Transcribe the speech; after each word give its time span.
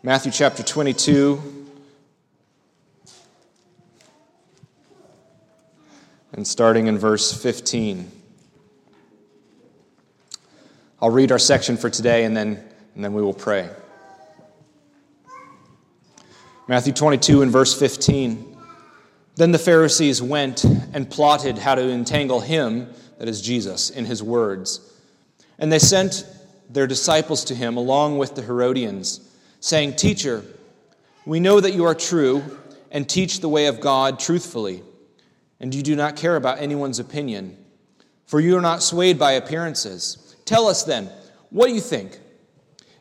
Matthew 0.00 0.30
chapter 0.30 0.62
22. 0.62 1.42
And 6.34 6.46
starting 6.46 6.86
in 6.86 6.96
verse 6.96 7.32
15. 7.32 8.08
I'll 11.02 11.10
read 11.10 11.32
our 11.32 11.38
section 11.40 11.76
for 11.76 11.90
today 11.90 12.24
and 12.24 12.36
then, 12.36 12.62
and 12.94 13.02
then 13.02 13.12
we 13.12 13.22
will 13.22 13.34
pray. 13.34 13.68
Matthew 16.68 16.92
22 16.92 17.42
and 17.42 17.50
verse 17.50 17.76
15. 17.76 18.56
Then 19.34 19.50
the 19.50 19.58
Pharisees 19.58 20.22
went 20.22 20.62
and 20.62 21.10
plotted 21.10 21.58
how 21.58 21.74
to 21.74 21.82
entangle 21.82 22.38
him, 22.38 22.88
that 23.18 23.26
is 23.26 23.42
Jesus, 23.42 23.90
in 23.90 24.04
his 24.04 24.22
words. 24.22 24.92
And 25.58 25.72
they 25.72 25.80
sent 25.80 26.24
their 26.70 26.86
disciples 26.86 27.42
to 27.46 27.56
him 27.56 27.76
along 27.76 28.18
with 28.18 28.36
the 28.36 28.42
Herodians 28.42 29.24
saying, 29.60 29.96
Teacher, 29.96 30.44
we 31.26 31.40
know 31.40 31.60
that 31.60 31.74
you 31.74 31.84
are 31.84 31.94
true 31.94 32.42
and 32.90 33.08
teach 33.08 33.40
the 33.40 33.48
way 33.48 33.66
of 33.66 33.80
God 33.80 34.18
truthfully, 34.18 34.82
and 35.60 35.74
you 35.74 35.82
do 35.82 35.94
not 35.94 36.16
care 36.16 36.36
about 36.36 36.58
anyone's 36.58 36.98
opinion, 36.98 37.56
for 38.26 38.40
you 38.40 38.56
are 38.56 38.62
not 38.62 38.82
swayed 38.82 39.18
by 39.18 39.32
appearances. 39.32 40.36
Tell 40.44 40.68
us 40.68 40.84
then, 40.84 41.10
what 41.50 41.66
do 41.66 41.74
you 41.74 41.80
think? 41.80 42.18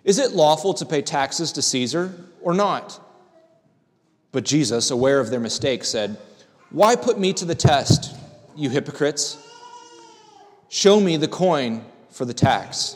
Is 0.04 0.20
it 0.20 0.32
lawful 0.32 0.73
to 0.76 0.85
pay 0.85 1.02
taxes 1.02 1.52
to 1.54 1.62
Caesar 1.62 2.13
or 2.41 2.54
not? 2.54 2.99
But 4.32 4.46
Jesus, 4.46 4.91
aware 4.91 5.20
of 5.20 5.30
their 5.30 5.40
mistake, 5.40 5.84
said, 5.84 6.18
Why 6.70 6.96
put 6.96 7.20
me 7.20 7.34
to 7.34 7.46
the 7.46 7.55
test, 7.55 8.16
you 8.55 8.70
hypocrites? 8.70 9.38
Show 10.70 10.99
me 10.99 11.18
the 11.18 11.27
coin 11.27 11.84
for 12.10 12.26
the 12.26 12.34
tax. 12.34 12.96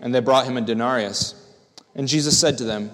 And 0.00 0.14
they 0.14 0.20
brought 0.20 0.46
him 0.46 0.56
a 0.56 0.60
denarius. 0.60 1.35
And 1.96 2.06
Jesus 2.06 2.38
said 2.38 2.58
to 2.58 2.64
them, 2.64 2.90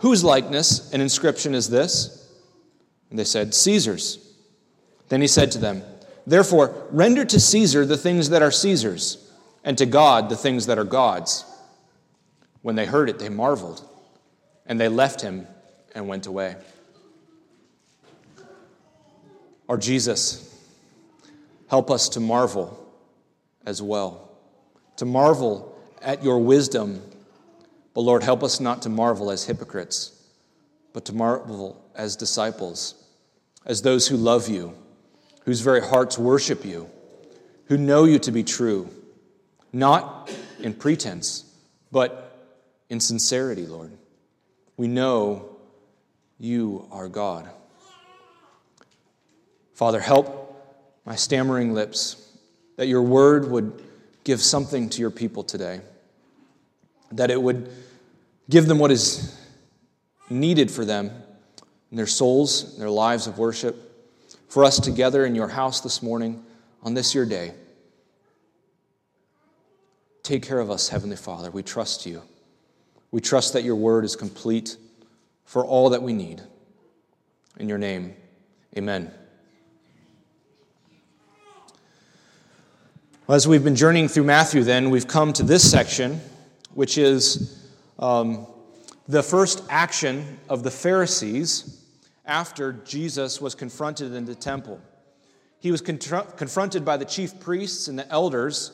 Whose 0.00 0.22
likeness 0.22 0.92
and 0.92 1.00
inscription 1.00 1.54
is 1.54 1.70
this? 1.70 2.28
And 3.08 3.18
they 3.18 3.24
said, 3.24 3.54
Caesar's. 3.54 4.18
Then 5.08 5.20
he 5.20 5.28
said 5.28 5.52
to 5.52 5.58
them, 5.58 5.82
Therefore, 6.26 6.74
render 6.90 7.24
to 7.24 7.40
Caesar 7.40 7.86
the 7.86 7.96
things 7.96 8.30
that 8.30 8.42
are 8.42 8.50
Caesar's, 8.50 9.32
and 9.64 9.78
to 9.78 9.86
God 9.86 10.28
the 10.28 10.36
things 10.36 10.66
that 10.66 10.78
are 10.78 10.84
God's. 10.84 11.44
When 12.62 12.74
they 12.74 12.86
heard 12.86 13.08
it, 13.08 13.18
they 13.18 13.28
marveled, 13.28 13.86
and 14.66 14.78
they 14.78 14.88
left 14.88 15.20
him 15.20 15.46
and 15.94 16.08
went 16.08 16.26
away. 16.26 16.56
Our 19.68 19.76
Jesus, 19.78 20.48
help 21.68 21.90
us 21.90 22.08
to 22.10 22.20
marvel 22.20 22.92
as 23.64 23.80
well, 23.80 24.32
to 24.96 25.04
marvel 25.04 25.78
at 26.00 26.24
your 26.24 26.38
wisdom 26.38 27.02
but 27.94 28.00
Lord, 28.02 28.22
help 28.22 28.42
us 28.42 28.60
not 28.60 28.82
to 28.82 28.88
marvel 28.88 29.30
as 29.30 29.44
hypocrites, 29.44 30.12
but 30.92 31.04
to 31.06 31.14
marvel 31.14 31.84
as 31.94 32.16
disciples, 32.16 32.94
as 33.66 33.82
those 33.82 34.08
who 34.08 34.16
love 34.16 34.48
you, 34.48 34.74
whose 35.44 35.60
very 35.60 35.82
hearts 35.82 36.18
worship 36.18 36.64
you, 36.64 36.88
who 37.66 37.76
know 37.76 38.04
you 38.04 38.18
to 38.20 38.32
be 38.32 38.42
true, 38.42 38.88
not 39.72 40.32
in 40.60 40.74
pretense, 40.74 41.44
but 41.90 42.50
in 42.88 43.00
sincerity, 43.00 43.66
Lord. 43.66 43.92
We 44.76 44.88
know 44.88 45.56
you 46.38 46.88
are 46.90 47.08
God. 47.08 47.48
Father, 49.74 50.00
help 50.00 50.48
my 51.04 51.16
stammering 51.16 51.74
lips 51.74 52.30
that 52.76 52.86
your 52.86 53.02
word 53.02 53.50
would 53.50 53.82
give 54.24 54.40
something 54.40 54.88
to 54.90 55.00
your 55.00 55.10
people 55.10 55.42
today 55.42 55.80
that 57.12 57.30
it 57.30 57.40
would 57.40 57.70
give 58.50 58.66
them 58.66 58.78
what 58.78 58.90
is 58.90 59.38
needed 60.28 60.70
for 60.70 60.84
them 60.84 61.10
in 61.90 61.96
their 61.96 62.06
souls, 62.06 62.74
in 62.74 62.80
their 62.80 62.90
lives 62.90 63.26
of 63.26 63.38
worship, 63.38 63.76
for 64.48 64.64
us 64.64 64.80
together 64.80 65.24
in 65.24 65.34
your 65.34 65.48
house 65.48 65.80
this 65.80 66.02
morning 66.02 66.42
on 66.82 66.94
this 66.94 67.14
your 67.14 67.26
day. 67.26 67.52
Take 70.22 70.42
care 70.42 70.58
of 70.58 70.70
us, 70.70 70.88
Heavenly 70.88 71.16
Father. 71.16 71.50
We 71.50 71.62
trust 71.62 72.06
you. 72.06 72.22
We 73.10 73.20
trust 73.20 73.52
that 73.52 73.64
your 73.64 73.76
word 73.76 74.04
is 74.04 74.16
complete 74.16 74.76
for 75.44 75.64
all 75.64 75.90
that 75.90 76.02
we 76.02 76.12
need. 76.12 76.40
In 77.58 77.68
your 77.68 77.78
name, 77.78 78.14
amen. 78.76 79.12
As 83.28 83.46
we've 83.46 83.64
been 83.64 83.76
journeying 83.76 84.08
through 84.08 84.24
Matthew, 84.24 84.62
then, 84.62 84.90
we've 84.90 85.06
come 85.06 85.32
to 85.34 85.42
this 85.42 85.68
section 85.70 86.20
which 86.74 86.98
is 86.98 87.68
um, 87.98 88.46
the 89.08 89.22
first 89.22 89.62
action 89.68 90.38
of 90.48 90.62
the 90.62 90.70
Pharisees 90.70 91.84
after 92.24 92.72
Jesus 92.84 93.40
was 93.40 93.54
confronted 93.54 94.14
in 94.14 94.24
the 94.24 94.34
temple. 94.34 94.80
He 95.58 95.70
was 95.70 95.80
confronted 95.80 96.84
by 96.84 96.96
the 96.96 97.04
chief 97.04 97.38
priests 97.38 97.88
and 97.88 97.98
the 97.98 98.08
elders 98.10 98.72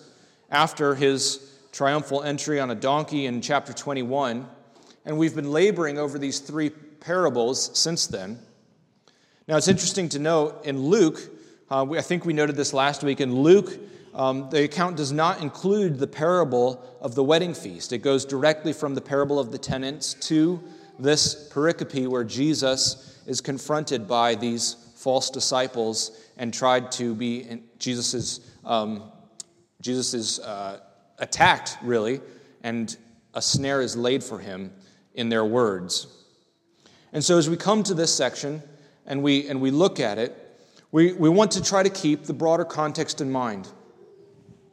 after 0.50 0.94
his 0.94 1.58
triumphal 1.72 2.22
entry 2.22 2.60
on 2.60 2.70
a 2.70 2.74
donkey 2.74 3.26
in 3.26 3.42
chapter 3.42 3.72
21. 3.72 4.48
And 5.04 5.18
we've 5.18 5.34
been 5.34 5.52
laboring 5.52 5.98
over 5.98 6.18
these 6.18 6.40
three 6.40 6.70
parables 6.70 7.78
since 7.78 8.06
then. 8.06 8.38
Now, 9.46 9.56
it's 9.56 9.68
interesting 9.68 10.08
to 10.10 10.18
note 10.18 10.64
in 10.64 10.80
Luke, 10.80 11.20
uh, 11.70 11.84
we, 11.88 11.98
I 11.98 12.02
think 12.02 12.24
we 12.24 12.32
noted 12.32 12.56
this 12.56 12.72
last 12.72 13.02
week, 13.02 13.20
in 13.20 13.34
Luke, 13.34 13.70
um, 14.18 14.50
the 14.50 14.64
account 14.64 14.96
does 14.96 15.12
not 15.12 15.40
include 15.40 15.98
the 15.98 16.06
parable 16.06 16.84
of 17.00 17.14
the 17.14 17.22
wedding 17.22 17.54
feast. 17.54 17.92
It 17.92 17.98
goes 17.98 18.24
directly 18.24 18.72
from 18.72 18.96
the 18.96 19.00
parable 19.00 19.38
of 19.38 19.52
the 19.52 19.58
tenants 19.58 20.14
to 20.14 20.60
this 20.98 21.48
pericope 21.52 22.08
where 22.08 22.24
Jesus 22.24 23.22
is 23.28 23.40
confronted 23.40 24.08
by 24.08 24.34
these 24.34 24.74
false 24.96 25.30
disciples 25.30 26.20
and 26.36 26.52
tried 26.52 26.90
to 26.92 27.14
be 27.14 27.60
Jesus 27.78 28.12
is 28.12 28.40
um, 28.64 29.04
Jesus 29.80 30.12
is 30.14 30.40
uh, 30.40 30.80
attacked 31.18 31.78
really, 31.80 32.20
and 32.64 32.96
a 33.34 33.40
snare 33.40 33.80
is 33.80 33.96
laid 33.96 34.24
for 34.24 34.40
him 34.40 34.72
in 35.14 35.28
their 35.28 35.44
words. 35.44 36.08
And 37.12 37.22
so 37.22 37.38
as 37.38 37.48
we 37.48 37.56
come 37.56 37.84
to 37.84 37.94
this 37.94 38.12
section 38.12 38.62
and 39.06 39.22
we 39.22 39.48
and 39.48 39.60
we 39.60 39.70
look 39.70 40.00
at 40.00 40.18
it, 40.18 40.34
we, 40.90 41.12
we 41.12 41.28
want 41.28 41.52
to 41.52 41.62
try 41.62 41.84
to 41.84 41.90
keep 41.90 42.24
the 42.24 42.34
broader 42.34 42.64
context 42.64 43.20
in 43.20 43.30
mind. 43.30 43.68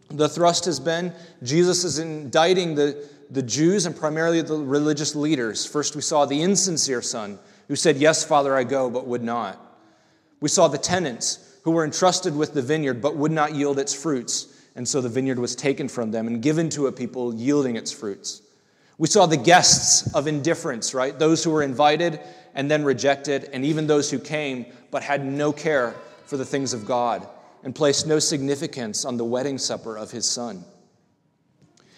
The 0.10 0.30
thrust 0.30 0.66
has 0.66 0.80
been 0.80 1.14
Jesus 1.44 1.84
is 1.84 2.00
indicting 2.00 2.76
the, 2.76 3.08
the 3.32 3.42
Jews 3.42 3.86
and 3.86 3.96
primarily 3.96 4.42
the 4.42 4.58
religious 4.58 5.16
leaders. 5.16 5.66
First, 5.66 5.96
we 5.96 6.02
saw 6.02 6.26
the 6.26 6.42
insincere 6.42 7.02
son 7.02 7.40
who 7.68 7.76
said, 7.76 7.98
Yes, 7.98 8.24
Father, 8.24 8.56
I 8.56 8.64
go, 8.64 8.90
but 8.90 9.08
would 9.08 9.24
not. 9.24 9.60
We 10.40 10.50
saw 10.50 10.68
the 10.68 10.78
tenants 10.78 11.60
who 11.64 11.72
were 11.72 11.84
entrusted 11.84 12.36
with 12.36 12.54
the 12.54 12.62
vineyard 12.62 13.02
but 13.02 13.16
would 13.16 13.32
not 13.32 13.56
yield 13.56 13.80
its 13.80 13.94
fruits. 13.94 14.48
And 14.76 14.88
so 14.88 15.02
the 15.02 15.10
vineyard 15.10 15.40
was 15.40 15.56
taken 15.56 15.88
from 15.88 16.12
them 16.12 16.28
and 16.28 16.42
given 16.42 16.70
to 16.72 16.88
a 16.88 16.92
people 16.92 17.34
yielding 17.34 17.76
its 17.76 17.92
fruits. 17.92 18.42
We 18.98 19.08
saw 19.08 19.26
the 19.26 19.38
guests 19.38 20.14
of 20.14 20.28
indifference, 20.28 20.94
right? 20.94 21.18
Those 21.18 21.44
who 21.44 21.52
were 21.52 21.64
invited 21.64 22.20
and 22.54 22.70
then 22.72 22.84
rejected, 22.86 23.50
and 23.52 23.66
even 23.66 23.88
those 23.88 24.10
who 24.10 24.20
came 24.20 24.68
but 24.92 25.04
had 25.04 25.26
no 25.26 25.52
care 25.52 25.94
for 26.26 26.38
the 26.38 26.46
things 26.46 26.74
of 26.74 26.86
God 26.86 27.28
and 27.66 27.76
placed 27.76 28.08
no 28.08 28.20
significance 28.20 29.04
on 29.04 29.18
the 29.18 29.26
wedding 29.26 29.58
supper 29.58 29.98
of 29.98 30.12
his 30.12 30.26
son. 30.26 30.64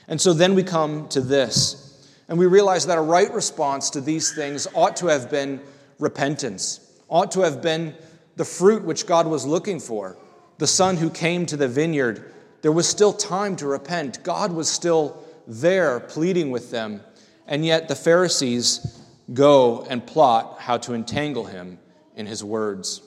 And 0.07 0.19
so 0.19 0.33
then 0.33 0.55
we 0.55 0.63
come 0.63 1.09
to 1.09 1.19
this, 1.19 2.09
and 2.29 2.39
we 2.39 2.45
realize 2.45 2.85
that 2.87 2.97
a 2.97 3.01
right 3.01 3.31
response 3.33 3.89
to 3.91 4.01
these 4.01 4.33
things 4.33 4.65
ought 4.73 4.95
to 4.97 5.07
have 5.07 5.29
been 5.29 5.61
repentance, 5.99 6.79
ought 7.09 7.31
to 7.31 7.41
have 7.41 7.61
been 7.61 7.93
the 8.37 8.45
fruit 8.45 8.85
which 8.85 9.05
God 9.05 9.27
was 9.27 9.45
looking 9.45 9.81
for. 9.81 10.17
The 10.57 10.67
son 10.67 10.95
who 10.95 11.09
came 11.09 11.45
to 11.47 11.57
the 11.57 11.67
vineyard, 11.67 12.33
there 12.61 12.71
was 12.71 12.87
still 12.87 13.11
time 13.11 13.57
to 13.57 13.67
repent. 13.67 14.23
God 14.23 14.53
was 14.53 14.69
still 14.69 15.21
there 15.47 15.99
pleading 15.99 16.49
with 16.49 16.71
them, 16.71 17.01
and 17.45 17.65
yet 17.65 17.89
the 17.89 17.95
Pharisees 17.95 19.03
go 19.33 19.85
and 19.89 20.07
plot 20.07 20.59
how 20.59 20.77
to 20.77 20.93
entangle 20.93 21.43
him 21.43 21.77
in 22.15 22.25
his 22.25 22.41
words. 22.41 23.01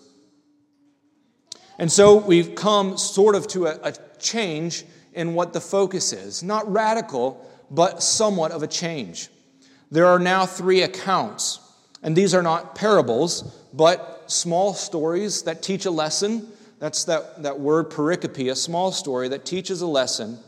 And 1.80 1.90
so 1.90 2.18
we've 2.18 2.54
come 2.54 2.98
sort 2.98 3.34
of 3.34 3.48
to 3.48 3.64
a, 3.64 3.78
a 3.82 3.94
change 4.18 4.84
in 5.14 5.32
what 5.32 5.54
the 5.54 5.62
focus 5.62 6.12
is. 6.12 6.42
Not 6.42 6.70
radical, 6.70 7.42
but 7.70 8.02
somewhat 8.02 8.52
of 8.52 8.62
a 8.62 8.66
change. 8.66 9.30
There 9.90 10.04
are 10.04 10.18
now 10.18 10.44
three 10.44 10.82
accounts, 10.82 11.58
and 12.02 12.14
these 12.14 12.34
are 12.34 12.42
not 12.42 12.74
parables, 12.74 13.44
but 13.72 14.30
small 14.30 14.74
stories 14.74 15.44
that 15.44 15.62
teach 15.62 15.86
a 15.86 15.90
lesson. 15.90 16.46
That's 16.80 17.04
that, 17.04 17.42
that 17.44 17.58
word 17.58 17.88
pericope, 17.88 18.50
a 18.50 18.56
small 18.56 18.92
story 18.92 19.28
that 19.28 19.46
teaches 19.46 19.80
a 19.80 19.86
lesson, 19.86 20.38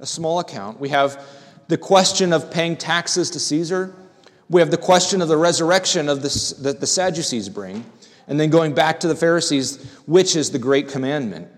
a 0.00 0.06
small 0.06 0.40
account. 0.40 0.80
We 0.80 0.88
have 0.88 1.24
the 1.68 1.78
question 1.78 2.32
of 2.32 2.50
paying 2.50 2.76
taxes 2.76 3.30
to 3.30 3.38
Caesar. 3.38 3.94
We 4.50 4.60
have 4.60 4.72
the 4.72 4.78
question 4.78 5.22
of 5.22 5.28
the 5.28 5.36
resurrection 5.36 6.08
of 6.08 6.22
this, 6.22 6.50
that 6.54 6.80
the 6.80 6.88
Sadducees 6.88 7.48
bring. 7.48 7.84
And 8.26 8.38
then 8.38 8.50
going 8.50 8.74
back 8.74 9.00
to 9.00 9.08
the 9.08 9.14
Pharisees, 9.14 9.84
which 10.06 10.36
is 10.36 10.50
the 10.50 10.58
great 10.58 10.88
commandment? 10.88 11.48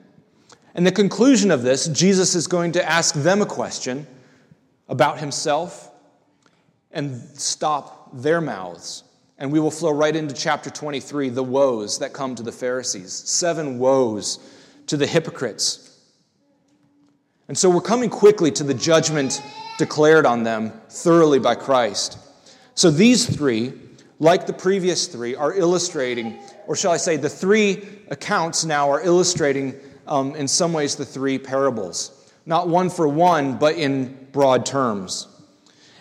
And 0.75 0.87
the 0.87 0.93
conclusion 0.93 1.51
of 1.51 1.63
this, 1.63 1.87
Jesus 1.89 2.35
is 2.35 2.47
going 2.47 2.73
to 2.73 2.85
ask 2.85 3.15
them 3.15 3.43
a 3.43 3.47
question 3.47 4.07
about 4.89 5.19
himself 5.19 5.91
and 6.91 7.21
stop 7.39 8.11
their 8.13 8.41
mouths. 8.41 9.05
And 9.39 9.53
we 9.53 9.61
will 9.61 9.71
flow 9.71 9.91
right 9.91 10.15
into 10.15 10.35
chapter 10.35 10.71
23, 10.71 11.29
the 11.29 11.43
woes 11.43 11.99
that 11.99 12.13
come 12.13 12.35
to 12.35 12.43
the 12.43 12.53
Pharisees. 12.53 13.13
Seven 13.13 13.79
woes 13.79 14.39
to 14.87 14.97
the 14.97 15.07
hypocrites. 15.07 15.99
And 17.49 17.59
so 17.59 17.69
we're 17.69 17.81
coming 17.81 18.11
quickly 18.11 18.51
to 18.53 18.65
the 18.65 18.75
judgment 18.75 19.43
declared 19.77 20.25
on 20.25 20.45
them 20.45 20.73
thoroughly 20.89 21.39
by 21.39 21.55
Christ. 21.55 22.19
So 22.75 22.91
these 22.91 23.27
three, 23.27 23.73
like 24.19 24.47
the 24.47 24.53
previous 24.53 25.07
three, 25.07 25.35
are 25.35 25.55
illustrating, 25.55 26.39
or 26.67 26.77
shall 26.77 26.93
I 26.93 26.97
say, 26.97 27.17
the 27.17 27.29
three 27.29 27.85
accounts 28.09 28.65
now 28.65 28.91
are 28.91 29.03
illustrating, 29.03 29.75
um, 30.07 30.35
in 30.35 30.49
some 30.49 30.73
ways, 30.73 30.97
the 30.97 31.05
three 31.05 31.39
parables. 31.39 32.33
Not 32.47 32.69
one 32.69 32.91
for 32.91 33.09
one, 33.09 33.59
but 33.59 33.77
in 33.77 34.29
broad 34.33 34.67
terms. 34.67 35.29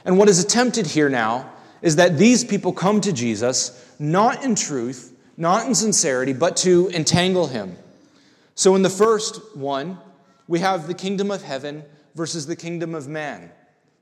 And 0.06 0.18
what 0.18 0.30
is 0.30 0.44
attempted 0.44 0.88
here 0.88 1.10
now 1.10 1.50
is 1.82 1.96
that 1.98 2.18
these 2.18 2.44
people 2.44 2.74
come 2.74 3.02
to 3.02 3.14
Jesus 3.14 3.80
not 4.00 4.44
in 4.44 4.56
truth, 4.56 5.16
not 5.38 5.66
in 5.66 5.76
sincerity, 5.76 6.34
but 6.34 6.58
to 6.58 6.90
entangle 6.94 7.48
him. 7.48 7.78
So 8.56 8.76
in 8.76 8.82
the 8.82 8.90
first 8.90 9.56
one, 9.56 9.98
we 10.48 10.60
have 10.60 10.88
the 10.88 10.94
kingdom 10.94 11.32
of 11.32 11.42
heaven 11.42 11.84
versus 12.16 12.46
the 12.46 12.56
kingdom 12.56 12.94
of 12.96 13.08
man. 13.08 13.52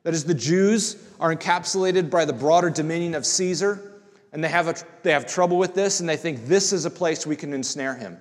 That 0.04 0.14
is, 0.14 0.26
the 0.26 0.34
Jews 0.34 0.98
are 1.20 1.34
encapsulated 1.34 2.10
by 2.10 2.26
the 2.26 2.34
broader 2.34 2.70
dominion 2.70 3.14
of 3.14 3.26
Caesar, 3.26 3.91
and 4.34 4.44
they 4.44 4.50
have, 4.50 4.68
a, 4.68 4.76
they 5.04 5.12
have 5.12 5.26
trouble 5.26 5.58
with 5.58 5.76
this, 5.76 6.00
and 6.00 6.08
they 6.08 6.18
think 6.18 6.46
this 6.46 6.72
is 6.72 6.86
a 6.86 6.90
place 6.90 7.26
we 7.28 7.36
can 7.36 7.54
ensnare 7.54 7.96
him. 7.96 8.18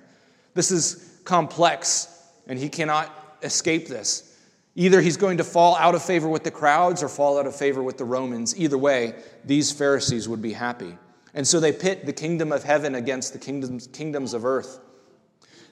This 0.53 0.71
is 0.71 1.19
complex, 1.23 2.07
and 2.47 2.59
he 2.59 2.69
cannot 2.69 3.37
escape 3.41 3.87
this. 3.87 4.37
Either 4.75 5.01
he's 5.01 5.17
going 5.17 5.37
to 5.37 5.43
fall 5.43 5.75
out 5.75 5.95
of 5.95 6.03
favor 6.03 6.29
with 6.29 6.43
the 6.43 6.51
crowds 6.51 7.03
or 7.03 7.09
fall 7.09 7.37
out 7.37 7.45
of 7.45 7.55
favor 7.55 7.83
with 7.83 7.97
the 7.97 8.05
Romans. 8.05 8.57
Either 8.57 8.77
way, 8.77 9.13
these 9.43 9.71
Pharisees 9.71 10.29
would 10.29 10.41
be 10.41 10.53
happy. 10.53 10.97
And 11.33 11.47
so 11.47 11.59
they 11.59 11.71
pit 11.71 12.05
the 12.05 12.13
kingdom 12.13 12.51
of 12.51 12.63
heaven 12.63 12.95
against 12.95 13.33
the 13.33 13.39
kingdoms, 13.39 13.87
kingdoms 13.87 14.33
of 14.33 14.45
earth. 14.45 14.79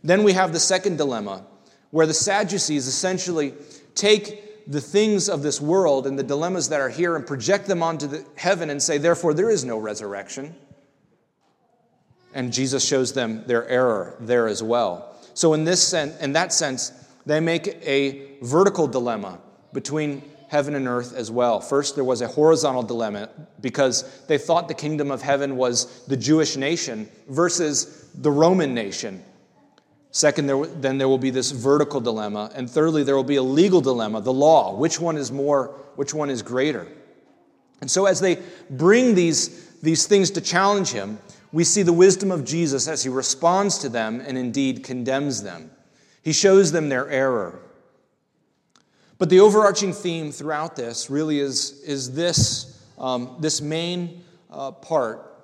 Then 0.03 0.23
we 0.23 0.33
have 0.33 0.53
the 0.53 0.59
second 0.59 0.97
dilemma, 0.97 1.45
where 1.91 2.05
the 2.05 2.13
Sadducees 2.13 2.87
essentially 2.87 3.53
take 3.95 4.48
the 4.69 4.79
things 4.79 5.27
of 5.29 5.41
this 5.41 5.59
world 5.59 6.05
and 6.05 6.17
the 6.17 6.23
dilemmas 6.23 6.69
that 6.69 6.79
are 6.79 6.89
here 6.89 7.15
and 7.15 7.25
project 7.25 7.65
them 7.65 7.81
onto 7.81 8.23
heaven 8.35 8.69
and 8.69 8.81
say, 8.81 8.99
therefore, 8.99 9.33
there 9.33 9.49
is 9.49 9.65
no 9.65 9.79
resurrection. 9.79 10.55
And 12.35 12.53
Jesus 12.53 12.85
shows 12.85 13.11
them 13.11 13.43
their 13.47 13.67
error 13.67 14.15
there 14.19 14.47
as 14.47 14.61
well. 14.61 15.15
So, 15.33 15.53
in, 15.53 15.63
this 15.63 15.81
sense, 15.81 16.15
in 16.21 16.33
that 16.33 16.53
sense, 16.53 16.91
they 17.25 17.39
make 17.39 17.67
a 17.81 18.37
vertical 18.43 18.87
dilemma 18.87 19.39
between 19.73 20.21
heaven 20.49 20.75
and 20.75 20.87
earth 20.87 21.15
as 21.15 21.31
well. 21.31 21.59
First, 21.59 21.95
there 21.95 22.03
was 22.03 22.21
a 22.21 22.27
horizontal 22.27 22.83
dilemma 22.83 23.29
because 23.61 24.23
they 24.27 24.37
thought 24.37 24.67
the 24.67 24.75
kingdom 24.75 25.09
of 25.09 25.23
heaven 25.23 25.57
was 25.57 26.05
the 26.05 26.17
Jewish 26.17 26.55
nation 26.57 27.09
versus 27.27 28.07
the 28.13 28.29
Roman 28.29 28.75
nation. 28.75 29.23
Second, 30.11 30.47
there, 30.47 30.65
then 30.65 30.97
there 30.97 31.07
will 31.07 31.19
be 31.19 31.29
this 31.29 31.51
vertical 31.51 32.01
dilemma. 32.01 32.51
And 32.55 32.69
thirdly, 32.69 33.03
there 33.03 33.15
will 33.15 33.23
be 33.23 33.35
a 33.35 33.43
legal 33.43 33.81
dilemma, 33.81 34.21
the 34.21 34.33
law. 34.33 34.75
Which 34.75 34.99
one 34.99 35.17
is 35.17 35.31
more, 35.31 35.67
which 35.95 36.13
one 36.13 36.29
is 36.29 36.41
greater? 36.41 36.87
And 37.81 37.89
so, 37.89 38.05
as 38.05 38.19
they 38.19 38.39
bring 38.69 39.15
these, 39.15 39.69
these 39.81 40.07
things 40.07 40.31
to 40.31 40.41
challenge 40.41 40.91
him, 40.91 41.19
we 41.51 41.63
see 41.63 41.83
the 41.83 41.93
wisdom 41.93 42.31
of 42.31 42.43
Jesus 42.43 42.87
as 42.87 43.03
he 43.03 43.09
responds 43.09 43.77
to 43.79 43.89
them 43.89 44.21
and 44.25 44.37
indeed 44.37 44.83
condemns 44.83 45.43
them. 45.43 45.71
He 46.23 46.33
shows 46.33 46.71
them 46.71 46.89
their 46.89 47.09
error. 47.09 47.59
But 49.17 49.29
the 49.29 49.39
overarching 49.39 49.93
theme 49.93 50.31
throughout 50.31 50.75
this 50.75 51.09
really 51.09 51.39
is, 51.39 51.81
is 51.83 52.13
this, 52.13 52.83
um, 52.97 53.37
this 53.39 53.61
main 53.61 54.23
uh, 54.49 54.71
part. 54.71 55.43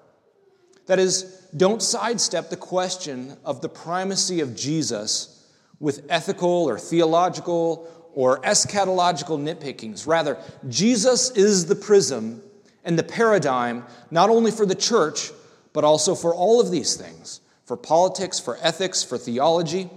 That 0.85 1.00
is, 1.00 1.34
don't 1.56 1.81
sidestep 1.81 2.50
the 2.50 2.57
question 2.57 3.38
of 3.46 3.62
the 3.62 3.69
primacy 3.69 4.42
of 4.42 4.56
Jesus 4.56 5.48
with 5.80 6.06
ethical 6.10 6.68
or 6.69 6.78
theological 6.78 7.88
or 8.13 8.42
eschatological 8.42 9.40
nitpickings. 9.40 10.07
Rather, 10.07 10.38
Jesus 10.69 11.31
is 11.31 11.66
the 11.66 11.75
prism 11.75 12.42
and 12.84 12.98
the 12.98 13.04
paradigm 13.04 13.86
not 14.12 14.30
only 14.30 14.52
for 14.52 14.66
the 14.66 14.75
church, 14.75 15.31
but 15.74 15.84
also 15.84 16.16
for 16.16 16.34
all 16.34 16.62
of 16.62 16.72
these 16.72 16.96
things 16.96 17.42
for 17.66 17.75
politics, 17.75 18.40
for 18.40 18.57
ethics, 18.62 19.04
for 19.04 19.18
theology. 19.18 19.90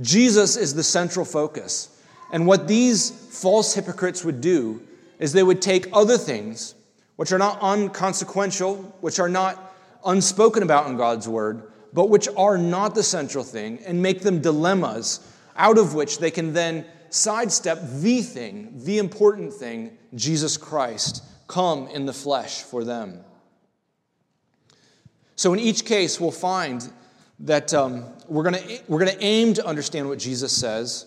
Jesus 0.00 0.56
is 0.56 0.74
the 0.74 0.82
central 0.82 1.26
focus. 1.26 1.94
And 2.32 2.46
what 2.46 2.66
these 2.66 3.10
false 3.10 3.74
hypocrites 3.74 4.24
would 4.24 4.40
do 4.40 4.82
is 5.18 5.32
they 5.32 5.42
would 5.42 5.60
take 5.60 5.88
other 5.92 6.16
things, 6.16 6.74
which 7.16 7.30
are 7.30 7.38
not 7.38 7.60
unconsequential, 7.60 8.76
which 9.00 9.18
are 9.18 9.28
not 9.28 9.67
unspoken 10.04 10.62
about 10.62 10.86
in 10.88 10.96
God's 10.96 11.28
word, 11.28 11.70
but 11.92 12.08
which 12.10 12.28
are 12.36 12.58
not 12.58 12.94
the 12.94 13.02
central 13.02 13.44
thing, 13.44 13.78
and 13.86 14.02
make 14.02 14.20
them 14.20 14.40
dilemmas 14.40 15.20
out 15.56 15.78
of 15.78 15.94
which 15.94 16.18
they 16.18 16.30
can 16.30 16.52
then 16.52 16.84
sidestep 17.10 17.80
the 18.00 18.22
thing, 18.22 18.72
the 18.84 18.98
important 18.98 19.52
thing, 19.52 19.96
Jesus 20.14 20.56
Christ, 20.56 21.22
come 21.46 21.88
in 21.88 22.06
the 22.06 22.12
flesh 22.12 22.62
for 22.62 22.84
them. 22.84 23.24
So, 25.36 25.52
in 25.52 25.58
each 25.58 25.84
case, 25.84 26.20
we'll 26.20 26.30
find 26.30 26.90
that 27.40 27.72
um, 27.72 28.04
we're 28.26 28.42
going 28.42 28.80
we're 28.88 28.98
going 28.98 29.16
to 29.16 29.24
aim 29.24 29.54
to 29.54 29.66
understand 29.66 30.08
what 30.08 30.18
Jesus 30.18 30.52
says, 30.56 31.06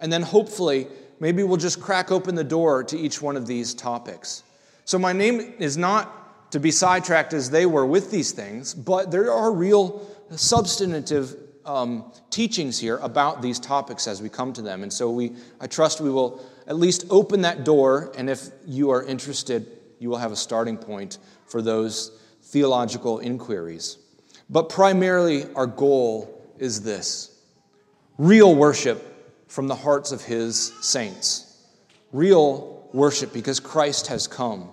and 0.00 0.12
then 0.12 0.22
hopefully, 0.22 0.88
maybe 1.20 1.42
we'll 1.42 1.58
just 1.58 1.80
crack 1.80 2.10
open 2.10 2.34
the 2.34 2.44
door 2.44 2.82
to 2.84 2.98
each 2.98 3.20
one 3.20 3.36
of 3.36 3.46
these 3.46 3.74
topics. 3.74 4.42
So, 4.84 4.98
my 4.98 5.12
name 5.12 5.54
is 5.58 5.76
not 5.76 6.17
to 6.50 6.60
be 6.60 6.70
sidetracked 6.70 7.32
as 7.32 7.50
they 7.50 7.66
were 7.66 7.86
with 7.86 8.10
these 8.10 8.32
things, 8.32 8.74
but 8.74 9.10
there 9.10 9.32
are 9.32 9.52
real 9.52 10.06
substantive 10.30 11.36
um, 11.64 12.12
teachings 12.30 12.78
here 12.78 12.96
about 12.98 13.42
these 13.42 13.58
topics 13.58 14.06
as 14.06 14.22
we 14.22 14.28
come 14.28 14.52
to 14.54 14.62
them. 14.62 14.82
And 14.82 14.92
so, 14.92 15.10
we, 15.10 15.32
I 15.60 15.66
trust 15.66 16.00
we 16.00 16.10
will 16.10 16.44
at 16.66 16.76
least 16.76 17.04
open 17.10 17.42
that 17.42 17.64
door, 17.64 18.12
and 18.16 18.30
if 18.30 18.48
you 18.66 18.90
are 18.90 19.04
interested, 19.04 19.66
you 19.98 20.08
will 20.08 20.16
have 20.16 20.32
a 20.32 20.36
starting 20.36 20.76
point 20.76 21.18
for 21.46 21.60
those 21.60 22.18
theological 22.42 23.18
inquiries. 23.18 23.98
But 24.48 24.70
primarily, 24.70 25.52
our 25.54 25.66
goal 25.66 26.46
is 26.58 26.82
this 26.82 27.38
real 28.16 28.54
worship 28.54 29.04
from 29.48 29.68
the 29.68 29.74
hearts 29.74 30.12
of 30.12 30.22
his 30.22 30.72
saints. 30.80 31.66
Real 32.12 32.88
worship 32.92 33.32
because 33.32 33.60
Christ 33.60 34.06
has 34.08 34.26
come. 34.26 34.70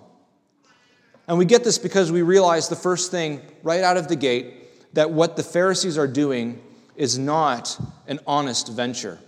And 1.28 1.38
we 1.38 1.44
get 1.44 1.64
this 1.64 1.78
because 1.78 2.12
we 2.12 2.22
realize 2.22 2.68
the 2.68 2.76
first 2.76 3.10
thing 3.10 3.40
right 3.62 3.82
out 3.82 3.96
of 3.96 4.08
the 4.08 4.16
gate 4.16 4.94
that 4.94 5.10
what 5.10 5.36
the 5.36 5.42
Pharisees 5.42 5.98
are 5.98 6.06
doing 6.06 6.62
is 6.94 7.18
not 7.18 7.78
an 8.06 8.20
honest 8.26 8.68
venture. 8.68 9.18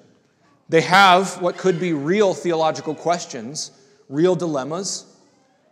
They 0.69 0.81
have 0.83 1.41
what 1.43 1.59
could 1.59 1.81
be 1.81 1.93
real 1.93 2.35
theological 2.35 2.95
questions, 2.95 3.71
real 4.09 4.37
dilemmas, 4.37 5.05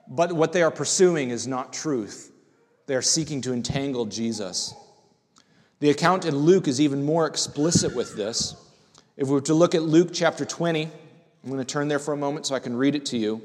but 0.08 0.32
what 0.32 0.52
they 0.52 0.62
are 0.62 0.70
pursuing 0.70 1.30
is 1.30 1.46
not 1.46 1.72
truth. 1.72 2.32
They 2.86 2.94
are 2.94 3.02
seeking 3.02 3.40
to 3.42 3.52
entangle 3.52 4.06
Jesus. 4.06 4.74
The 5.80 5.90
account 5.90 6.24
in 6.24 6.36
Luke 6.36 6.68
is 6.68 6.80
even 6.80 7.04
more 7.04 7.26
explicit 7.26 7.94
with 7.94 8.16
this. 8.16 8.54
If 9.16 9.28
we 9.28 9.34
were 9.34 9.40
to 9.42 9.54
look 9.54 9.74
at 9.74 9.82
Luke 9.82 10.10
chapter 10.12 10.44
20, 10.44 10.84
I'm 10.84 11.50
going 11.50 11.58
to 11.58 11.64
turn 11.64 11.88
there 11.88 11.98
for 11.98 12.12
a 12.12 12.16
moment 12.16 12.46
so 12.46 12.54
I 12.54 12.58
can 12.58 12.76
read 12.76 12.94
it 12.94 13.06
to 13.06 13.18
you. 13.18 13.42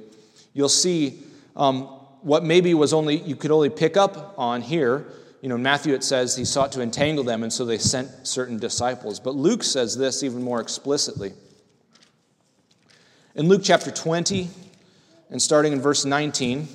You'll 0.54 0.70
see 0.70 1.20
um, 1.56 2.01
what 2.22 2.44
maybe 2.44 2.74
was 2.74 2.94
only 2.94 3.18
you 3.18 3.36
could 3.36 3.52
only 3.52 3.70
pick 3.70 3.98
up 3.98 4.36
on 4.38 4.62
here. 4.62 5.06
You 5.42 5.50
know, 5.50 5.56
in 5.56 5.64
Matthew 5.64 5.94
it 5.94 6.04
says 6.04 6.36
he 6.36 6.46
sought 6.46 6.72
to 6.74 6.82
entangle 6.82 7.24
them, 7.24 7.44
and 7.44 7.52
so 7.52 7.66
they 7.66 7.78
sent 7.78 8.28
certain 8.28 8.58
disciples. 8.58 9.20
But 9.20 9.36
Luke 9.36 9.64
says 9.64 9.98
this 9.98 10.24
even 10.24 10.44
more 10.44 10.62
explicitly. 10.62 11.34
In 13.36 13.48
Luke 13.48 13.62
chapter 13.64 13.92
20, 13.92 14.50
and 15.30 15.42
starting 15.42 15.74
in 15.74 15.82
verse 15.82 16.06
19, 16.06 16.68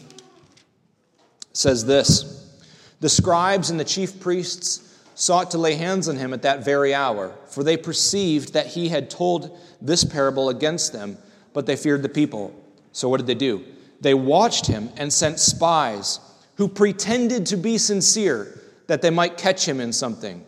says 1.52 1.84
this. 1.84 2.58
The 3.00 3.08
scribes 3.08 3.70
and 3.70 3.78
the 3.78 3.84
chief 3.84 4.18
priests 4.20 4.82
sought 5.14 5.50
to 5.50 5.58
lay 5.58 5.74
hands 5.74 6.08
on 6.08 6.16
him 6.16 6.32
at 6.32 6.42
that 6.42 6.64
very 6.64 6.94
hour, 6.94 7.34
for 7.48 7.62
they 7.62 7.76
perceived 7.76 8.54
that 8.54 8.66
he 8.66 8.88
had 8.88 9.10
told 9.10 9.58
this 9.80 10.04
parable 10.04 10.48
against 10.48 10.92
them, 10.92 11.18
but 11.52 11.66
they 11.66 11.76
feared 11.76 12.02
the 12.02 12.08
people. 12.08 12.54
So 12.92 13.08
what 13.08 13.18
did 13.18 13.26
they 13.26 13.34
do? 13.34 13.64
They 14.00 14.14
watched 14.14 14.66
him 14.66 14.90
and 14.96 15.12
sent 15.12 15.38
spies 15.38 16.20
who 16.56 16.68
pretended 16.68 17.46
to 17.46 17.56
be 17.56 17.78
sincere 17.78 18.60
that 18.86 19.02
they 19.02 19.10
might 19.10 19.36
catch 19.36 19.66
him 19.66 19.80
in 19.80 19.92
something. 19.92 20.44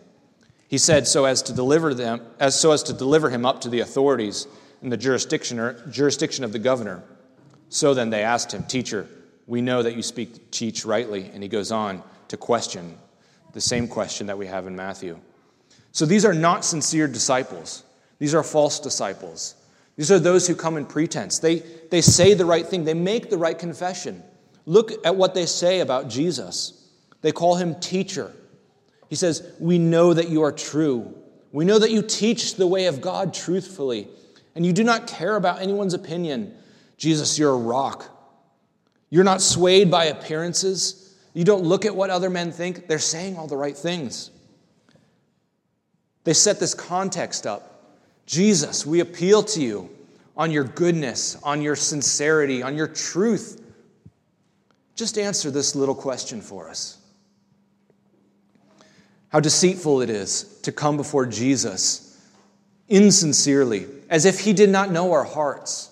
He 0.69 0.79
said 0.79 1.09
so 1.09 1.25
as 1.25 1.43
to 1.43 1.53
deliver 1.53 1.95
them 1.95 2.21
as 2.39 2.59
so 2.59 2.73
as 2.73 2.83
to 2.85 2.93
deliver 2.93 3.31
him 3.31 3.47
up 3.47 3.61
to 3.63 3.69
the 3.69 3.81
authorities 3.81 4.47
in 4.83 4.91
the 4.91 4.97
jurisdiction 4.97 5.59
or 5.59 5.87
jurisdiction 5.89 6.45
of 6.45 6.53
the 6.53 6.59
governor. 6.59 7.03
So 7.69 7.95
then 7.95 8.11
they 8.11 8.23
asked 8.23 8.53
him, 8.53 8.65
"Teacher, 8.65 9.07
we 9.47 9.61
know 9.61 9.83
that 9.83 9.97
you 9.97 10.03
speak 10.03 10.51
teach 10.51 10.85
rightly." 10.85 11.31
And 11.33 11.43
he 11.43 11.49
goes 11.49 11.73
on, 11.73 12.03
to 12.29 12.37
question 12.37 12.99
the 13.55 13.61
same 13.61 13.89
question 13.89 14.27
that 14.27 14.39
we 14.39 14.47
have 14.47 14.67
in 14.67 14.77
Matthew. 14.77 15.19
So 15.93 16.05
these 16.05 16.25
are 16.25 16.35
not 16.35 16.65
sincere 16.65 17.09
disciples, 17.09 17.83
these 18.19 18.35
are 18.35 18.43
false 18.43 18.79
disciples. 18.79 19.55
These 19.99 20.13
are 20.13 20.21
those 20.21 20.47
who 20.47 20.55
come 20.55 20.77
in 20.77 20.87
pretense. 20.87 21.41
They, 21.41 21.57
they 21.91 22.01
say 22.01 22.33
the 22.33 22.47
right 22.47 22.65
thing, 22.65 22.85
they 22.85 22.95
make 22.95 23.31
the 23.31 23.37
right 23.37 23.59
confession. 23.59 24.23
Look 24.65 25.05
at 25.05 25.17
what 25.17 25.35
they 25.35 25.45
say 25.45 25.81
about 25.81 26.09
Jesus. 26.09 26.89
They 27.21 27.33
call 27.33 27.57
him 27.57 27.75
teacher. 27.81 28.33
He 29.09 29.17
says, 29.17 29.53
We 29.59 29.79
know 29.79 30.15
that 30.15 30.29
you 30.29 30.45
are 30.45 30.53
true. 30.53 31.15
We 31.51 31.65
know 31.65 31.81
that 31.81 31.91
you 31.91 32.03
teach 32.03 32.55
the 32.55 32.67
way 32.67 32.87
of 32.87 33.01
God 33.01 33.35
truthfully, 33.35 34.07
and 34.55 34.65
you 34.65 34.73
do 34.73 34.85
not 34.85 35.09
care 35.09 35.35
about 35.35 35.61
anyone's 35.61 35.95
opinion. 35.95 36.55
Jesus, 36.97 37.37
you're 37.37 37.55
a 37.55 37.59
rock. 37.59 38.09
You're 39.11 39.25
not 39.25 39.43
swayed 39.43 39.91
by 39.91 40.05
appearances. 40.05 41.17
You 41.35 41.43
don't 41.43 41.65
look 41.65 41.85
at 41.85 41.97
what 41.97 42.11
other 42.11 42.31
men 42.31 42.53
think. 42.53 42.87
They're 42.87 43.01
saying 43.01 43.37
all 43.37 43.49
the 43.49 43.57
right 43.57 43.77
things. 43.77 44.31
They 46.23 46.35
set 46.35 46.61
this 46.61 46.75
context 46.75 47.49
up. 47.49 47.68
Jesus, 48.29 48.85
we 48.85 49.01
appeal 49.01 49.43
to 49.43 49.63
you 49.63 49.89
on 50.37 50.51
your 50.51 50.65
goodness, 50.65 51.39
on 51.43 51.63
your 51.63 51.75
sincerity, 51.75 52.63
on 52.63 52.77
your 52.77 52.87
truth. 52.87 53.65
Just 54.95 55.17
answer 55.17 55.51
this 55.51 55.75
little 55.75 55.95
question 55.95 56.43
for 56.43 56.69
us. 56.69 56.99
How 59.31 59.41
deceitful 59.41 60.03
it 60.03 60.11
is 60.11 60.43
to 60.65 60.73
come 60.73 60.99
before 60.99 61.25
Jesus 61.25 62.23
insincerely, 62.87 63.87
as 64.11 64.27
if 64.27 64.41
he 64.41 64.53
did 64.53 64.69
not 64.69 64.93
know 64.93 65.13
our 65.13 65.25
hearts, 65.25 65.91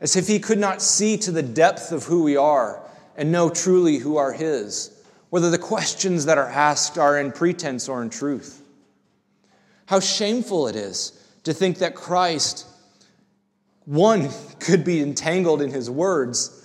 as 0.00 0.14
if 0.14 0.28
he 0.28 0.38
could 0.38 0.58
not 0.58 0.80
see 0.80 1.16
to 1.16 1.32
the 1.32 1.42
depth 1.42 1.90
of 1.90 2.04
who 2.04 2.22
we 2.22 2.36
are 2.36 2.80
and 3.16 3.32
know 3.32 3.50
truly 3.50 3.98
who 3.98 4.18
are 4.18 4.32
his, 4.32 4.92
whether 5.30 5.50
the 5.50 5.58
questions 5.58 6.26
that 6.26 6.38
are 6.38 6.48
asked 6.48 6.96
are 6.96 7.18
in 7.18 7.32
pretense 7.32 7.88
or 7.88 8.04
in 8.04 8.10
truth. 8.10 8.62
How 9.86 9.98
shameful 9.98 10.68
it 10.68 10.76
is 10.76 11.25
to 11.46 11.54
think 11.54 11.78
that 11.78 11.94
Christ, 11.94 12.66
one, 13.86 14.28
could 14.60 14.84
be 14.84 15.00
entangled 15.00 15.62
in 15.62 15.70
his 15.70 15.90
words, 15.90 16.64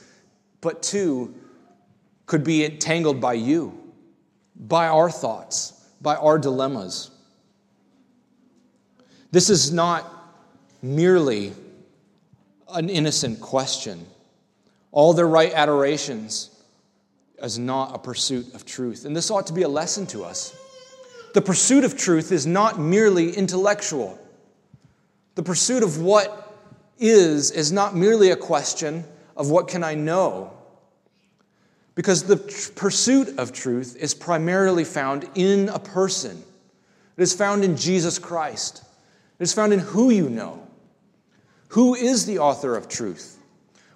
but 0.59 0.83
two, 0.83 1.33
could 2.27 2.43
be 2.43 2.65
entangled 2.65 3.19
by 3.19 3.33
you, 3.33 3.81
by 4.55 4.87
our 4.87 5.09
thoughts 5.09 5.81
by 6.01 6.15
our 6.15 6.39
dilemmas. 6.39 7.11
This 9.31 9.49
is 9.49 9.71
not 9.71 10.11
merely 10.81 11.53
an 12.73 12.89
innocent 12.89 13.39
question. 13.39 14.05
All 14.91 15.13
their 15.13 15.27
right 15.27 15.53
adorations 15.53 16.63
is 17.41 17.59
not 17.59 17.95
a 17.95 17.99
pursuit 17.99 18.53
of 18.53 18.65
truth. 18.65 19.05
And 19.05 19.15
this 19.15 19.29
ought 19.29 19.47
to 19.47 19.53
be 19.53 19.61
a 19.61 19.69
lesson 19.69 20.05
to 20.07 20.23
us. 20.23 20.57
The 21.33 21.41
pursuit 21.41 21.83
of 21.83 21.97
truth 21.97 22.31
is 22.31 22.45
not 22.45 22.79
merely 22.79 23.31
intellectual. 23.31 24.19
The 25.35 25.43
pursuit 25.43 25.83
of 25.83 25.99
what 26.01 26.59
is 26.99 27.51
is 27.51 27.71
not 27.71 27.95
merely 27.95 28.31
a 28.31 28.35
question 28.35 29.03
of 29.35 29.49
what 29.49 29.67
can 29.67 29.83
I 29.83 29.95
know, 29.95 30.51
because 31.95 32.23
the 32.23 32.35
tr- 32.35 32.71
pursuit 32.73 33.39
of 33.39 33.51
truth 33.51 33.95
is 33.95 34.13
primarily 34.13 34.83
found 34.83 35.27
in 35.35 35.69
a 35.69 35.79
person. 35.79 36.43
It 37.17 37.23
is 37.23 37.33
found 37.33 37.63
in 37.63 37.77
Jesus 37.77 38.19
Christ. 38.19 38.83
It 39.39 39.43
is 39.43 39.53
found 39.53 39.73
in 39.73 39.79
who 39.79 40.09
you 40.09 40.29
know. 40.29 40.67
Who 41.69 41.95
is 41.95 42.25
the 42.25 42.39
author 42.39 42.75
of 42.75 42.87
truth? 42.87 43.37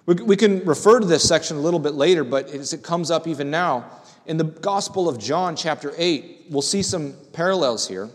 We, 0.06 0.14
we 0.14 0.36
can 0.36 0.64
refer 0.64 1.00
to 1.00 1.06
this 1.06 1.28
section 1.28 1.56
a 1.56 1.60
little 1.60 1.80
bit 1.80 1.94
later, 1.94 2.24
but 2.24 2.48
as 2.48 2.72
it 2.72 2.82
comes 2.82 3.10
up 3.10 3.26
even 3.26 3.50
now, 3.50 3.90
in 4.26 4.38
the 4.38 4.44
Gospel 4.44 5.08
of 5.08 5.18
John, 5.18 5.54
chapter 5.54 5.92
8, 5.96 6.46
we'll 6.50 6.62
see 6.62 6.82
some 6.82 7.14
parallels 7.32 7.86
here. 7.86 8.08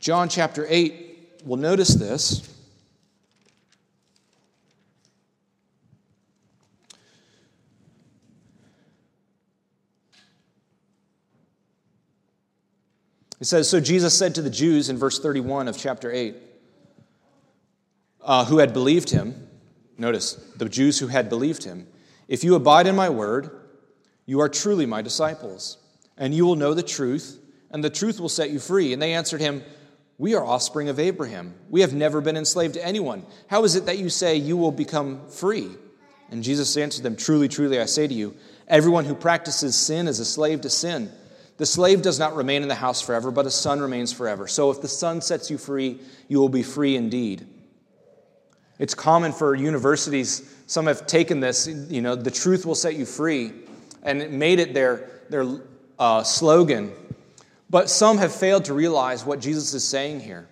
John 0.00 0.28
chapter 0.28 0.66
8, 0.68 1.09
we'll 1.44 1.58
notice 1.58 1.94
this. 1.94 2.48
It 13.40 13.46
says, 13.46 13.68
So 13.68 13.80
Jesus 13.80 14.16
said 14.16 14.34
to 14.34 14.42
the 14.42 14.50
Jews 14.50 14.90
in 14.90 14.98
verse 14.98 15.18
31 15.18 15.68
of 15.68 15.78
chapter 15.78 16.12
8, 16.12 16.36
uh, 18.22 18.44
who 18.44 18.58
had 18.58 18.74
believed 18.74 19.10
him, 19.10 19.48
notice, 19.96 20.34
the 20.56 20.68
Jews 20.68 20.98
who 20.98 21.06
had 21.06 21.30
believed 21.30 21.64
him, 21.64 21.86
If 22.28 22.44
you 22.44 22.54
abide 22.54 22.86
in 22.86 22.94
my 22.94 23.08
word, 23.08 23.50
you 24.26 24.40
are 24.40 24.48
truly 24.48 24.84
my 24.84 25.00
disciples, 25.00 25.78
and 26.18 26.34
you 26.34 26.44
will 26.44 26.56
know 26.56 26.74
the 26.74 26.82
truth, 26.82 27.40
and 27.70 27.82
the 27.82 27.90
truth 27.90 28.20
will 28.20 28.28
set 28.28 28.50
you 28.50 28.58
free. 28.58 28.92
And 28.92 29.00
they 29.00 29.14
answered 29.14 29.40
him, 29.40 29.62
We 30.20 30.34
are 30.34 30.44
offspring 30.44 30.90
of 30.90 31.00
Abraham. 31.00 31.54
We 31.70 31.80
have 31.80 31.94
never 31.94 32.20
been 32.20 32.36
enslaved 32.36 32.74
to 32.74 32.86
anyone. 32.86 33.24
How 33.46 33.64
is 33.64 33.74
it 33.74 33.86
that 33.86 33.96
you 33.96 34.10
say 34.10 34.36
you 34.36 34.54
will 34.58 34.70
become 34.70 35.26
free? 35.30 35.70
And 36.30 36.44
Jesus 36.44 36.76
answered 36.76 37.04
them, 37.04 37.16
Truly, 37.16 37.48
truly, 37.48 37.80
I 37.80 37.86
say 37.86 38.06
to 38.06 38.12
you, 38.12 38.36
everyone 38.68 39.06
who 39.06 39.14
practices 39.14 39.74
sin 39.74 40.06
is 40.06 40.20
a 40.20 40.26
slave 40.26 40.60
to 40.60 40.68
sin. 40.68 41.10
The 41.56 41.64
slave 41.64 42.02
does 42.02 42.18
not 42.18 42.36
remain 42.36 42.60
in 42.60 42.68
the 42.68 42.74
house 42.74 43.00
forever, 43.00 43.30
but 43.30 43.46
a 43.46 43.50
son 43.50 43.80
remains 43.80 44.12
forever. 44.12 44.46
So 44.46 44.70
if 44.70 44.82
the 44.82 44.88
son 44.88 45.22
sets 45.22 45.50
you 45.50 45.56
free, 45.56 45.98
you 46.28 46.38
will 46.38 46.50
be 46.50 46.62
free 46.62 46.96
indeed. 46.96 47.46
It's 48.78 48.94
common 48.94 49.32
for 49.32 49.54
universities, 49.54 50.54
some 50.66 50.86
have 50.86 51.06
taken 51.06 51.40
this, 51.40 51.66
you 51.66 52.02
know, 52.02 52.14
the 52.14 52.30
truth 52.30 52.66
will 52.66 52.74
set 52.74 52.94
you 52.94 53.06
free, 53.06 53.52
and 54.02 54.38
made 54.38 54.58
it 54.58 54.74
their, 54.74 55.22
their 55.30 55.46
uh, 55.98 56.22
slogan. 56.24 56.92
But 57.70 57.88
some 57.88 58.18
have 58.18 58.34
failed 58.34 58.64
to 58.66 58.74
realize 58.74 59.24
what 59.24 59.40
Jesus 59.40 59.72
is 59.74 59.84
saying 59.84 60.20
here. 60.20 60.48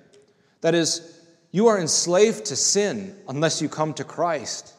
That 0.61 0.75
is, 0.75 1.21
you 1.51 1.67
are 1.67 1.79
enslaved 1.79 2.47
to 2.47 2.57
sin 2.57 3.17
unless 3.29 3.61
you 3.61 3.69
come 3.69 3.93
to 3.95 4.05
Christ. 4.05 4.73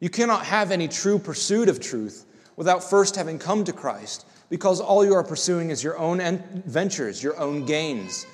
You 0.00 0.08
cannot 0.08 0.46
have 0.46 0.72
any 0.72 0.88
true 0.88 1.18
pursuit 1.18 1.68
of 1.68 1.78
truth 1.78 2.24
without 2.56 2.82
first 2.82 3.16
having 3.16 3.38
come 3.38 3.64
to 3.64 3.72
Christ 3.74 4.26
because 4.48 4.80
all 4.80 5.04
you 5.04 5.14
are 5.14 5.24
pursuing 5.24 5.70
is 5.70 5.84
your 5.84 5.98
own 5.98 6.42
ventures, 6.66 7.22
your 7.22 7.38
own 7.38 7.66
gains, 7.66 8.26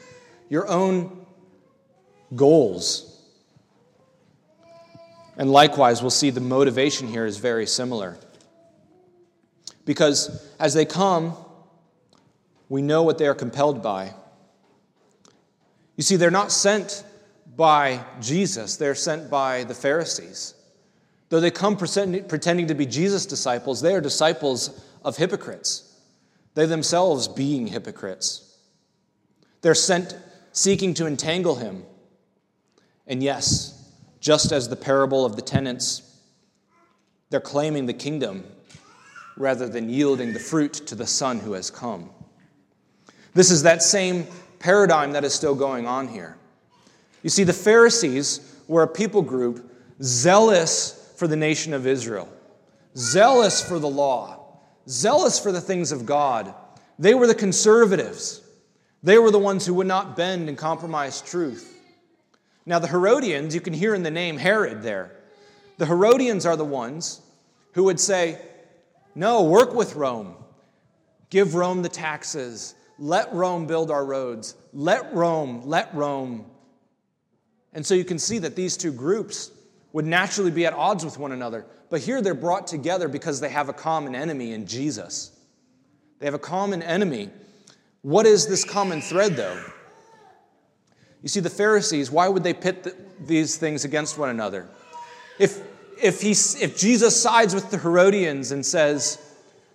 your 0.48 0.68
own 0.68 1.26
goals. 2.36 3.08
And 5.36 5.50
likewise, 5.50 6.00
we'll 6.00 6.10
see 6.10 6.30
the 6.30 6.40
motivation 6.40 7.08
here 7.08 7.26
is 7.26 7.38
very 7.38 7.66
similar. 7.66 8.18
Because 9.84 10.46
as 10.60 10.74
they 10.74 10.84
come, 10.84 11.34
we 12.72 12.80
know 12.80 13.02
what 13.02 13.18
they 13.18 13.26
are 13.26 13.34
compelled 13.34 13.82
by. 13.82 14.14
You 15.94 16.02
see, 16.02 16.16
they're 16.16 16.30
not 16.30 16.50
sent 16.50 17.04
by 17.54 18.02
Jesus, 18.18 18.78
they're 18.78 18.94
sent 18.94 19.28
by 19.28 19.64
the 19.64 19.74
Pharisees. 19.74 20.54
Though 21.28 21.40
they 21.40 21.50
come 21.50 21.76
pretending 21.76 22.66
to 22.68 22.74
be 22.74 22.86
Jesus' 22.86 23.26
disciples, 23.26 23.82
they 23.82 23.94
are 23.94 24.00
disciples 24.00 24.82
of 25.04 25.18
hypocrites 25.18 25.98
they 26.54 26.64
themselves 26.64 27.28
being 27.28 27.66
hypocrites. 27.66 28.56
They're 29.60 29.74
sent 29.74 30.16
seeking 30.52 30.94
to 30.94 31.06
entangle 31.06 31.56
him. 31.56 31.84
And 33.06 33.22
yes, 33.22 33.92
just 34.18 34.50
as 34.50 34.70
the 34.70 34.76
parable 34.76 35.26
of 35.26 35.36
the 35.36 35.42
tenants, 35.42 36.20
they're 37.28 37.40
claiming 37.40 37.84
the 37.84 37.92
kingdom 37.92 38.44
rather 39.36 39.68
than 39.68 39.90
yielding 39.90 40.32
the 40.32 40.38
fruit 40.38 40.72
to 40.72 40.94
the 40.94 41.06
Son 41.06 41.38
who 41.38 41.52
has 41.52 41.70
come. 41.70 42.10
This 43.34 43.50
is 43.50 43.62
that 43.62 43.82
same 43.82 44.26
paradigm 44.58 45.12
that 45.12 45.24
is 45.24 45.34
still 45.34 45.54
going 45.54 45.86
on 45.86 46.08
here. 46.08 46.36
You 47.22 47.30
see, 47.30 47.44
the 47.44 47.52
Pharisees 47.52 48.60
were 48.68 48.82
a 48.82 48.88
people 48.88 49.22
group 49.22 49.70
zealous 50.02 51.12
for 51.16 51.26
the 51.26 51.36
nation 51.36 51.72
of 51.72 51.86
Israel, 51.86 52.28
zealous 52.96 53.66
for 53.66 53.78
the 53.78 53.88
law 53.88 54.42
zealous 54.88 55.38
for 55.38 55.52
the 55.52 55.60
things 55.60 55.92
of 55.92 56.06
God. 56.06 56.54
They 56.98 57.14
were 57.14 57.26
the 57.26 57.34
conservatives. 57.34 58.40
They 59.02 59.18
were 59.18 59.30
the 59.30 59.38
ones 59.38 59.66
who 59.66 59.74
would 59.74 59.86
not 59.86 60.16
bend 60.16 60.48
and 60.48 60.56
compromise 60.56 61.20
truth. 61.20 61.68
Now, 62.64 62.78
the 62.78 62.86
Herodians, 62.86 63.54
you 63.54 63.60
can 63.60 63.72
hear 63.72 63.94
in 63.94 64.02
the 64.02 64.10
name 64.10 64.36
Herod 64.36 64.82
there. 64.82 65.16
The 65.78 65.86
Herodians 65.86 66.46
are 66.46 66.56
the 66.56 66.64
ones 66.64 67.20
who 67.72 67.84
would 67.84 67.98
say, 67.98 68.40
No, 69.14 69.42
work 69.42 69.74
with 69.74 69.96
Rome. 69.96 70.36
Give 71.30 71.54
Rome 71.54 71.82
the 71.82 71.88
taxes. 71.88 72.74
Let 72.98 73.32
Rome 73.32 73.66
build 73.66 73.90
our 73.90 74.04
roads. 74.04 74.54
Let 74.72 75.14
Rome, 75.14 75.62
let 75.64 75.94
Rome. 75.94 76.46
And 77.72 77.84
so 77.84 77.94
you 77.94 78.04
can 78.04 78.18
see 78.18 78.38
that 78.38 78.54
these 78.54 78.76
two 78.76 78.92
groups 78.92 79.50
would 79.92 80.06
naturally 80.06 80.50
be 80.50 80.66
at 80.66 80.72
odds 80.72 81.04
with 81.04 81.18
one 81.18 81.32
another. 81.32 81.66
But 81.90 82.00
here 82.00 82.22
they're 82.22 82.34
brought 82.34 82.66
together 82.66 83.08
because 83.08 83.40
they 83.40 83.50
have 83.50 83.68
a 83.68 83.72
common 83.72 84.14
enemy 84.14 84.52
in 84.52 84.66
Jesus. 84.66 85.38
They 86.18 86.26
have 86.26 86.34
a 86.34 86.38
common 86.38 86.82
enemy. 86.82 87.30
What 88.02 88.26
is 88.26 88.46
this 88.46 88.64
common 88.64 89.00
thread, 89.00 89.36
though? 89.36 89.62
You 91.22 91.28
see, 91.28 91.40
the 91.40 91.50
Pharisees, 91.50 92.10
why 92.10 92.28
would 92.28 92.42
they 92.42 92.54
pit 92.54 92.82
the, 92.82 92.96
these 93.20 93.56
things 93.56 93.84
against 93.84 94.18
one 94.18 94.28
another? 94.28 94.68
If, 95.38 95.62
if, 96.00 96.20
he, 96.20 96.30
if 96.30 96.76
Jesus 96.76 97.20
sides 97.20 97.54
with 97.54 97.70
the 97.70 97.78
Herodians 97.78 98.52
and 98.52 98.64
says, 98.64 99.18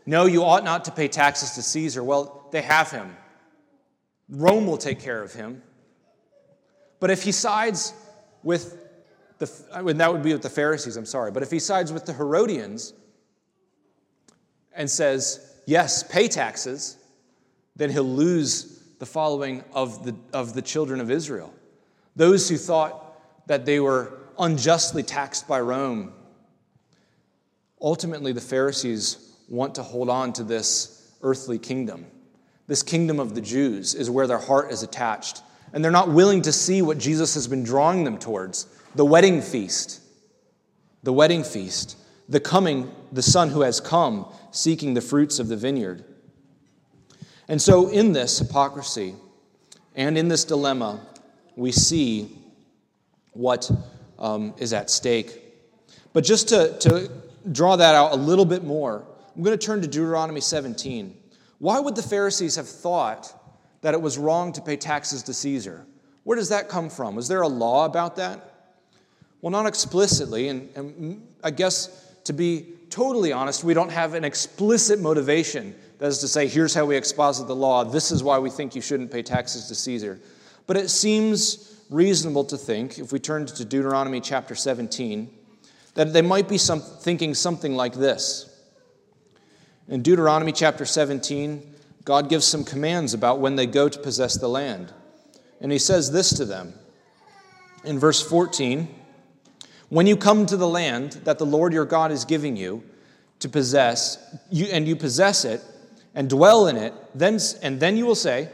No, 0.06 0.26
you 0.26 0.44
ought 0.44 0.64
not 0.64 0.86
to 0.86 0.92
pay 0.92 1.08
taxes 1.08 1.52
to 1.52 1.62
Caesar, 1.62 2.04
well, 2.04 2.37
they 2.52 2.62
have 2.62 2.92
him. 2.92 3.16
Rome 4.30 4.68
will 4.68 4.78
take 4.78 5.00
care 5.00 5.22
of 5.22 5.34
him. 5.34 5.62
But 7.00 7.12
if 7.12 7.24
he 7.24 7.32
sides 7.32 7.94
with 8.44 8.78
the, 9.38 9.52
and 9.72 10.00
that 10.00 10.12
would 10.12 10.24
be 10.24 10.34
with 10.34 10.42
the 10.42 10.50
Pharisees, 10.50 10.98
I'm 10.98 11.06
sorry. 11.06 11.32
But 11.32 11.44
if 11.44 11.52
he 11.52 11.60
sides 11.60 11.94
with 11.94 12.06
the 12.06 12.14
Herodians, 12.14 12.94
and 14.78 14.90
says, 14.90 15.56
yes, 15.66 16.04
pay 16.04 16.30
taxes, 16.30 16.98
then 17.76 17.90
he'll 17.90 18.04
lose 18.04 18.84
the 19.00 19.06
following 19.06 19.64
of 19.74 20.06
the, 20.06 20.16
of 20.32 20.54
the 20.54 20.62
children 20.62 21.02
of 21.02 21.12
Israel. 21.12 21.54
Those 22.16 22.48
who 22.48 22.58
thought 22.58 23.48
that 23.48 23.66
they 23.66 23.80
were 23.80 24.20
unjustly 24.40 25.04
taxed 25.04 25.48
by 25.48 25.60
Rome. 25.60 26.14
Ultimately, 27.82 28.32
the 28.32 28.42
Pharisees 28.42 29.36
want 29.50 29.76
to 29.76 29.84
hold 29.84 30.10
on 30.10 30.32
to 30.34 30.44
this 30.44 31.12
earthly 31.24 31.58
kingdom. 31.58 32.06
This 32.68 32.84
kingdom 32.84 33.20
of 33.20 33.34
the 33.34 33.42
Jews 33.42 33.96
is 33.96 34.10
where 34.10 34.28
their 34.28 34.38
heart 34.38 34.72
is 34.72 34.84
attached. 34.84 35.42
And 35.74 35.84
they're 35.84 35.92
not 35.92 36.10
willing 36.10 36.42
to 36.44 36.52
see 36.52 36.82
what 36.82 36.98
Jesus 36.98 37.34
has 37.34 37.48
been 37.48 37.64
drawing 37.64 38.04
them 38.04 38.18
towards 38.18 38.68
the 38.96 39.06
wedding 39.06 39.42
feast. 39.42 40.02
The 41.04 41.14
wedding 41.14 41.44
feast. 41.44 41.98
The 42.30 42.40
coming, 42.40 42.92
the 43.12 43.22
Son 43.22 43.50
who 43.50 43.62
has 43.62 43.80
come, 43.80 44.26
seeking 44.52 44.94
the 44.94 45.02
fruits 45.02 45.40
of 45.40 45.48
the 45.48 45.56
vineyard. 45.56 46.04
And 47.48 47.62
so, 47.62 47.88
in 47.88 48.12
this 48.12 48.40
hypocrisy 48.40 49.16
and 49.96 50.18
in 50.18 50.28
this 50.28 50.44
dilemma, 50.44 51.00
we 51.56 51.72
see 51.72 52.38
what 53.32 53.72
um, 54.20 54.54
is 54.58 54.74
at 54.74 54.90
stake. 54.90 55.44
But 56.12 56.26
just 56.26 56.50
to, 56.50 56.78
to 56.80 57.10
draw 57.52 57.78
that 57.78 57.96
out 57.96 58.12
a 58.12 58.16
little 58.16 58.46
bit 58.46 58.64
more, 58.64 59.06
I'm 59.36 59.44
going 59.44 59.58
to 59.58 59.66
turn 59.66 59.82
to 59.82 59.88
Deuteronomy 59.88 60.42
17. 60.42 61.16
Why 61.60 61.80
would 61.80 61.96
the 61.96 62.04
Pharisees 62.04 62.56
have 62.56 62.68
thought 62.68 63.34
that 63.82 63.94
it 63.94 64.02
was 64.02 64.18
wrong 64.18 64.54
to 64.54 64.62
pay 64.62 64.78
taxes 64.78 65.24
to 65.24 65.34
Caesar? 65.34 65.86
Where 66.24 66.36
does 66.36 66.50
that 66.50 66.70
come 66.70 66.90
from? 66.90 67.16
Was 67.16 67.28
there 67.28 67.42
a 67.42 67.48
law 67.48 67.86
about 67.86 68.18
that? 68.18 68.54
Well, 69.42 69.52
not 69.52 69.66
explicitly, 69.66 70.50
and, 70.50 70.70
and 70.76 71.28
I 71.44 71.52
guess 71.52 72.08
to 72.26 72.34
be 72.34 72.74
totally 72.90 73.32
honest, 73.32 73.64
we 73.64 73.74
don't 73.74 73.92
have 73.92 74.14
an 74.14 74.24
explicit 74.24 75.00
motivation. 75.00 75.74
That 76.00 76.08
is 76.08 76.20
to 76.20 76.28
say, 76.28 76.48
here's 76.48 76.74
how 76.74 76.86
we 76.86 76.98
exposit 76.98 77.48
the 77.48 77.56
law. 77.56 77.84
This 77.84 78.12
is 78.12 78.22
why 78.24 78.40
we 78.40 78.50
think 78.50 78.76
you 78.76 78.82
shouldn't 78.82 79.12
pay 79.12 79.24
taxes 79.24 79.68
to 79.68 79.76
Caesar. 79.76 80.20
But 80.66 80.78
it 80.78 80.90
seems 80.90 81.82
reasonable 81.90 82.44
to 82.46 82.58
think, 82.58 83.00
if 83.00 83.14
we 83.14 83.20
turn 83.20 83.46
to 83.46 83.66
Deuteronomy 83.66 84.20
chapter 84.20 84.56
17, 84.56 85.30
that 85.94 86.12
they 86.12 86.22
might 86.22 86.50
be 86.50 86.58
some, 86.58 86.82
thinking 86.82 87.34
something 87.34 87.76
like 87.76 87.94
this. 87.94 88.47
In 89.90 90.02
Deuteronomy 90.02 90.52
chapter 90.52 90.86
17, 90.86 91.76
God 92.04 92.30
gives 92.30 92.46
some 92.46 92.66
commands 92.66 93.14
about 93.14 93.40
when 93.40 93.56
they 93.56 93.66
go 93.66 93.88
to 93.88 94.00
possess 94.00 94.36
the 94.36 94.50
land. 94.50 94.92
And 95.62 95.72
he 95.72 95.80
says 95.80 96.12
this 96.12 96.30
to 96.38 96.46
them 96.46 96.74
in 97.86 97.98
verse 97.98 98.22
14 98.22 98.88
when 99.90 100.06
you 100.06 100.18
come 100.18 100.46
to 100.46 100.58
the 100.58 100.68
land 100.68 101.14
that 101.24 101.38
the 101.38 101.46
Lord 101.46 101.72
your 101.72 101.86
God 101.86 102.12
is 102.12 102.26
giving 102.26 102.58
you 102.58 102.84
to 103.40 103.48
possess, 103.48 104.18
you, 104.52 104.66
and 104.66 104.86
you 104.86 104.98
possess 104.98 105.46
it 105.46 105.62
and 106.14 106.30
dwell 106.30 106.68
in 106.68 106.76
it, 106.76 106.94
then, 107.16 107.40
and 107.62 107.80
then 107.80 107.96
you 107.96 108.06
will 108.06 108.16
say, 108.16 108.50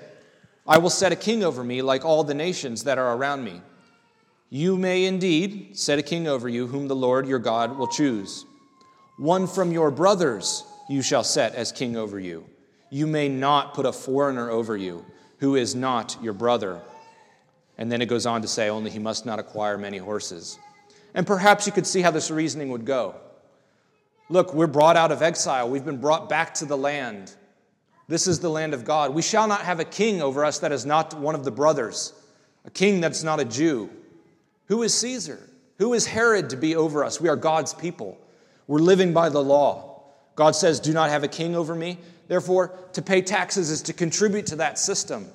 I 0.67 0.77
will 0.77 0.91
set 0.91 1.11
a 1.11 1.15
king 1.15 1.43
over 1.43 1.63
me 1.63 1.81
like 1.81 2.05
all 2.05 2.23
the 2.23 2.35
nations 2.35 2.83
that 2.83 2.99
are 2.99 3.15
around 3.15 3.43
me. 3.43 3.61
You 4.51 4.77
may 4.77 5.05
indeed 5.05 5.75
set 5.75 5.97
a 5.97 6.03
king 6.03 6.27
over 6.27 6.47
you, 6.47 6.67
whom 6.67 6.87
the 6.87 6.95
Lord 6.95 7.27
your 7.27 7.39
God 7.39 7.75
will 7.79 7.87
choose. 7.87 8.45
One 9.17 9.47
from 9.47 9.71
your 9.71 9.89
brothers 9.89 10.63
you 10.93 11.01
shall 11.01 11.23
set 11.23 11.55
as 11.55 11.71
king 11.71 11.97
over 11.97 12.19
you. 12.19 12.45
You 12.89 13.07
may 13.07 13.27
not 13.27 13.73
put 13.73 13.87
a 13.87 13.91
foreigner 13.91 14.51
over 14.51 14.77
you, 14.77 15.03
who 15.39 15.55
is 15.55 15.73
not 15.73 16.15
your 16.21 16.33
brother. 16.33 16.79
And 17.77 17.91
then 17.91 18.01
it 18.01 18.05
goes 18.05 18.27
on 18.27 18.43
to 18.43 18.47
say, 18.47 18.69
only 18.69 18.91
he 18.91 18.99
must 18.99 19.25
not 19.25 19.39
acquire 19.39 19.77
many 19.77 19.97
horses. 19.97 20.59
And 21.15 21.25
perhaps 21.25 21.65
you 21.65 21.73
could 21.73 21.87
see 21.87 22.01
how 22.01 22.11
this 22.11 22.29
reasoning 22.29 22.69
would 22.69 22.85
go. 22.85 23.15
Look, 24.29 24.53
we're 24.53 24.67
brought 24.67 24.95
out 24.95 25.11
of 25.11 25.21
exile, 25.21 25.69
we've 25.69 25.83
been 25.83 25.99
brought 25.99 26.29
back 26.29 26.53
to 26.55 26.65
the 26.65 26.77
land. 26.77 27.33
This 28.07 28.27
is 28.27 28.39
the 28.39 28.49
land 28.49 28.73
of 28.73 28.85
God. 28.85 29.13
We 29.13 29.21
shall 29.21 29.47
not 29.47 29.61
have 29.61 29.79
a 29.79 29.85
king 29.85 30.21
over 30.21 30.45
us 30.45 30.59
that 30.59 30.71
is 30.71 30.85
not 30.85 31.17
one 31.17 31.35
of 31.35 31.43
the 31.43 31.51
brothers, 31.51 32.13
a 32.65 32.69
king 32.69 33.01
that's 33.01 33.23
not 33.23 33.39
a 33.39 33.45
Jew. 33.45 33.89
Who 34.67 34.83
is 34.83 34.93
Caesar? 34.93 35.49
Who 35.79 35.93
is 35.93 36.05
Herod 36.05 36.51
to 36.51 36.57
be 36.57 36.75
over 36.75 37.03
us? 37.03 37.19
We 37.19 37.29
are 37.29 37.35
God's 37.35 37.73
people. 37.73 38.17
We're 38.67 38.79
living 38.79 39.13
by 39.13 39.29
the 39.29 39.43
law. 39.43 39.92
God 40.35 40.55
says, 40.55 40.79
Do 40.79 40.93
not 40.93 41.09
have 41.09 41.23
a 41.23 41.27
king 41.27 41.55
over 41.55 41.75
me. 41.75 41.97
Therefore, 42.27 42.73
to 42.93 43.01
pay 43.01 43.21
taxes 43.21 43.69
is 43.69 43.81
to 43.83 43.93
contribute 43.93 44.47
to 44.47 44.55
that 44.57 44.79
system. 44.79 45.27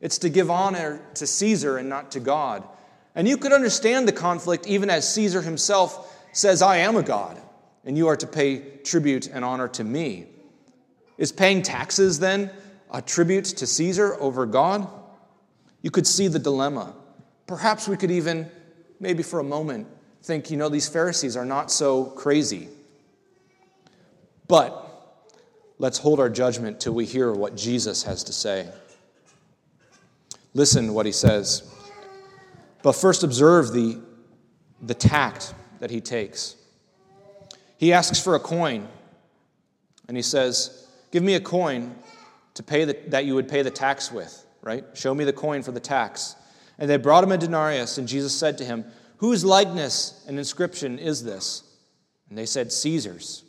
It's 0.00 0.18
to 0.18 0.28
give 0.28 0.50
honor 0.50 1.00
to 1.14 1.26
Caesar 1.26 1.78
and 1.78 1.88
not 1.88 2.12
to 2.12 2.20
God. 2.20 2.62
And 3.14 3.26
you 3.26 3.36
could 3.36 3.52
understand 3.52 4.06
the 4.06 4.12
conflict 4.12 4.66
even 4.66 4.90
as 4.90 5.12
Caesar 5.14 5.40
himself 5.40 6.14
says, 6.32 6.62
I 6.62 6.78
am 6.78 6.96
a 6.96 7.02
God, 7.02 7.40
and 7.84 7.96
you 7.96 8.08
are 8.08 8.16
to 8.16 8.26
pay 8.26 8.58
tribute 8.84 9.28
and 9.28 9.44
honor 9.44 9.68
to 9.68 9.84
me. 9.84 10.26
Is 11.16 11.32
paying 11.32 11.62
taxes 11.62 12.18
then 12.18 12.50
a 12.90 13.00
tribute 13.00 13.44
to 13.44 13.66
Caesar 13.66 14.14
over 14.20 14.46
God? 14.46 14.88
You 15.80 15.90
could 15.90 16.06
see 16.06 16.28
the 16.28 16.38
dilemma. 16.38 16.94
Perhaps 17.46 17.86
we 17.88 17.96
could 17.96 18.10
even, 18.10 18.50
maybe 19.00 19.22
for 19.22 19.38
a 19.38 19.44
moment, 19.44 19.86
think, 20.22 20.50
you 20.50 20.56
know, 20.56 20.68
these 20.68 20.88
Pharisees 20.88 21.36
are 21.36 21.44
not 21.44 21.70
so 21.70 22.04
crazy. 22.04 22.68
But 24.46 24.80
let's 25.78 25.98
hold 25.98 26.20
our 26.20 26.28
judgment 26.28 26.80
till 26.80 26.94
we 26.94 27.06
hear 27.06 27.32
what 27.32 27.56
Jesus 27.56 28.02
has 28.04 28.24
to 28.24 28.32
say. 28.32 28.68
Listen 30.52 30.94
what 30.94 31.06
he 31.06 31.12
says. 31.12 31.70
But 32.82 32.92
first, 32.92 33.24
observe 33.24 33.72
the, 33.72 34.00
the 34.82 34.94
tact 34.94 35.54
that 35.80 35.90
he 35.90 36.00
takes. 36.00 36.56
He 37.76 37.92
asks 37.92 38.20
for 38.20 38.34
a 38.34 38.40
coin, 38.40 38.88
and 40.06 40.16
he 40.16 40.22
says, 40.22 40.86
Give 41.10 41.22
me 41.22 41.34
a 41.34 41.40
coin 41.40 41.94
to 42.54 42.62
pay 42.62 42.84
the, 42.84 42.96
that 43.08 43.24
you 43.24 43.34
would 43.34 43.48
pay 43.48 43.62
the 43.62 43.70
tax 43.70 44.12
with, 44.12 44.44
right? 44.62 44.84
Show 44.94 45.14
me 45.14 45.24
the 45.24 45.32
coin 45.32 45.62
for 45.62 45.72
the 45.72 45.80
tax. 45.80 46.36
And 46.78 46.90
they 46.90 46.96
brought 46.96 47.24
him 47.24 47.32
a 47.32 47.38
denarius, 47.38 47.98
and 47.98 48.08
Jesus 48.08 48.34
said 48.34 48.58
to 48.58 48.64
him, 48.64 48.84
Whose 49.18 49.44
likeness 49.44 50.24
and 50.26 50.38
inscription 50.38 50.98
is 50.98 51.22
this? 51.22 51.62
And 52.28 52.36
they 52.36 52.46
said, 52.46 52.72
Caesar's. 52.72 53.43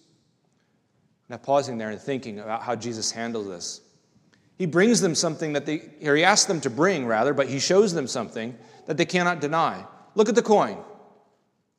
Now, 1.29 1.37
pausing 1.37 1.77
there 1.77 1.89
and 1.89 1.99
thinking 1.99 2.39
about 2.39 2.61
how 2.61 2.75
Jesus 2.75 3.11
handles 3.11 3.47
this. 3.47 3.81
He 4.57 4.65
brings 4.65 5.01
them 5.01 5.15
something 5.15 5.53
that 5.53 5.65
they, 5.65 5.89
or 6.03 6.15
he 6.15 6.23
asks 6.23 6.45
them 6.45 6.61
to 6.61 6.69
bring, 6.69 7.05
rather, 7.05 7.33
but 7.33 7.47
he 7.49 7.59
shows 7.59 7.93
them 7.93 8.07
something 8.07 8.55
that 8.85 8.95
they 8.97 9.05
cannot 9.05 9.41
deny. 9.41 9.83
Look 10.13 10.29
at 10.29 10.35
the 10.35 10.41
coin. 10.41 10.77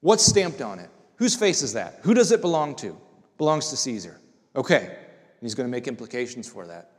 What's 0.01 0.25
stamped 0.25 0.61
on 0.61 0.79
it? 0.79 0.91
Whose 1.17 1.35
face 1.35 1.63
is 1.63 1.73
that? 1.73 2.01
Who 2.03 2.13
does 2.13 2.33
it 2.33 2.41
belong 2.41 2.75
to? 2.77 2.97
Belongs 3.39 3.71
to 3.71 3.77
Caesar. 3.77 4.21
Okay. 4.55 4.85
And 4.85 5.43
he's 5.43 5.55
going 5.55 5.67
to 5.67 5.71
make 5.71 5.89
implications 5.89 6.49
for 6.49 6.67
that. 6.67 6.93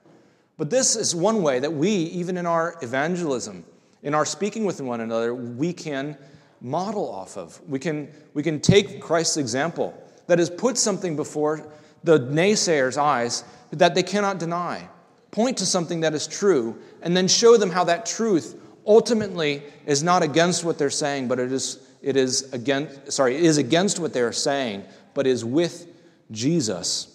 But 0.58 0.70
this 0.72 0.96
is 0.96 1.14
one 1.14 1.44
way 1.44 1.60
that 1.60 1.72
we, 1.72 1.90
even 1.90 2.38
in 2.38 2.48
our 2.48 2.76
evangelism, 2.82 3.64
in 4.02 4.16
our 4.16 4.26
speaking 4.26 4.66
with 4.66 4.82
one 4.82 5.02
another, 5.02 5.36
we 5.36 5.74
can 5.74 6.18
model 6.62 7.08
off 7.12 7.38
of. 7.38 7.62
We 7.68 7.78
can, 7.78 8.12
we 8.34 8.42
can 8.42 8.60
take 8.60 9.00
Christ's 9.00 9.38
example 9.38 9.94
that 10.26 10.40
has 10.40 10.50
put 10.50 10.78
something 10.78 11.16
before 11.16 11.72
the 12.08 12.20
naysayers' 12.20 12.98
eyes 12.98 13.43
that 13.72 13.93
they 13.93 14.02
cannot 14.02 14.39
deny. 14.39 14.88
Point 15.30 15.58
to 15.58 15.65
something 15.65 16.00
that 16.00 16.13
is 16.13 16.26
true, 16.26 16.82
and 17.02 17.15
then 17.15 17.28
show 17.28 17.58
them 17.58 17.70
how 17.70 17.84
that 17.84 18.06
truth 18.06 18.56
ultimately 18.88 19.62
is 19.86 20.02
not 20.02 20.24
against 20.24 20.63
what 20.63 20.78
they're 20.78 20.89
saying, 20.89 21.28
but 21.28 21.38
it 21.38 21.52
is, 21.52 21.80
it 22.02 22.15
is 22.15 22.52
against, 22.54 23.12
sorry, 23.12 23.36
it 23.36 23.43
is 23.43 23.58
against 23.58 24.00
what 24.00 24.13
they're 24.13 24.32
saying, 24.32 24.84
but 25.13 25.28
is 25.28 25.43
with 25.43 25.86
Jesus. 26.32 27.13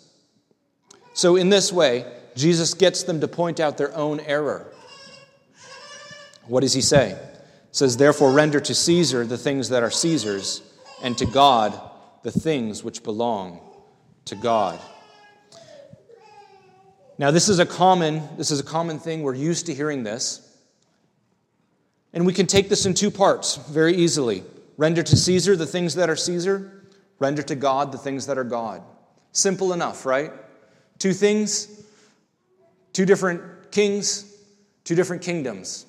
So 1.14 1.36
in 1.36 1.48
this 1.48 1.72
way, 1.72 2.04
Jesus 2.36 2.74
gets 2.74 3.02
them 3.02 3.20
to 3.22 3.28
point 3.28 3.60
out 3.60 3.78
their 3.78 3.94
own 3.96 4.20
error. 4.20 4.70
What 6.46 6.60
does 6.60 6.74
he 6.74 6.82
say? 6.82 7.10
He 7.10 7.68
says, 7.70 7.96
Therefore, 7.96 8.32
render 8.32 8.60
to 8.60 8.74
Caesar 8.74 9.24
the 9.24 9.38
things 9.38 9.70
that 9.70 9.82
are 9.82 9.90
Caesar's, 9.90 10.60
and 11.02 11.16
to 11.16 11.24
God 11.24 11.80
the 12.22 12.30
things 12.30 12.84
which 12.84 13.02
belong 13.02 13.71
to 14.26 14.34
God. 14.34 14.80
Now, 17.18 17.30
this 17.30 17.48
is 17.48 17.58
a 17.58 17.66
common, 17.66 18.22
this 18.36 18.50
is 18.50 18.60
a 18.60 18.64
common 18.64 18.98
thing. 18.98 19.22
We're 19.22 19.34
used 19.34 19.66
to 19.66 19.74
hearing 19.74 20.02
this. 20.02 20.48
And 22.12 22.26
we 22.26 22.32
can 22.32 22.46
take 22.46 22.68
this 22.68 22.84
in 22.84 22.94
two 22.94 23.10
parts 23.10 23.56
very 23.56 23.94
easily 23.94 24.44
render 24.76 25.02
to 25.02 25.16
Caesar 25.16 25.54
the 25.54 25.66
things 25.66 25.94
that 25.94 26.10
are 26.10 26.16
Caesar, 26.16 26.84
render 27.18 27.42
to 27.42 27.54
God 27.54 27.92
the 27.92 27.98
things 27.98 28.26
that 28.26 28.38
are 28.38 28.44
God. 28.44 28.82
Simple 29.32 29.72
enough, 29.72 30.04
right? 30.04 30.32
Two 30.98 31.12
things, 31.12 31.84
two 32.92 33.04
different 33.04 33.70
kings, 33.70 34.34
two 34.84 34.94
different 34.94 35.22
kingdoms. 35.22 35.86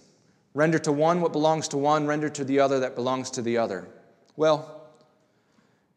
Render 0.53 0.77
to 0.79 0.91
one 0.91 1.21
what 1.21 1.31
belongs 1.31 1.67
to 1.69 1.77
one, 1.77 2.05
render 2.05 2.29
to 2.29 2.43
the 2.43 2.59
other 2.59 2.81
that 2.81 2.95
belongs 2.95 3.31
to 3.31 3.41
the 3.41 3.57
other. 3.57 3.87
Well, 4.35 4.82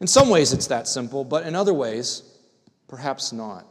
in 0.00 0.06
some 0.06 0.28
ways 0.28 0.52
it's 0.52 0.66
that 0.66 0.88
simple, 0.88 1.24
but 1.24 1.46
in 1.46 1.54
other 1.54 1.74
ways, 1.74 2.22
perhaps 2.88 3.32
not. 3.32 3.66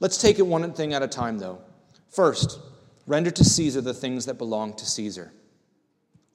Let's 0.00 0.18
take 0.18 0.38
it 0.38 0.46
one 0.46 0.72
thing 0.72 0.94
at 0.94 1.02
a 1.02 1.08
time, 1.08 1.38
though. 1.38 1.60
First, 2.08 2.58
render 3.06 3.30
to 3.30 3.44
Caesar 3.44 3.80
the 3.80 3.94
things 3.94 4.26
that 4.26 4.38
belong 4.38 4.74
to 4.74 4.86
Caesar. 4.86 5.32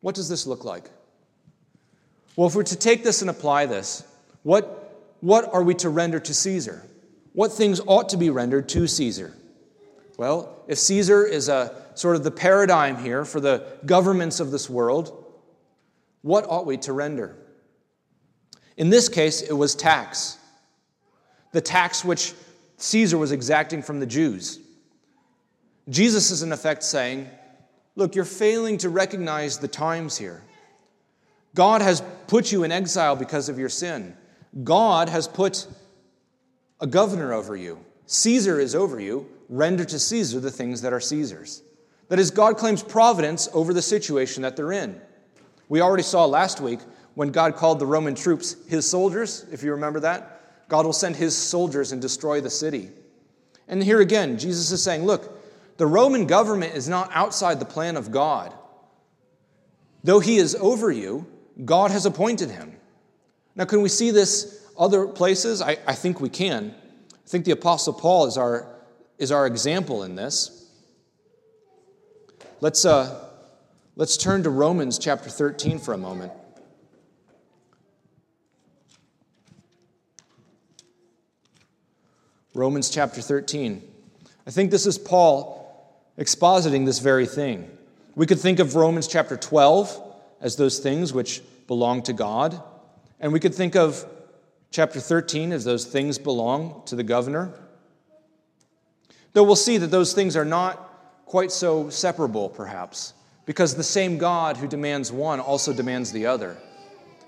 What 0.01 0.15
does 0.15 0.29
this 0.29 0.45
look 0.45 0.63
like? 0.63 0.89
Well, 2.35 2.47
if 2.47 2.55
we're 2.55 2.63
to 2.63 2.75
take 2.75 3.03
this 3.03 3.21
and 3.21 3.29
apply 3.29 3.65
this, 3.65 4.03
what, 4.43 5.03
what 5.21 5.51
are 5.53 5.63
we 5.63 5.73
to 5.75 5.89
render 5.89 6.19
to 6.19 6.33
Caesar? 6.33 6.83
What 7.33 7.51
things 7.51 7.81
ought 7.85 8.09
to 8.09 8.17
be 8.17 8.29
rendered 8.29 8.69
to 8.69 8.87
Caesar? 8.87 9.33
Well, 10.17 10.63
if 10.67 10.77
Caesar 10.77 11.25
is 11.25 11.49
a 11.49 11.75
sort 11.95 12.15
of 12.15 12.23
the 12.23 12.31
paradigm 12.31 12.97
here 12.97 13.25
for 13.25 13.39
the 13.39 13.65
governments 13.85 14.39
of 14.39 14.51
this 14.51 14.69
world, 14.69 15.25
what 16.21 16.45
ought 16.47 16.65
we 16.65 16.77
to 16.77 16.93
render? 16.93 17.35
In 18.77 18.89
this 18.89 19.09
case, 19.09 19.41
it 19.41 19.53
was 19.53 19.75
tax. 19.75 20.37
The 21.51 21.61
tax 21.61 22.03
which 22.03 22.33
Caesar 22.77 23.17
was 23.17 23.31
exacting 23.31 23.81
from 23.81 23.99
the 23.99 24.05
Jews. 24.05 24.59
Jesus 25.89 26.31
is, 26.31 26.43
in 26.43 26.51
effect, 26.51 26.83
saying, 26.83 27.29
Look, 27.95 28.15
you're 28.15 28.25
failing 28.25 28.77
to 28.79 28.89
recognize 28.89 29.57
the 29.57 29.69
times 29.69 30.17
here. 30.17 30.43
God 31.53 31.81
has 31.81 32.03
put 32.27 32.51
you 32.51 32.63
in 32.63 32.71
exile 32.71 33.15
because 33.15 33.47
of 33.47 33.57
your 33.57 33.69
sin. 33.69 34.15
God 34.63 35.07
has 35.07 35.27
put 35.27 35.65
a 36.81 36.87
governor 36.87 37.33
over 37.33 37.55
you. 37.55 37.79
Caesar 38.05 38.59
is 38.59 38.75
over 38.75 38.99
you. 38.99 39.27
Render 39.47 39.85
to 39.85 39.99
Caesar 39.99 40.41
the 40.41 40.51
things 40.51 40.81
that 40.81 40.91
are 40.91 40.99
Caesar's. 40.99 41.61
That 42.09 42.19
is, 42.19 42.31
God 42.31 42.57
claims 42.57 42.83
providence 42.83 43.47
over 43.53 43.73
the 43.73 43.81
situation 43.81 44.43
that 44.43 44.55
they're 44.55 44.73
in. 44.73 44.99
We 45.69 45.81
already 45.81 46.03
saw 46.03 46.25
last 46.25 46.59
week 46.59 46.79
when 47.15 47.31
God 47.31 47.55
called 47.55 47.79
the 47.79 47.85
Roman 47.85 48.13
troops 48.13 48.55
his 48.67 48.89
soldiers, 48.89 49.45
if 49.51 49.63
you 49.63 49.71
remember 49.71 50.01
that. 50.01 50.67
God 50.67 50.85
will 50.85 50.93
send 50.93 51.15
his 51.15 51.35
soldiers 51.35 51.91
and 51.91 52.01
destroy 52.01 52.41
the 52.41 52.49
city. 52.49 52.89
And 53.67 53.83
here 53.83 54.01
again, 54.01 54.37
Jesus 54.37 54.71
is 54.71 54.83
saying, 54.83 55.05
look, 55.05 55.41
the 55.77 55.87
Roman 55.87 56.27
government 56.27 56.75
is 56.75 56.87
not 56.87 57.09
outside 57.13 57.59
the 57.59 57.65
plan 57.65 57.97
of 57.97 58.11
God. 58.11 58.53
Though 60.03 60.19
he 60.19 60.37
is 60.37 60.55
over 60.55 60.91
you, 60.91 61.25
God 61.63 61.91
has 61.91 62.05
appointed 62.05 62.51
him. 62.51 62.75
Now, 63.55 63.65
can 63.65 63.81
we 63.81 63.89
see 63.89 64.11
this 64.11 64.67
other 64.77 65.07
places? 65.07 65.61
I, 65.61 65.77
I 65.87 65.93
think 65.93 66.19
we 66.19 66.29
can. 66.29 66.75
I 67.13 67.27
think 67.27 67.45
the 67.45 67.51
Apostle 67.51 67.93
Paul 67.93 68.25
is 68.25 68.37
our, 68.37 68.67
is 69.17 69.31
our 69.31 69.47
example 69.47 70.03
in 70.03 70.15
this. 70.15 70.69
Let's, 72.61 72.85
uh, 72.85 73.29
let's 73.95 74.17
turn 74.17 74.43
to 74.43 74.49
Romans 74.49 74.99
chapter 74.99 75.29
13 75.29 75.79
for 75.79 75.93
a 75.93 75.97
moment. 75.97 76.31
Romans 82.55 82.89
chapter 82.89 83.19
13. 83.19 83.81
I 84.47 84.49
think 84.49 84.71
this 84.71 84.85
is 84.85 84.97
Paul 84.97 85.61
expositing 86.17 86.85
this 86.85 86.99
very 86.99 87.25
thing. 87.25 87.69
We 88.15 88.25
could 88.25 88.39
think 88.39 88.59
of 88.59 88.75
Romans 88.75 89.07
chapter 89.07 89.35
12 89.35 90.01
as 90.39 90.55
those 90.55 90.79
things 90.79 91.11
which 91.11 91.41
belong 91.67 92.01
to 92.03 92.13
God, 92.13 92.63
and 93.19 93.33
we 93.33 93.41
could 93.41 93.53
think 93.53 93.75
of 93.75 94.05
chapter 94.71 95.01
13 95.01 95.51
as 95.51 95.65
those 95.65 95.85
things 95.85 96.17
belong 96.17 96.81
to 96.85 96.95
the 96.95 97.03
governor. 97.03 97.51
Though 99.33 99.43
we'll 99.43 99.57
see 99.57 99.77
that 99.77 99.91
those 99.91 100.13
things 100.13 100.37
are 100.37 100.45
not 100.45 101.25
quite 101.25 101.51
so 101.51 101.89
separable, 101.89 102.47
perhaps, 102.47 103.13
because 103.45 103.75
the 103.75 103.83
same 103.83 104.17
God 104.17 104.55
who 104.55 104.67
demands 104.67 105.11
one 105.11 105.41
also 105.41 105.73
demands 105.73 106.13
the 106.13 106.27
other. 106.27 106.55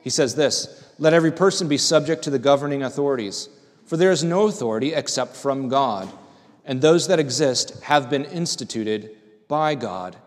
He 0.02 0.10
says 0.10 0.36
this 0.36 0.90
Let 1.00 1.14
every 1.14 1.34
person 1.34 1.68
be 1.68 1.78
subject 1.78 2.24
to 2.24 2.30
the 2.30 2.40
governing 2.40 2.84
authorities, 2.84 3.50
for 3.88 3.98
there 3.98 4.12
is 4.12 4.24
no 4.24 4.48
authority 4.48 4.94
except 4.94 5.36
from 5.36 5.68
God 5.70 6.08
and 6.68 6.82
those 6.82 7.08
that 7.08 7.18
exist 7.18 7.82
have 7.84 8.10
been 8.10 8.26
instituted 8.26 9.16
by 9.48 9.74
God. 9.74 10.18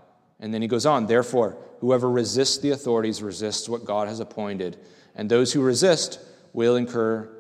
And 0.41 0.53
then 0.53 0.63
he 0.63 0.69
goes 0.69 0.87
on, 0.87 1.07
therefore, 1.07 1.57
whoever 1.81 2.11
resists 2.11 2.59
the 2.59 2.71
authorities 2.71 3.23
resists 3.23 3.69
what 3.69 3.85
God 3.85 4.09
has 4.09 4.21
appointed, 4.21 4.79
and 5.15 5.31
those 5.31 5.53
who 5.53 5.61
resist 5.61 6.19
will 6.55 6.77
incur 6.77 7.31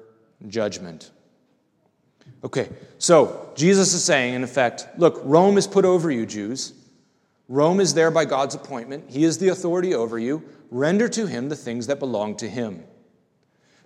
judgment. 0.46 1.10
Okay, 2.44 2.68
so 2.98 3.50
Jesus 3.56 3.94
is 3.94 4.04
saying, 4.04 4.34
in 4.34 4.44
effect, 4.44 4.86
look, 4.98 5.20
Rome 5.24 5.56
is 5.56 5.66
put 5.66 5.86
over 5.86 6.10
you, 6.10 6.26
Jews. 6.26 6.74
Rome 7.48 7.80
is 7.80 7.94
there 7.94 8.10
by 8.10 8.26
God's 8.26 8.54
appointment. 8.54 9.04
He 9.08 9.24
is 9.24 9.38
the 9.38 9.48
authority 9.48 9.94
over 9.94 10.18
you. 10.18 10.42
Render 10.70 11.08
to 11.08 11.26
him 11.26 11.48
the 11.48 11.56
things 11.56 11.86
that 11.86 11.98
belong 11.98 12.36
to 12.36 12.48
him. 12.48 12.84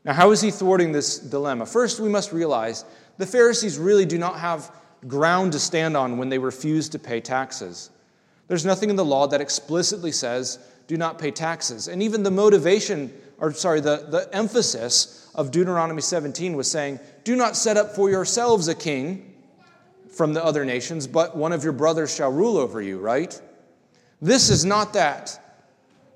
Now, 0.05 0.12
how 0.12 0.33
is 0.33 0.40
he 0.40 0.51
thwarting 0.51 0.93
this 0.93 1.19
dilemma? 1.19 1.64
First, 1.64 1.99
we 1.99 2.09
must 2.09 2.33
realize 2.33 2.85
the 3.17 3.27
Pharisees 3.27 3.79
really 3.79 4.05
do 4.05 4.19
not 4.19 4.38
have 4.38 4.71
ground 5.09 5.53
to 5.53 5.59
stand 5.59 5.97
on 5.97 6.19
when 6.19 6.29
they 6.29 6.38
refuse 6.38 6.88
to 6.90 6.99
pay 6.99 7.21
taxes. 7.21 7.90
There's 8.49 8.64
nothing 8.67 8.90
in 8.90 8.97
the 8.97 9.05
law 9.05 9.27
that 9.29 9.40
explicitly 9.40 10.12
says, 10.12 10.59
do 10.87 10.97
not 10.97 11.19
pay 11.19 11.31
taxes. 11.31 11.88
And 11.88 12.03
even 12.03 12.23
the 12.23 12.31
motivation, 12.31 13.12
or 13.38 13.53
sorry, 13.53 13.81
the, 13.81 14.07
the 14.09 14.29
emphasis 14.35 15.31
of 15.35 15.51
Deuteronomy 15.51 16.03
17 16.03 16.55
was 16.55 16.71
saying, 16.71 17.01
do 17.25 17.37
not 17.37 17.57
set 17.57 17.77
up 17.77 17.95
for 17.95 18.11
yourselves 18.11 18.69
a 18.69 18.75
king 18.75 19.35
from 20.11 20.35
the 20.35 20.45
other 20.45 20.64
nations, 20.64 21.07
but 21.07 21.37
one 21.37 21.53
of 21.53 21.64
your 21.64 21.73
brothers 21.73 22.14
shall 22.14 22.31
rule 22.31 22.57
over 22.57 22.81
you, 22.81 22.99
right? 22.99 23.40
This 24.21 24.51
is 24.51 24.64
not 24.64 24.93
that. 24.93 25.40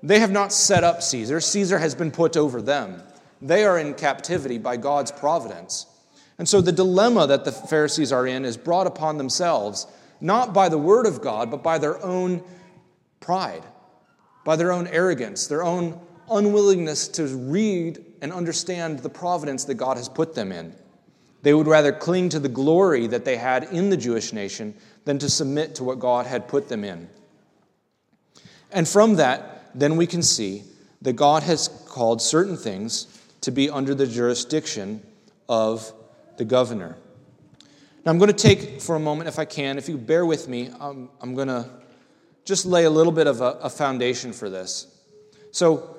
They 0.01 0.19
have 0.19 0.31
not 0.31 0.53
set 0.53 0.83
up 0.83 1.01
Caesar, 1.01 1.41
Caesar 1.41 1.79
has 1.79 1.95
been 1.95 2.11
put 2.11 2.37
over 2.37 2.61
them. 2.61 3.01
They 3.41 3.63
are 3.65 3.77
in 3.77 3.93
captivity 3.93 4.57
by 4.57 4.77
God's 4.77 5.11
providence. 5.11 5.85
And 6.37 6.47
so 6.47 6.61
the 6.61 6.71
dilemma 6.71 7.27
that 7.27 7.45
the 7.45 7.51
Pharisees 7.51 8.11
are 8.11 8.25
in 8.25 8.45
is 8.45 8.57
brought 8.57 8.87
upon 8.87 9.17
themselves, 9.17 9.87
not 10.21 10.53
by 10.53 10.69
the 10.69 10.77
word 10.77 11.05
of 11.05 11.21
God, 11.21 11.51
but 11.51 11.63
by 11.63 11.77
their 11.77 12.03
own 12.03 12.43
pride, 13.19 13.63
by 14.45 14.55
their 14.55 14.71
own 14.71 14.87
arrogance, 14.87 15.47
their 15.47 15.63
own 15.63 15.99
unwillingness 16.31 17.07
to 17.09 17.25
read 17.25 18.03
and 18.21 18.31
understand 18.31 18.99
the 18.99 19.09
providence 19.09 19.65
that 19.65 19.75
God 19.75 19.97
has 19.97 20.09
put 20.09 20.35
them 20.35 20.51
in. 20.51 20.73
They 21.41 21.53
would 21.53 21.67
rather 21.67 21.91
cling 21.91 22.29
to 22.29 22.39
the 22.39 22.49
glory 22.49 23.07
that 23.07 23.25
they 23.25 23.37
had 23.37 23.63
in 23.65 23.89
the 23.89 23.97
Jewish 23.97 24.33
nation 24.33 24.75
than 25.05 25.19
to 25.19 25.29
submit 25.29 25.75
to 25.75 25.83
what 25.83 25.99
God 25.99 26.25
had 26.25 26.47
put 26.47 26.67
them 26.67 26.83
in. 26.83 27.09
And 28.71 28.87
from 28.87 29.15
that, 29.15 29.71
then 29.73 29.95
we 29.95 30.05
can 30.05 30.21
see 30.21 30.63
that 31.01 31.13
God 31.13 31.43
has 31.43 31.69
called 31.87 32.21
certain 32.21 32.57
things 32.57 33.18
to 33.41 33.51
be 33.51 33.69
under 33.69 33.95
the 33.95 34.07
jurisdiction 34.07 35.01
of 35.47 35.91
the 36.37 36.45
governor. 36.45 36.97
Now, 38.05 38.11
I'm 38.11 38.17
going 38.17 38.31
to 38.31 38.47
take 38.47 38.81
for 38.81 38.95
a 38.95 38.99
moment, 38.99 39.27
if 39.27 39.39
I 39.39 39.45
can, 39.45 39.77
if 39.77 39.89
you 39.89 39.97
bear 39.97 40.25
with 40.25 40.47
me, 40.47 40.69
um, 40.79 41.09
I'm 41.21 41.35
going 41.35 41.49
to 41.49 41.69
just 42.45 42.65
lay 42.65 42.85
a 42.85 42.89
little 42.89 43.11
bit 43.11 43.27
of 43.27 43.41
a, 43.41 43.57
a 43.61 43.69
foundation 43.69 44.33
for 44.33 44.49
this. 44.49 44.87
So, 45.51 45.97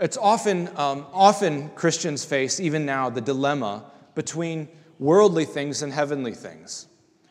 it's 0.00 0.16
often, 0.16 0.68
um, 0.76 1.06
often 1.12 1.68
Christians 1.70 2.24
face, 2.24 2.58
even 2.58 2.86
now, 2.86 3.10
the 3.10 3.20
dilemma 3.20 3.84
between 4.14 4.68
worldly 4.98 5.44
things 5.44 5.82
and 5.82 5.92
heavenly 5.92 6.32
things. 6.32 6.86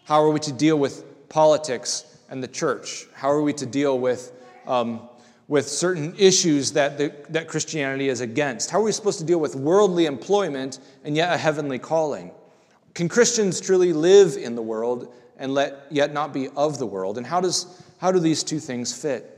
How 0.06 0.22
are 0.24 0.30
we 0.30 0.40
to 0.42 0.52
deal 0.52 0.78
with 0.78 1.30
politics 1.30 2.06
and 2.30 2.44
the 2.44 2.48
church? 2.48 3.06
How 3.14 3.30
are 3.32 3.42
we 3.42 3.54
to 3.54 3.66
deal 3.66 3.98
with 3.98 4.32
um, 4.68 5.08
with 5.50 5.68
certain 5.68 6.14
issues 6.16 6.72
that, 6.74 6.98
the, 7.00 7.12
that 7.30 7.48
Christianity 7.48 8.08
is 8.08 8.22
against? 8.22 8.70
How 8.70 8.80
are 8.80 8.84
we 8.84 8.92
supposed 8.92 9.18
to 9.18 9.26
deal 9.26 9.40
with 9.40 9.56
worldly 9.56 10.06
employment 10.06 10.80
and 11.04 11.18
yet 11.18 11.34
a 11.34 11.38
heavenly 11.38 11.80
calling? 11.80 12.32
Can 12.94 13.10
Christians 13.10 13.60
truly 13.60 13.92
live 13.92 14.38
in 14.38 14.54
the 14.56 14.62
world 14.62 15.12
and 15.38 15.54
let, 15.54 15.88
yet 15.90 16.14
not 16.14 16.34
be 16.34 16.50
of 16.50 16.78
the 16.78 16.86
world? 16.86 17.18
And 17.18 17.26
how, 17.26 17.42
does, 17.42 17.84
how 17.98 18.12
do 18.12 18.20
these 18.20 18.44
two 18.44 18.60
things 18.60 18.94
fit? 18.94 19.36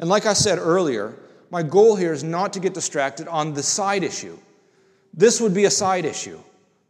And 0.00 0.08
like 0.08 0.26
I 0.26 0.32
said 0.32 0.58
earlier, 0.58 1.16
my 1.50 1.62
goal 1.62 1.94
here 1.94 2.12
is 2.12 2.24
not 2.24 2.52
to 2.54 2.60
get 2.60 2.74
distracted 2.74 3.28
on 3.28 3.54
the 3.54 3.62
side 3.62 4.02
issue. 4.02 4.36
This 5.14 5.40
would 5.40 5.54
be 5.54 5.66
a 5.66 5.70
side 5.70 6.04
issue. 6.04 6.40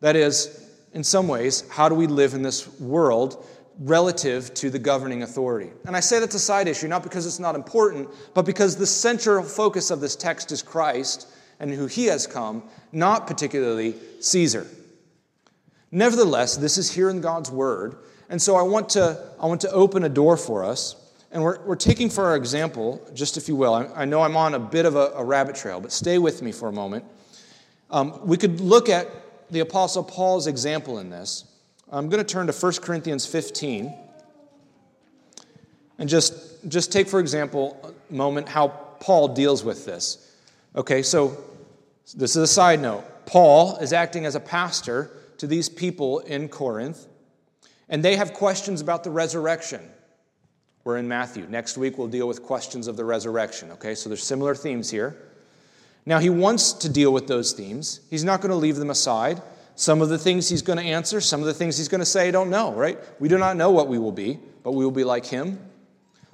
That 0.00 0.16
is, 0.16 0.66
in 0.94 1.04
some 1.04 1.28
ways, 1.28 1.68
how 1.68 1.90
do 1.90 1.94
we 1.94 2.06
live 2.06 2.32
in 2.32 2.42
this 2.42 2.66
world 2.80 3.46
relative 3.78 4.52
to 4.54 4.70
the 4.70 4.78
governing 4.78 5.22
authority. 5.22 5.70
And 5.86 5.96
I 5.96 6.00
say 6.00 6.18
that's 6.18 6.34
a 6.34 6.40
side 6.40 6.68
issue, 6.68 6.88
not 6.88 7.02
because 7.02 7.26
it's 7.26 7.38
not 7.38 7.54
important, 7.54 8.08
but 8.34 8.46
because 8.46 8.76
the 8.76 8.86
central 8.86 9.42
focus 9.42 9.90
of 9.90 10.00
this 10.00 10.16
text 10.16 10.50
is 10.52 10.62
Christ 10.62 11.28
and 11.60 11.70
who 11.70 11.86
he 11.86 12.06
has 12.06 12.26
come, 12.26 12.62
not 12.92 13.26
particularly 13.26 13.94
Caesar. 14.20 14.66
Nevertheless, 15.90 16.56
this 16.56 16.78
is 16.78 16.92
here 16.92 17.10
in 17.10 17.20
God's 17.20 17.50
word, 17.50 17.96
and 18.28 18.40
so 18.40 18.56
I 18.56 18.62
want 18.62 18.88
to, 18.90 19.22
I 19.40 19.46
want 19.46 19.60
to 19.62 19.70
open 19.70 20.04
a 20.04 20.08
door 20.08 20.36
for 20.36 20.64
us. 20.64 20.96
And 21.30 21.42
we're, 21.42 21.60
we're 21.64 21.76
taking 21.76 22.08
for 22.08 22.24
our 22.24 22.36
example, 22.36 23.06
just 23.12 23.36
if 23.36 23.48
you 23.48 23.56
will, 23.56 23.74
I, 23.74 23.84
I 23.94 24.04
know 24.04 24.22
I'm 24.22 24.36
on 24.36 24.54
a 24.54 24.58
bit 24.58 24.86
of 24.86 24.96
a, 24.96 25.12
a, 25.16 25.24
rabbit 25.24 25.56
trail, 25.56 25.80
but 25.80 25.92
stay 25.92 26.18
with 26.18 26.40
me 26.40 26.52
for 26.52 26.68
a 26.68 26.72
moment. 26.72 27.04
Um, 27.90 28.26
we 28.26 28.36
could 28.36 28.60
look 28.60 28.88
at 28.88 29.08
the 29.50 29.60
Apostle 29.60 30.02
Paul's 30.02 30.46
example 30.46 30.98
in 30.98 31.10
this. 31.10 31.44
I'm 31.96 32.11
going 32.11 32.22
to 32.22 32.30
turn 32.30 32.46
to 32.46 32.52
1 32.52 32.72
Corinthians 32.82 33.24
15 33.24 33.94
and 35.98 36.09
just, 36.09 36.68
just 36.68 36.92
take, 36.92 37.09
for 37.09 37.20
example, 37.20 37.94
a 38.11 38.12
moment 38.12 38.48
how 38.48 38.68
Paul 39.00 39.28
deals 39.28 39.64
with 39.64 39.87
this. 39.87 40.35
Okay, 40.74 41.02
so 41.02 41.42
this 42.14 42.37
is 42.37 42.42
a 42.42 42.46
side 42.46 42.80
note. 42.80 43.04
Paul 43.24 43.78
is 43.78 43.94
acting 43.94 44.26
as 44.26 44.35
a 44.35 44.40
pastor 44.40 45.11
to 45.38 45.46
these 45.46 45.70
people 45.70 46.18
in 46.20 46.48
Corinth, 46.48 47.06
and 47.88 48.04
they 48.04 48.16
have 48.16 48.35
questions 48.35 48.82
about 48.82 49.02
the 49.02 49.11
resurrection. 49.11 49.80
We're 50.85 50.98
in 50.98 51.09
Matthew. 51.09 51.46
Next 51.48 51.78
week, 51.78 51.96
we'll 51.96 52.09
deal 52.09 52.28
with 52.28 52.42
questions 52.42 52.88
of 52.88 52.98
the 52.98 53.06
resurrection. 53.06 53.70
Okay, 53.72 53.94
so 53.94 54.11
there's 54.11 54.22
similar 54.22 54.54
themes 54.54 54.90
here. 54.90 55.16
Now, 56.04 56.18
he 56.18 56.28
wants 56.28 56.74
to 56.74 56.90
deal 56.90 57.12
with 57.12 57.26
those 57.26 57.54
themes. 57.54 58.00
He's 58.11 58.22
not 58.22 58.42
going 58.42 58.50
to 58.50 58.56
leave 58.56 58.76
them 58.76 58.90
aside. 58.90 59.40
Some 59.76 60.00
of 60.00 60.08
the 60.08 60.18
things 60.18 60.48
he's 60.48 60.62
going 60.62 60.78
to 60.78 60.84
answer, 60.84 61.20
some 61.20 61.40
of 61.40 61.46
the 61.46 61.54
things 61.54 61.76
he's 61.76 61.88
going 61.88 62.00
to 62.00 62.06
say, 62.06 62.28
I 62.28 62.30
don't 62.30 62.48
know, 62.48 62.72
right? 62.72 62.98
We 63.20 63.28
do 63.28 63.36
not 63.36 63.58
know 63.58 63.70
what 63.70 63.88
we 63.88 63.98
will 63.98 64.12
be, 64.12 64.40
but 64.62 64.72
we 64.72 64.82
will 64.82 64.90
be 64.90 65.04
like 65.04 65.26
him. 65.26 65.58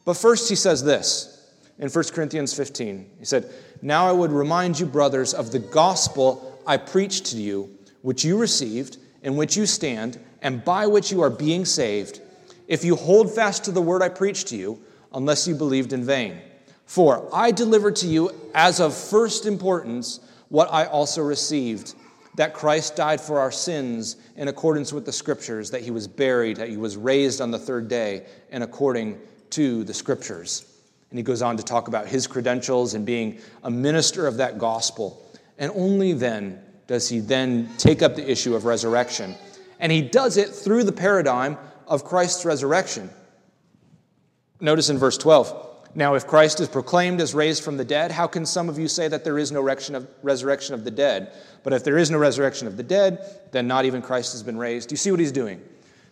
But 0.04 0.14
first, 0.14 0.48
he 0.48 0.54
says 0.54 0.84
this 0.84 1.52
in 1.78 1.88
1 1.88 2.04
Corinthians 2.12 2.54
15. 2.54 3.10
He 3.18 3.24
said, 3.24 3.52
Now 3.82 4.06
I 4.06 4.12
would 4.12 4.30
remind 4.30 4.78
you, 4.78 4.86
brothers, 4.86 5.34
of 5.34 5.50
the 5.50 5.58
gospel 5.58 6.62
I 6.68 6.76
preached 6.76 7.26
to 7.26 7.36
you, 7.36 7.76
which 8.02 8.24
you 8.24 8.38
received, 8.38 8.98
in 9.22 9.36
which 9.36 9.56
you 9.56 9.66
stand, 9.66 10.20
and 10.40 10.64
by 10.64 10.86
which 10.86 11.10
you 11.10 11.20
are 11.20 11.30
being 11.30 11.64
saved, 11.64 12.20
if 12.68 12.84
you 12.84 12.94
hold 12.94 13.34
fast 13.34 13.64
to 13.64 13.72
the 13.72 13.82
word 13.82 14.02
I 14.02 14.08
preached 14.08 14.48
to 14.48 14.56
you, 14.56 14.80
unless 15.12 15.48
you 15.48 15.56
believed 15.56 15.92
in 15.92 16.04
vain. 16.04 16.40
For 16.86 17.28
I 17.32 17.50
delivered 17.50 17.96
to 17.96 18.06
you 18.06 18.30
as 18.54 18.78
of 18.78 18.96
first 18.96 19.46
importance 19.46 20.20
what 20.48 20.72
I 20.72 20.84
also 20.86 21.22
received 21.22 21.94
that 22.36 22.54
Christ 22.54 22.96
died 22.96 23.20
for 23.20 23.38
our 23.38 23.52
sins 23.52 24.16
in 24.36 24.48
accordance 24.48 24.92
with 24.92 25.04
the 25.04 25.12
scriptures, 25.12 25.70
that 25.70 25.82
he 25.82 25.90
was 25.90 26.08
buried, 26.08 26.56
that 26.56 26.68
he 26.68 26.76
was 26.76 26.96
raised 26.96 27.40
on 27.40 27.50
the 27.50 27.58
third 27.58 27.88
day, 27.88 28.26
and 28.50 28.64
according 28.64 29.20
to 29.50 29.84
the 29.84 29.94
scriptures. 29.94 30.64
And 31.10 31.18
he 31.18 31.22
goes 31.22 31.42
on 31.42 31.58
to 31.58 31.62
talk 31.62 31.88
about 31.88 32.06
his 32.06 32.26
credentials 32.26 32.94
and 32.94 33.04
being 33.04 33.38
a 33.62 33.70
minister 33.70 34.26
of 34.26 34.38
that 34.38 34.58
gospel. 34.58 35.22
And 35.58 35.70
only 35.74 36.14
then 36.14 36.62
does 36.86 37.08
he 37.08 37.20
then 37.20 37.68
take 37.76 38.00
up 38.00 38.16
the 38.16 38.30
issue 38.30 38.54
of 38.54 38.64
resurrection. 38.64 39.34
And 39.78 39.92
he 39.92 40.00
does 40.00 40.38
it 40.38 40.48
through 40.48 40.84
the 40.84 40.92
paradigm 40.92 41.58
of 41.86 42.04
Christ's 42.04 42.46
resurrection. 42.46 43.10
Notice 44.58 44.88
in 44.88 44.96
verse 44.96 45.18
12. 45.18 45.71
Now, 45.94 46.14
if 46.14 46.26
Christ 46.26 46.60
is 46.60 46.68
proclaimed 46.68 47.20
as 47.20 47.34
raised 47.34 47.62
from 47.62 47.76
the 47.76 47.84
dead, 47.84 48.12
how 48.12 48.26
can 48.26 48.46
some 48.46 48.68
of 48.70 48.78
you 48.78 48.88
say 48.88 49.08
that 49.08 49.24
there 49.24 49.38
is 49.38 49.52
no 49.52 49.60
resurrection 49.60 50.74
of 50.74 50.84
the 50.84 50.90
dead? 50.90 51.34
But 51.62 51.74
if 51.74 51.84
there 51.84 51.98
is 51.98 52.10
no 52.10 52.18
resurrection 52.18 52.66
of 52.66 52.78
the 52.78 52.82
dead, 52.82 53.18
then 53.52 53.66
not 53.66 53.84
even 53.84 54.00
Christ 54.00 54.32
has 54.32 54.42
been 54.42 54.56
raised. 54.56 54.88
Do 54.88 54.94
you 54.94 54.98
see 54.98 55.10
what 55.10 55.20
he's 55.20 55.32
doing? 55.32 55.60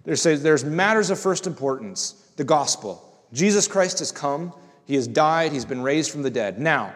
There's, 0.04 0.22
there's 0.22 0.64
matters 0.64 1.10
of 1.10 1.18
first 1.18 1.46
importance 1.46 2.12
the 2.36 2.44
gospel. 2.44 3.06
Jesus 3.32 3.68
Christ 3.68 3.98
has 4.00 4.12
come, 4.12 4.52
he 4.86 4.94
has 4.94 5.06
died, 5.06 5.52
he's 5.52 5.64
been 5.64 5.82
raised 5.82 6.10
from 6.10 6.22
the 6.22 6.30
dead. 6.30 6.58
Now, 6.58 6.94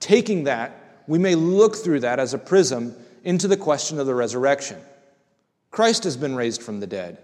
taking 0.00 0.44
that, 0.44 1.02
we 1.06 1.18
may 1.18 1.34
look 1.34 1.76
through 1.76 2.00
that 2.00 2.18
as 2.18 2.34
a 2.34 2.38
prism 2.38 2.94
into 3.24 3.48
the 3.48 3.56
question 3.56 3.98
of 3.98 4.06
the 4.06 4.14
resurrection. 4.14 4.78
Christ 5.70 6.04
has 6.04 6.16
been 6.16 6.34
raised 6.34 6.62
from 6.62 6.80
the 6.80 6.86
dead. 6.86 7.18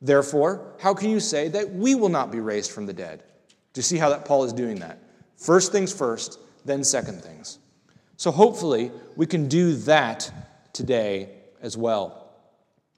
Therefore, 0.00 0.74
how 0.80 0.94
can 0.94 1.10
you 1.10 1.20
say 1.20 1.48
that 1.48 1.70
we 1.70 1.94
will 1.94 2.08
not 2.08 2.30
be 2.30 2.40
raised 2.40 2.70
from 2.70 2.86
the 2.86 2.92
dead? 2.92 3.22
Do 3.72 3.78
you 3.78 3.82
see 3.82 3.98
how 3.98 4.10
that 4.10 4.24
Paul 4.24 4.44
is 4.44 4.52
doing 4.52 4.80
that? 4.80 4.98
First 5.36 5.72
things 5.72 5.92
first, 5.92 6.38
then 6.64 6.82
second 6.84 7.22
things. 7.22 7.58
So 8.16 8.30
hopefully 8.30 8.90
we 9.16 9.26
can 9.26 9.48
do 9.48 9.74
that 9.76 10.30
today 10.72 11.30
as 11.62 11.76
well. 11.76 12.30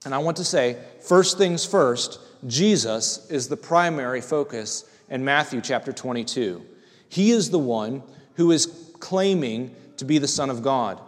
And 0.05 0.15
I 0.15 0.17
want 0.17 0.37
to 0.37 0.43
say, 0.43 0.77
first 1.01 1.37
things 1.37 1.65
first, 1.65 2.19
Jesus 2.47 3.29
is 3.29 3.47
the 3.47 3.57
primary 3.57 4.21
focus 4.21 4.85
in 5.09 5.23
Matthew 5.23 5.61
chapter 5.61 5.93
22. 5.93 6.65
He 7.09 7.31
is 7.31 7.51
the 7.51 7.59
one 7.59 8.01
who 8.35 8.51
is 8.51 8.93
claiming 8.99 9.75
to 9.97 10.05
be 10.05 10.17
the 10.17 10.27
Son 10.27 10.49
of 10.49 10.63
God. 10.63 10.99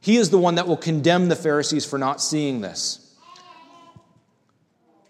He 0.00 0.16
is 0.16 0.30
the 0.30 0.38
one 0.38 0.56
that 0.56 0.66
will 0.66 0.76
condemn 0.76 1.28
the 1.28 1.36
Pharisees 1.36 1.84
for 1.84 1.98
not 1.98 2.20
seeing 2.20 2.60
this. 2.60 3.14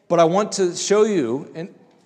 But 0.09 0.21
I 0.21 0.25
want 0.25 0.53
to 0.53 0.77
show 0.77 1.05
you 1.05 1.51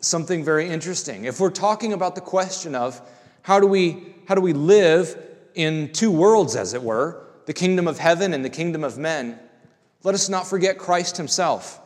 something 0.07 0.45
very 0.45 0.69
interesting. 0.69 1.25
If 1.25 1.41
we're 1.41 1.51
talking 1.51 1.93
about 1.93 2.15
the 2.15 2.21
question 2.21 2.75
of 2.75 3.01
how 3.43 3.61
do 3.61 3.67
we, 3.67 4.15
how 4.27 4.35
do 4.35 4.41
we 4.41 4.53
live 4.53 5.17
in 5.55 5.93
two 5.93 6.11
worlds, 6.11 6.57
as 6.57 6.75
it 6.75 6.83
were, 6.83 7.25
the 7.47 7.53
kingdom 7.53 7.89
of 7.89 7.99
heaven 7.99 8.35
and 8.35 8.45
the 8.45 8.51
kingdom 8.51 8.85
of 8.85 8.99
men, 8.99 9.39
let 10.03 10.15
us 10.15 10.29
not 10.29 10.47
forget 10.47 10.79
Christ 10.79 11.17
himself. 11.17 11.81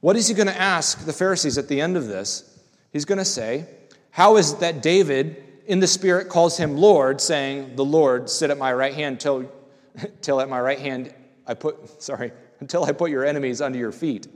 What 0.00 0.16
is 0.16 0.28
he 0.28 0.34
going 0.34 0.48
to 0.48 0.60
ask 0.60 1.04
the 1.04 1.12
Pharisees 1.12 1.58
at 1.58 1.68
the 1.68 1.80
end 1.80 1.96
of 1.96 2.06
this? 2.06 2.58
He's 2.92 3.04
going 3.04 3.18
to 3.18 3.24
say, 3.24 3.66
How 4.10 4.36
is 4.36 4.52
it 4.52 4.60
that 4.60 4.82
David 4.82 5.42
in 5.66 5.80
the 5.80 5.86
Spirit 5.86 6.28
calls 6.28 6.56
him 6.56 6.76
Lord, 6.76 7.20
saying, 7.20 7.76
The 7.76 7.84
Lord, 7.84 8.30
sit 8.30 8.50
at 8.50 8.58
my 8.58 8.72
right 8.72 8.94
hand 8.94 9.20
till, 9.20 9.50
till 10.20 10.40
at 10.40 10.48
my 10.48 10.60
right 10.60 10.78
hand 10.78 11.14
I 11.46 11.54
put, 11.54 12.02
sorry, 12.02 12.32
until 12.60 12.84
I 12.84 12.92
put 12.92 13.10
your 13.10 13.24
enemies 13.24 13.60
under 13.60 13.78
your 13.78 13.92
feet. 13.92 14.28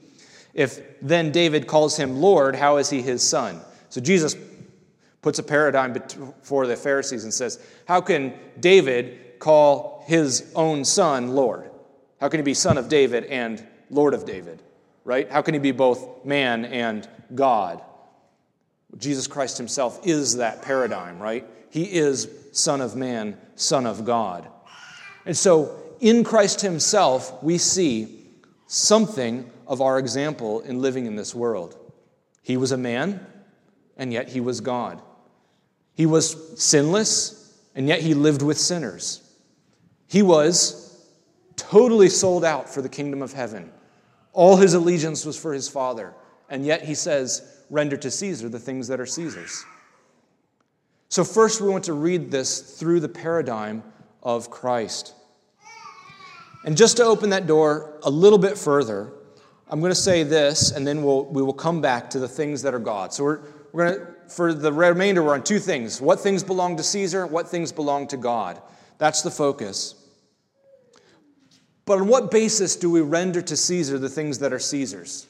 If 0.55 1.01
then 1.01 1.33
David 1.33 1.67
calls 1.67 1.97
him 1.97 2.21
Lord, 2.21 2.55
how 2.57 2.79
is 2.79 2.91
he 2.91 3.03
his 3.03 3.23
son? 3.23 3.61
So 3.89 4.01
Jesus 4.01 4.37
puts 5.23 5.39
a 5.39 5.43
paradigm 5.43 5.93
before 5.93 6.67
the 6.67 6.77
Pharisees 6.77 7.25
and 7.25 7.33
says, 7.33 7.61
How 7.87 8.01
can 8.01 8.35
David 8.59 9.39
call 9.39 10.05
his 10.07 10.53
own 10.55 10.85
son 10.85 11.35
Lord? 11.35 11.71
How 12.21 12.29
can 12.29 12.39
he 12.39 12.45
be 12.45 12.55
son 12.55 12.79
of 12.79 12.89
David 12.89 13.25
and 13.25 13.67
Lord 13.91 14.15
of 14.15 14.27
David? 14.27 14.63
Right? 15.05 15.31
How 15.31 15.43
can 15.43 15.55
he 15.55 15.61
be 15.61 15.73
both 15.73 16.25
man 16.25 16.65
and 16.67 17.09
God? 17.35 17.83
Jesus 18.99 19.27
Christ 19.27 19.57
himself 19.57 20.01
is 20.05 20.37
that 20.37 20.63
paradigm, 20.63 21.19
right? 21.19 21.47
He 21.71 21.85
is 21.85 22.29
Son 22.53 22.81
of 22.81 22.97
Man, 22.97 23.39
Son 23.55 23.87
of 23.87 24.05
God. 24.05 24.49
And 25.25 25.37
so 25.37 25.79
in 26.01 26.25
Christ 26.25 26.61
himself, 26.61 27.43
we 27.43 27.59
see 27.59 28.27
something 28.67 29.51
of 29.71 29.81
our 29.81 30.01
example 30.01 30.61
in 30.63 30.83
living 30.83 31.07
in 31.07 31.15
this 31.15 31.33
world. 31.33 31.79
He 32.43 32.57
was 32.57 32.73
a 32.73 32.77
man, 32.77 33.25
and 33.97 34.13
yet 34.13 34.29
he 34.29 34.41
was 34.41 34.61
God. 34.61 35.01
He 35.95 36.07
was 36.07 36.61
sinless, 36.61 37.57
and 37.77 37.87
yet 37.87 38.01
he 38.01 38.13
lived 38.13 38.43
with 38.43 38.59
sinners. 38.59 39.23
He 40.09 40.23
was 40.23 41.07
totally 41.55 42.09
sold 42.09 42.45
out 42.45 42.69
for 42.69 42.83
the 42.83 42.89
kingdom 42.89 43.23
of 43.23 43.33
heaven. 43.33 43.71
All 44.33 44.57
his 44.57 44.75
allegiance 44.75 45.25
was 45.25 45.39
for 45.39 45.53
his 45.53 45.69
Father, 45.69 46.15
and 46.49 46.67
yet 46.67 46.83
he 46.83 46.97
says, 46.97 47.63
Render 47.71 47.97
to 47.99 48.11
Caesar 48.11 48.49
the 48.49 48.59
things 48.59 48.89
that 48.89 48.99
are 48.99 49.07
Caesar's. 49.07 49.65
So, 51.09 51.23
first, 51.23 51.61
we 51.61 51.69
want 51.69 51.85
to 51.85 51.93
read 51.93 52.33
this 52.33 52.61
through 52.61 52.99
the 52.99 53.09
paradigm 53.09 53.85
of 54.21 54.51
Christ. 54.51 55.15
And 56.65 56.77
just 56.77 56.97
to 56.97 57.05
open 57.05 57.31
that 57.31 57.47
door 57.47 58.01
a 58.03 58.11
little 58.11 58.39
bit 58.39 58.59
further, 58.59 59.13
I'm 59.71 59.81
going 59.81 59.91
to 59.91 59.95
say 59.95 60.25
this, 60.25 60.73
and 60.73 60.87
then 60.87 61.03
we'll, 61.03 61.25
we 61.27 61.43
will 61.43 61.55
come 61.55 61.81
back 61.81 62.11
to 62.11 62.19
the 62.19 62.29
things 62.29 62.63
that 62.63 62.75
are 62.75 62.81
God. 62.81 63.15
So, 63.15 63.25
we're, 63.25 63.41
we're 63.73 63.87
going 63.87 64.01
to 64.01 64.21
for 64.31 64.55
the 64.55 64.73
remainder, 64.73 65.23
we're 65.23 65.35
on 65.35 65.43
two 65.43 65.59
things 65.59 66.01
what 66.01 66.21
things 66.21 66.43
belong 66.43 66.77
to 66.77 66.83
Caesar, 66.83 67.27
what 67.27 67.49
things 67.49 67.73
belong 67.73 68.07
to 68.09 68.17
God. 68.17 68.61
That's 68.99 69.23
the 69.23 69.31
focus. 69.31 69.95
But 71.85 72.01
on 72.01 72.07
what 72.07 72.31
basis 72.31 72.77
do 72.77 72.91
we 72.91 73.01
render 73.01 73.43
to 73.43 73.57
Caesar 73.57 73.99
the 73.99 74.09
things 74.09 74.39
that 74.39 74.53
are 74.53 74.59
Caesar's? 74.59 75.27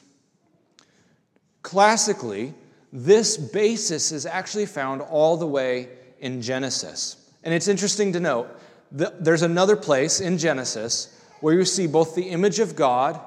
Classically, 1.63 2.53
this 2.93 3.37
basis 3.37 4.11
is 4.11 4.25
actually 4.25 4.65
found 4.65 5.01
all 5.01 5.37
the 5.37 5.47
way 5.47 5.89
in 6.19 6.41
Genesis. 6.41 7.31
And 7.43 7.53
it's 7.53 7.67
interesting 7.67 8.13
to 8.13 8.19
note 8.19 8.49
that 8.91 9.23
there's 9.23 9.41
another 9.41 9.75
place 9.75 10.19
in 10.19 10.37
Genesis 10.37 11.17
where 11.39 11.55
you 11.55 11.65
see 11.65 11.87
both 11.87 12.13
the 12.13 12.29
image 12.29 12.59
of 12.59 12.75
God 12.75 13.19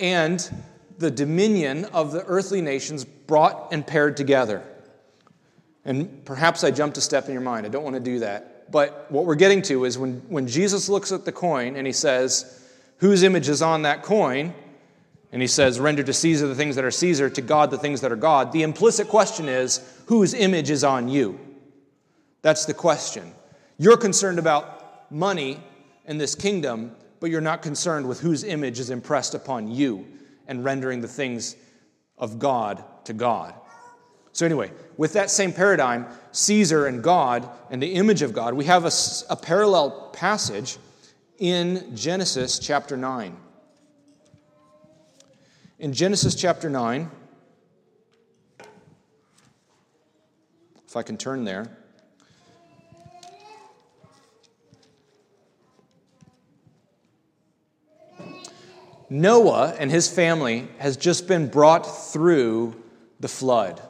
and 0.00 0.62
the 0.98 1.10
dominion 1.10 1.86
of 1.86 2.12
the 2.12 2.24
earthly 2.24 2.60
nations 2.60 3.04
brought 3.04 3.72
and 3.72 3.86
paired 3.86 4.16
together. 4.16 4.62
And 5.84 6.24
perhaps 6.24 6.62
I 6.62 6.70
jumped 6.70 6.98
a 6.98 7.00
step 7.00 7.26
in 7.26 7.32
your 7.32 7.42
mind. 7.42 7.64
I 7.64 7.68
don't 7.70 7.84
want 7.84 7.94
to 7.94 8.00
do 8.00 8.18
that. 8.18 8.70
But 8.70 9.10
what 9.10 9.24
we're 9.24 9.34
getting 9.34 9.62
to 9.62 9.84
is 9.84 9.98
when, 9.98 10.22
when 10.28 10.46
Jesus 10.46 10.88
looks 10.88 11.10
at 11.10 11.24
the 11.24 11.32
coin 11.32 11.76
and 11.76 11.86
he 11.86 11.92
says, 11.92 12.56
Whose 12.98 13.22
image 13.22 13.48
is 13.48 13.62
on 13.62 13.82
that 13.82 14.02
coin? 14.02 14.54
And 15.32 15.40
he 15.40 15.48
says, 15.48 15.80
Render 15.80 16.02
to 16.02 16.12
Caesar 16.12 16.46
the 16.46 16.54
things 16.54 16.76
that 16.76 16.84
are 16.84 16.90
Caesar, 16.90 17.30
to 17.30 17.40
God 17.40 17.70
the 17.70 17.78
things 17.78 18.02
that 18.02 18.12
are 18.12 18.16
God. 18.16 18.52
The 18.52 18.62
implicit 18.62 19.08
question 19.08 19.48
is, 19.48 19.80
Whose 20.06 20.34
image 20.34 20.70
is 20.70 20.84
on 20.84 21.08
you? 21.08 21.40
That's 22.42 22.66
the 22.66 22.74
question. 22.74 23.32
You're 23.78 23.96
concerned 23.96 24.38
about 24.38 25.10
money 25.10 25.60
in 26.06 26.18
this 26.18 26.34
kingdom, 26.34 26.94
but 27.20 27.30
you're 27.30 27.40
not 27.40 27.62
concerned 27.62 28.08
with 28.08 28.20
whose 28.20 28.42
image 28.42 28.80
is 28.80 28.90
impressed 28.90 29.34
upon 29.34 29.70
you 29.70 30.06
and 30.48 30.64
rendering 30.64 31.00
the 31.00 31.08
things 31.08 31.54
of 32.18 32.38
God 32.38 32.82
to 33.04 33.12
God. 33.12 33.54
So, 34.32 34.46
anyway, 34.46 34.72
with 34.96 35.12
that 35.14 35.30
same 35.30 35.52
paradigm, 35.52 36.06
Caesar 36.32 36.86
and 36.86 37.02
God 37.02 37.48
and 37.70 37.82
the 37.82 37.94
image 37.94 38.22
of 38.22 38.32
God, 38.32 38.54
we 38.54 38.64
have 38.64 38.84
a, 38.84 38.92
a 39.28 39.36
parallel 39.36 40.10
passage 40.12 40.78
in 41.38 41.94
Genesis 41.96 42.58
chapter 42.58 42.96
9. 42.96 43.36
In 45.78 45.92
Genesis 45.92 46.34
chapter 46.34 46.70
9, 46.70 47.10
if 50.86 50.96
I 50.96 51.02
can 51.02 51.16
turn 51.16 51.44
there. 51.44 51.79
Noah 59.10 59.74
and 59.78 59.90
his 59.90 60.08
family 60.08 60.68
has 60.78 60.96
just 60.96 61.26
been 61.26 61.48
brought 61.48 61.82
through 61.82 62.80
the 63.18 63.28
flood. 63.28 63.82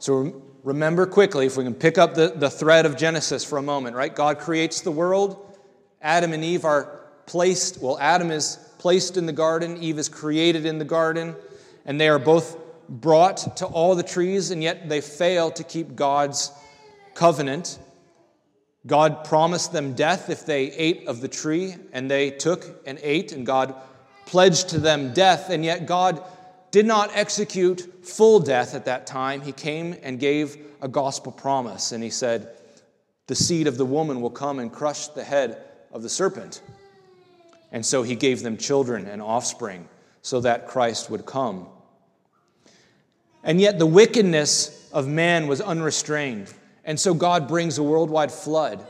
So 0.00 0.42
remember 0.64 1.06
quickly, 1.06 1.46
if 1.46 1.56
we 1.56 1.62
can 1.62 1.74
pick 1.74 1.96
up 1.96 2.14
the, 2.14 2.32
the 2.34 2.50
thread 2.50 2.86
of 2.86 2.96
Genesis 2.96 3.44
for 3.44 3.56
a 3.56 3.62
moment, 3.62 3.94
right? 3.94 4.14
God 4.14 4.40
creates 4.40 4.80
the 4.80 4.90
world. 4.90 5.58
Adam 6.02 6.32
and 6.32 6.42
Eve 6.42 6.64
are 6.64 7.00
placed, 7.26 7.80
well, 7.80 7.96
Adam 8.00 8.30
is 8.30 8.58
placed 8.78 9.16
in 9.16 9.26
the 9.26 9.32
garden, 9.32 9.78
Eve 9.78 9.98
is 9.98 10.08
created 10.08 10.66
in 10.66 10.78
the 10.78 10.84
garden, 10.84 11.34
and 11.86 11.98
they 11.98 12.08
are 12.08 12.18
both 12.18 12.58
brought 12.88 13.56
to 13.56 13.66
all 13.66 13.94
the 13.94 14.02
trees, 14.02 14.50
and 14.50 14.62
yet 14.62 14.88
they 14.88 15.00
fail 15.00 15.50
to 15.52 15.64
keep 15.64 15.94
God's 15.94 16.50
covenant. 17.14 17.78
God 18.86 19.24
promised 19.24 19.72
them 19.72 19.94
death 19.94 20.28
if 20.28 20.44
they 20.44 20.70
ate 20.72 21.08
of 21.08 21.20
the 21.20 21.28
tree, 21.28 21.74
and 21.92 22.10
they 22.10 22.30
took 22.30 22.82
and 22.86 22.98
ate, 23.02 23.32
and 23.32 23.46
God 23.46 23.74
pledged 24.26 24.70
to 24.70 24.78
them 24.78 25.12
death, 25.14 25.48
and 25.50 25.64
yet 25.64 25.86
God 25.86 26.22
did 26.70 26.86
not 26.86 27.10
execute 27.14 28.04
full 28.04 28.40
death 28.40 28.74
at 28.74 28.84
that 28.84 29.06
time. 29.06 29.40
He 29.40 29.52
came 29.52 29.96
and 30.02 30.18
gave 30.18 30.56
a 30.82 30.88
gospel 30.88 31.32
promise, 31.32 31.92
and 31.92 32.02
He 32.02 32.10
said, 32.10 32.56
The 33.26 33.34
seed 33.34 33.66
of 33.66 33.78
the 33.78 33.86
woman 33.86 34.20
will 34.20 34.30
come 34.30 34.58
and 34.58 34.72
crush 34.72 35.08
the 35.08 35.24
head 35.24 35.62
of 35.92 36.02
the 36.02 36.08
serpent. 36.08 36.62
And 37.72 37.86
so 37.86 38.02
He 38.02 38.16
gave 38.16 38.42
them 38.42 38.56
children 38.56 39.06
and 39.06 39.22
offspring 39.22 39.88
so 40.20 40.40
that 40.40 40.68
Christ 40.68 41.10
would 41.10 41.24
come. 41.24 41.68
And 43.42 43.60
yet 43.60 43.78
the 43.78 43.86
wickedness 43.86 44.90
of 44.92 45.06
man 45.06 45.46
was 45.46 45.60
unrestrained. 45.60 46.52
And 46.84 46.98
so 46.98 47.14
God 47.14 47.48
brings 47.48 47.78
a 47.78 47.82
worldwide 47.82 48.30
flood, 48.30 48.86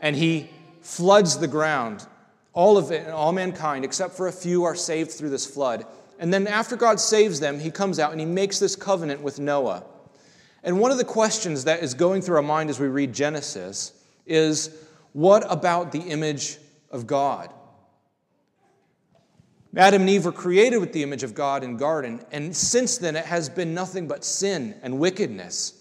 and 0.00 0.16
He 0.16 0.50
floods 0.80 1.38
the 1.38 1.48
ground. 1.48 2.06
All 2.54 2.78
of 2.78 2.90
it, 2.90 3.04
and 3.04 3.12
all 3.12 3.32
mankind, 3.32 3.84
except 3.84 4.14
for 4.14 4.26
a 4.26 4.32
few, 4.32 4.64
are 4.64 4.74
saved 4.74 5.10
through 5.10 5.30
this 5.30 5.46
flood. 5.46 5.86
And 6.18 6.32
then 6.32 6.46
after 6.46 6.76
God 6.76 6.98
saves 6.98 7.38
them, 7.38 7.60
He 7.60 7.70
comes 7.70 7.98
out 7.98 8.12
and 8.12 8.20
He 8.20 8.26
makes 8.26 8.58
this 8.58 8.74
covenant 8.74 9.20
with 9.20 9.38
Noah. 9.38 9.84
And 10.64 10.80
one 10.80 10.90
of 10.90 10.98
the 10.98 11.04
questions 11.04 11.64
that 11.64 11.82
is 11.82 11.94
going 11.94 12.22
through 12.22 12.36
our 12.36 12.42
mind 12.42 12.70
as 12.70 12.80
we 12.80 12.88
read 12.88 13.12
Genesis 13.12 13.92
is 14.26 14.70
what 15.12 15.44
about 15.50 15.92
the 15.92 16.00
image 16.00 16.58
of 16.90 17.06
God? 17.06 17.52
Adam 19.76 20.02
and 20.02 20.10
Eve 20.10 20.24
were 20.24 20.32
created 20.32 20.78
with 20.78 20.92
the 20.92 21.02
image 21.02 21.22
of 21.22 21.34
God 21.34 21.62
in 21.62 21.76
garden, 21.76 22.24
and 22.32 22.56
since 22.56 22.98
then 22.98 23.14
it 23.14 23.26
has 23.26 23.48
been 23.48 23.74
nothing 23.74 24.08
but 24.08 24.24
sin 24.24 24.74
and 24.82 24.98
wickedness. 24.98 25.77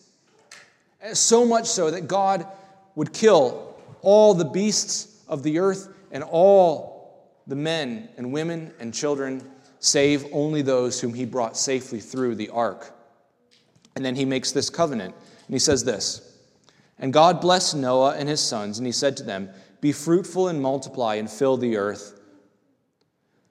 So 1.13 1.45
much 1.45 1.67
so 1.67 1.91
that 1.91 2.07
God 2.07 2.47
would 2.95 3.13
kill 3.13 3.75
all 4.01 4.33
the 4.33 4.45
beasts 4.45 5.23
of 5.27 5.43
the 5.43 5.59
earth 5.59 5.93
and 6.11 6.23
all 6.23 6.97
the 7.47 7.55
men 7.55 8.09
and 8.17 8.31
women 8.31 8.73
and 8.79 8.93
children, 8.93 9.49
save 9.79 10.25
only 10.33 10.61
those 10.61 10.99
whom 10.99 11.13
he 11.13 11.25
brought 11.25 11.57
safely 11.57 11.99
through 11.99 12.35
the 12.35 12.49
ark. 12.49 12.93
And 13.95 14.05
then 14.05 14.15
he 14.15 14.25
makes 14.25 14.51
this 14.51 14.69
covenant, 14.69 15.15
and 15.15 15.53
he 15.53 15.59
says 15.59 15.83
this 15.83 16.37
And 16.99 17.13
God 17.13 17.41
blessed 17.41 17.75
Noah 17.75 18.15
and 18.15 18.27
his 18.27 18.41
sons, 18.41 18.77
and 18.77 18.85
he 18.85 18.91
said 18.91 19.17
to 19.17 19.23
them, 19.23 19.49
Be 19.81 19.91
fruitful 19.91 20.49
and 20.49 20.61
multiply 20.61 21.15
and 21.15 21.29
fill 21.29 21.57
the 21.57 21.77
earth. 21.77 22.19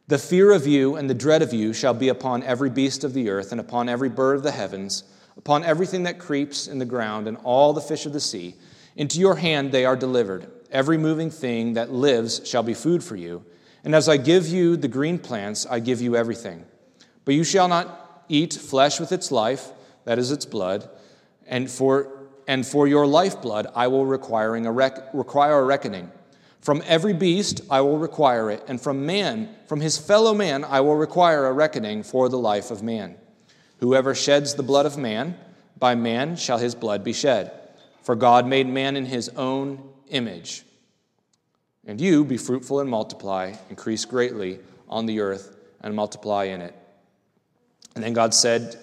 The 0.09 0.19
fear 0.19 0.53
of 0.53 0.67
you 0.67 0.95
and 0.95 1.11
the 1.11 1.15
dread 1.15 1.43
of 1.43 1.53
you 1.53 1.73
shall 1.73 1.95
be 1.95 2.09
upon 2.09 2.45
every 2.45 2.71
beast 2.71 3.03
of 3.03 3.13
the 3.13 3.31
earth, 3.31 3.51
and 3.51 3.61
upon 3.61 3.89
every 3.89 4.09
bird 4.09 4.37
of 4.37 4.43
the 4.43 4.53
heavens, 4.53 5.03
upon 5.37 5.65
everything 5.65 6.05
that 6.05 6.19
creeps 6.19 6.67
in 6.67 6.79
the 6.79 6.85
ground, 6.85 7.29
and 7.29 7.37
all 7.45 7.73
the 7.73 7.81
fish 7.81 8.07
of 8.07 8.13
the 8.13 8.21
sea. 8.21 8.55
Into 8.97 9.21
your 9.21 9.37
hand 9.37 9.73
they 9.73 9.85
are 9.85 9.97
delivered. 9.97 10.51
Every 10.71 10.99
moving 10.99 11.31
thing 11.31 11.75
that 11.75 11.93
lives 11.93 12.41
shall 12.45 12.63
be 12.63 12.75
food 12.75 13.05
for 13.05 13.17
you. 13.17 13.45
And 13.85 13.95
as 13.95 14.09
I 14.09 14.17
give 14.17 14.49
you 14.49 14.77
the 14.77 14.89
green 14.89 15.19
plants, 15.19 15.67
I 15.71 15.79
give 15.79 16.01
you 16.01 16.17
everything. 16.17 16.65
But 17.25 17.35
you 17.35 17.45
shall 17.45 17.69
not 17.69 18.25
eat 18.29 18.55
flesh 18.55 18.99
with 18.99 19.13
its 19.13 19.31
life, 19.31 19.71
that 20.05 20.19
is 20.19 20.33
its 20.33 20.45
blood, 20.45 20.89
and 21.47 21.71
for, 21.71 22.29
and 22.49 22.67
for 22.67 22.89
your 22.89 23.07
lifeblood 23.07 23.67
I 23.75 23.89
will 23.89 24.07
requiring 24.07 24.67
a 24.67 24.73
rec- 24.73 25.13
require 25.13 25.59
a 25.59 25.65
reckoning. 25.65 26.11
From 26.61 26.83
every 26.87 27.13
beast 27.13 27.61
I 27.71 27.81
will 27.83 27.99
require 27.99 28.51
it, 28.51 28.65
and 28.67 28.81
from 28.81 29.07
man, 29.07 29.51
from 29.67 29.81
his 29.81 29.99
fellow 29.99 30.35
man, 30.35 30.65
I 30.65 30.81
will 30.81 30.97
require 30.97 31.47
a 31.47 31.53
reckoning 31.53 32.03
for 32.03 32.29
the 32.29 32.39
life 32.39 32.73
of 32.73 32.83
man. 32.83 33.17
Whoever 33.79 34.15
sheds 34.15 34.55
the 34.55 34.63
blood 34.63 34.87
of 34.87 34.97
man, 34.97 35.37
by 35.79 35.95
man 35.95 36.37
shall 36.37 36.59
his 36.59 36.75
blood 36.75 37.05
be 37.05 37.13
shed. 37.13 37.53
For 38.03 38.15
God 38.15 38.47
made 38.47 38.69
man 38.69 38.97
in 38.97 39.07
his 39.07 39.29
own 39.31 39.83
image. 40.09 40.65
And 41.87 42.01
you 42.01 42.25
be 42.25 42.37
fruitful 42.37 42.81
and 42.81 42.91
multiply, 42.91 43.55
increase 43.71 44.05
greatly 44.05 44.59
on 44.89 45.07
the 45.07 45.21
earth, 45.21 45.57
and 45.81 45.95
multiply 45.95 46.45
in 46.45 46.61
it. 46.61 46.75
And 47.95 48.05
then 48.05 48.13
God 48.13 48.35
said 48.35 48.79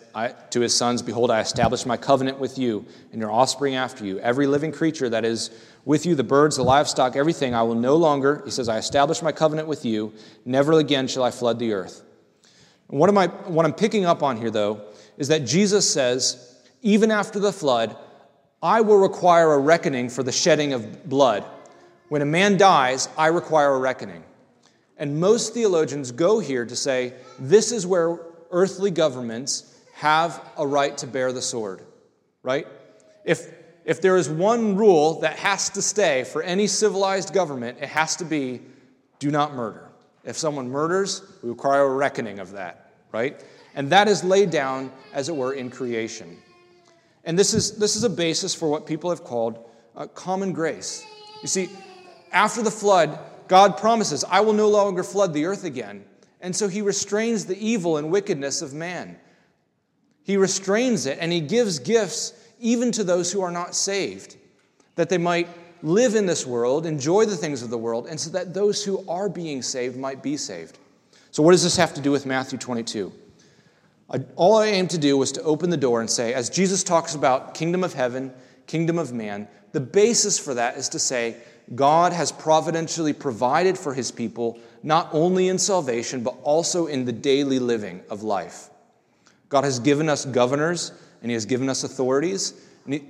to 0.52 0.60
his 0.60 0.76
sons, 0.76 1.02
Behold, 1.02 1.30
I 1.30 1.42
establish 1.42 1.86
my 1.86 1.98
covenant 1.98 2.40
with 2.40 2.58
you 2.58 2.86
and 3.12 3.22
your 3.22 3.32
offspring 3.32 3.76
after 3.76 4.06
you. 4.06 4.20
Every 4.20 4.48
living 4.48 4.72
creature 4.72 5.10
that 5.10 5.26
is 5.26 5.52
with 5.86 6.06
you, 6.06 6.16
the 6.16 6.24
birds, 6.24 6.56
the 6.56 6.64
livestock, 6.64 7.16
everything, 7.16 7.54
I 7.54 7.64
will 7.64 7.76
no 7.76 7.96
longer, 7.96 8.42
he 8.46 8.52
says, 8.52 8.70
I 8.70 8.78
establish 8.78 9.22
my 9.22 9.32
covenant 9.32 9.68
with 9.68 9.86
you. 9.86 10.14
Never 10.46 10.74
again 10.74 11.08
shall 11.08 11.24
I 11.24 11.32
flood 11.32 11.60
the 11.60 11.74
earth. 11.74 12.03
What, 12.94 13.10
am 13.10 13.18
I, 13.18 13.26
what 13.26 13.66
I'm 13.66 13.74
picking 13.74 14.06
up 14.06 14.22
on 14.22 14.38
here, 14.38 14.52
though, 14.52 14.82
is 15.18 15.28
that 15.30 15.48
Jesus 15.48 15.92
says, 15.92 16.62
even 16.84 17.10
after 17.10 17.40
the 17.40 17.52
flood, 17.52 17.98
I 18.62 18.82
will 18.82 18.98
require 18.98 19.54
a 19.54 19.58
reckoning 19.58 20.10
for 20.10 20.22
the 20.22 20.32
shedding 20.32 20.74
of 20.74 21.10
blood. 21.10 21.44
When 22.10 22.22
a 22.22 22.26
man 22.26 22.56
dies, 22.56 23.10
I 23.18 23.28
require 23.28 23.74
a 23.74 23.80
reckoning. 23.80 24.24
And 24.96 25.20
most 25.20 25.56
theologians 25.56 26.12
go 26.12 26.38
here 26.38 26.68
to 26.68 26.76
say 26.76 27.14
this 27.40 27.72
is 27.72 27.88
where 27.88 28.20
earthly 28.52 28.92
governments 28.92 29.76
have 29.96 30.40
a 30.56 30.68
right 30.68 30.96
to 31.00 31.08
bear 31.08 31.34
the 31.34 31.42
sword, 31.42 31.82
right? 32.44 32.68
If, 33.26 33.52
if 33.86 34.04
there 34.04 34.18
is 34.18 34.30
one 34.30 34.76
rule 34.76 35.22
that 35.22 35.38
has 35.38 35.72
to 35.72 35.82
stay 35.82 36.26
for 36.26 36.44
any 36.44 36.68
civilized 36.68 37.34
government, 37.34 37.80
it 37.82 37.90
has 37.90 38.16
to 38.18 38.26
be 38.26 38.62
do 39.18 39.32
not 39.32 39.56
murder. 39.56 39.90
If 40.24 40.38
someone 40.38 40.70
murders, 40.70 41.24
we 41.42 41.50
require 41.50 41.86
a 41.86 41.96
reckoning 41.96 42.38
of 42.38 42.52
that, 42.52 42.83
right? 43.14 43.42
And 43.76 43.90
that 43.92 44.08
is 44.08 44.24
laid 44.24 44.50
down, 44.50 44.92
as 45.14 45.30
it 45.30 45.36
were, 45.36 45.54
in 45.54 45.70
creation. 45.70 46.38
And 47.24 47.40
this 47.40 47.54
is, 47.54 47.78
this 47.78 47.96
is 47.96 48.04
a 48.04 48.10
basis 48.10 48.54
for 48.54 48.70
what 48.70 48.86
people 48.86 49.10
have 49.10 49.24
called 49.24 49.70
uh, 49.96 50.08
common 50.08 50.52
grace. 50.52 51.06
You 51.42 51.48
see, 51.48 51.70
after 52.32 52.62
the 52.62 52.72
flood, 52.72 53.18
God 53.48 53.78
promises, 53.78 54.26
I 54.30 54.42
will 54.42 54.54
no 54.54 54.68
longer 54.68 55.04
flood 55.04 55.34
the 55.34 55.46
earth 55.46 55.64
again. 55.64 56.04
And 56.42 56.54
so 56.54 56.68
he 56.68 56.82
restrains 56.82 57.46
the 57.46 57.58
evil 57.58 57.98
and 57.98 58.12
wickedness 58.12 58.62
of 58.62 58.74
man. 58.74 59.18
He 60.24 60.36
restrains 60.36 61.06
it 61.06 61.18
and 61.22 61.32
he 61.32 61.40
gives 61.40 61.80
gifts 61.80 62.34
even 62.60 62.92
to 62.94 63.04
those 63.04 63.32
who 63.32 63.42
are 63.42 63.52
not 63.52 63.76
saved, 63.76 64.38
that 64.96 65.10
they 65.10 65.18
might 65.18 65.48
live 65.82 66.16
in 66.16 66.26
this 66.26 66.46
world, 66.46 66.86
enjoy 66.86 67.26
the 67.26 67.36
things 67.36 67.62
of 67.62 67.70
the 67.70 67.78
world, 67.78 68.08
and 68.08 68.20
so 68.20 68.30
that 68.32 68.54
those 68.54 68.84
who 68.84 69.06
are 69.08 69.28
being 69.28 69.62
saved 69.62 69.98
might 69.98 70.24
be 70.24 70.38
saved. 70.38 70.80
So, 71.34 71.42
what 71.42 71.54
does 71.54 71.64
this 71.64 71.78
have 71.78 71.96
to 71.96 72.02
do 72.02 72.12
with 72.12 72.28
Matthew 72.28 72.60
22? 72.60 73.12
All 74.36 74.58
I 74.58 74.68
aim 74.68 74.88
to 74.90 75.00
do 75.00 75.18
was 75.18 75.32
to 75.32 75.42
open 75.42 75.72
the 75.72 75.78
door 75.78 76.00
and 76.00 76.08
say, 76.08 76.32
as 76.32 76.48
Jesus 76.48 76.84
talks 76.84 77.16
about 77.16 77.56
kingdom 77.56 77.84
of 77.84 77.92
heaven, 77.92 78.32
kingdom 78.68 79.00
of 79.00 79.14
man, 79.14 79.48
the 79.72 79.80
basis 79.80 80.38
for 80.38 80.54
that 80.54 80.78
is 80.78 80.90
to 80.90 81.00
say, 81.00 81.38
God 81.74 82.14
has 82.14 82.32
providentially 82.32 83.14
provided 83.14 83.80
for 83.80 83.96
his 83.96 84.12
people 84.12 84.60
not 84.84 85.10
only 85.12 85.48
in 85.48 85.58
salvation, 85.58 86.22
but 86.22 86.38
also 86.44 86.86
in 86.86 87.04
the 87.04 87.12
daily 87.12 87.58
living 87.58 88.04
of 88.12 88.22
life. 88.22 88.70
God 89.50 89.64
has 89.64 89.80
given 89.80 90.10
us 90.10 90.26
governors 90.26 90.92
and 91.24 91.32
he 91.32 91.34
has 91.34 91.48
given 91.48 91.68
us 91.68 91.84
authorities 91.84 92.54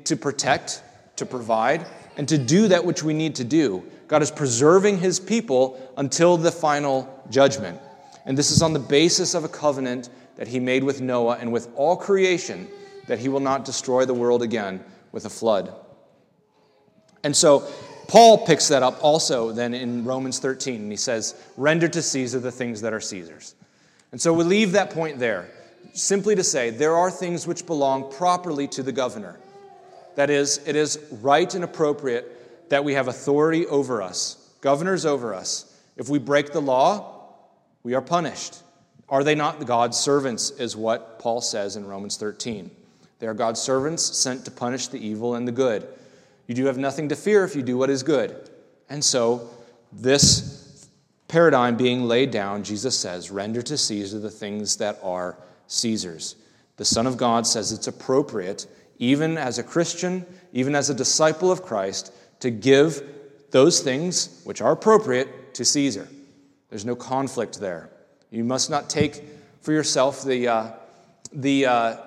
to 0.06 0.16
protect, 0.16 0.82
to 1.18 1.26
provide, 1.26 1.86
and 2.16 2.30
to 2.30 2.38
do 2.38 2.70
that 2.70 2.86
which 2.86 3.04
we 3.04 3.14
need 3.14 3.36
to 3.36 3.44
do. 3.44 3.84
God 4.08 4.22
is 4.22 4.32
preserving 4.32 5.00
his 5.00 5.20
people 5.20 5.92
until 5.98 6.38
the 6.38 6.54
final 6.54 7.22
judgment. 7.30 7.82
And 8.26 8.38
this 8.38 8.52
is 8.52 8.62
on 8.62 8.74
the 8.74 8.80
basis 8.80 9.34
of 9.34 9.44
a 9.44 9.50
covenant 9.50 10.10
that 10.38 10.48
he 10.48 10.60
made 10.60 10.84
with 10.84 11.02
Noah 11.02 11.38
and 11.40 11.52
with 11.52 11.70
all 11.76 11.96
creation 11.96 12.68
that 13.08 13.20
he 13.20 13.30
will 13.30 13.40
not 13.40 13.66
destroy 13.66 14.06
the 14.06 14.14
world 14.14 14.42
again 14.42 14.84
with 15.12 15.26
a 15.26 15.30
flood. 15.30 15.74
And 17.24 17.36
so 17.36 17.68
Paul 18.08 18.46
picks 18.46 18.68
that 18.70 18.84
up 18.84 19.04
also 19.04 19.52
then 19.52 19.74
in 19.74 20.04
Romans 20.04 20.40
13, 20.40 20.82
and 20.82 20.92
he 20.92 20.98
says, 20.98 21.36
Render 21.58 21.88
to 21.88 22.02
Caesar 22.02 22.40
the 22.40 22.52
things 22.52 22.82
that 22.82 22.94
are 22.94 23.00
Caesar's. 23.00 23.56
And 24.12 24.22
so 24.22 24.34
we 24.34 24.44
leave 24.44 24.74
that 24.74 24.92
point 24.92 25.20
there, 25.20 25.50
simply 25.94 26.36
to 26.36 26.44
say 26.44 26.70
there 26.70 26.96
are 26.96 27.10
things 27.10 27.48
which 27.48 27.66
belong 27.66 28.12
properly 28.12 28.68
to 28.70 28.84
the 28.84 28.92
governor. 28.92 29.40
That 30.16 30.30
is, 30.30 30.62
it 30.66 30.76
is 30.76 31.00
right 31.22 31.54
and 31.56 31.64
appropriate 31.64 32.70
that 32.70 32.84
we 32.84 32.94
have 32.94 33.08
authority 33.08 33.66
over 33.68 34.02
us, 34.02 34.38
governors 34.62 35.06
over 35.06 35.34
us. 35.34 35.76
If 35.98 36.10
we 36.10 36.20
break 36.20 36.52
the 36.52 36.62
law, 36.62 37.13
we 37.84 37.94
are 37.94 38.02
punished. 38.02 38.62
Are 39.10 39.24
they 39.24 39.36
not 39.36 39.66
God's 39.66 39.98
servants, 39.98 40.50
is 40.52 40.76
what 40.76 41.20
Paul 41.20 41.42
says 41.42 41.76
in 41.76 41.86
Romans 41.86 42.18
13. 42.18 42.72
They 43.20 43.28
are 43.28 43.34
God's 43.34 43.62
servants 43.62 44.04
sent 44.18 44.46
to 44.46 44.52
punish 44.52 44.88
the 44.88 45.06
evil 45.06 45.36
and 45.36 45.48
the 45.48 45.52
good. 45.52 45.88
You 46.48 46.56
do 46.56 46.66
have 46.66 46.78
nothing 46.78 47.10
to 47.10 47.16
fear 47.16 47.44
if 47.44 47.56
you 47.56 47.62
do 47.62 47.78
what 47.78 47.90
is 47.90 48.04
good. 48.04 48.50
And 48.90 49.04
so, 49.04 49.50
this 49.92 50.90
paradigm 51.28 51.78
being 51.78 52.04
laid 52.04 52.32
down, 52.32 52.64
Jesus 52.64 52.98
says, 52.98 53.32
render 53.32 53.62
to 53.62 53.78
Caesar 53.78 54.20
the 54.20 54.30
things 54.30 54.78
that 54.78 55.00
are 55.04 55.38
Caesar's. 55.68 56.36
The 56.78 56.86
Son 56.86 57.08
of 57.08 57.18
God 57.18 57.46
says 57.46 57.72
it's 57.72 57.88
appropriate, 57.88 58.68
even 58.98 59.38
as 59.38 59.58
a 59.58 59.64
Christian, 59.64 60.26
even 60.52 60.76
as 60.76 60.90
a 60.90 60.94
disciple 60.94 61.52
of 61.52 61.64
Christ, 61.64 62.14
to 62.40 62.50
give 62.50 63.02
those 63.52 63.80
things 63.80 64.42
which 64.44 64.62
are 64.62 64.72
appropriate 64.72 65.54
to 65.54 65.64
Caesar. 65.64 66.08
There's 66.74 66.86
no 66.86 66.96
conflict 66.96 67.60
there. 67.60 67.92
You 68.32 68.44
must 68.44 68.72
not 68.72 68.90
take 68.90 69.24
for 69.62 69.72
yourself 69.72 70.24
the, 70.24 70.48
uh, 70.48 70.72
the 71.32 71.68
uh, 71.68 71.98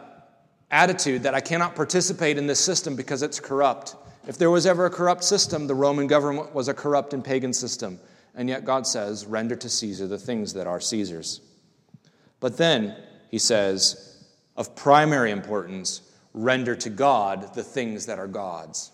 attitude 0.73 1.23
that 1.23 1.37
I 1.37 1.41
cannot 1.41 1.77
participate 1.77 2.37
in 2.37 2.49
this 2.49 2.59
system 2.59 2.97
because 2.97 3.23
it's 3.23 3.39
corrupt. 3.39 3.95
If 4.27 4.39
there 4.39 4.51
was 4.51 4.67
ever 4.67 4.87
a 4.87 4.91
corrupt 4.91 5.23
system, 5.23 5.69
the 5.69 5.77
Roman 5.77 6.09
government 6.09 6.53
was 6.53 6.67
a 6.67 6.75
corrupt 6.75 7.15
and 7.15 7.25
pagan 7.25 7.53
system. 7.53 8.01
And 8.35 8.49
yet 8.49 8.65
God 8.65 8.89
says, 8.89 9.25
render 9.25 9.55
to 9.55 9.69
Caesar 9.69 10.09
the 10.09 10.19
things 10.19 10.55
that 10.55 10.67
are 10.67 10.81
Caesar's. 10.81 11.43
But 12.41 12.57
then 12.57 12.97
he 13.31 13.39
says, 13.39 14.27
of 14.57 14.75
primary 14.75 15.31
importance, 15.31 16.01
render 16.35 16.75
to 16.75 16.91
God 16.91 17.55
the 17.55 17.63
things 17.63 18.07
that 18.07 18.19
are 18.19 18.27
God's. 18.27 18.91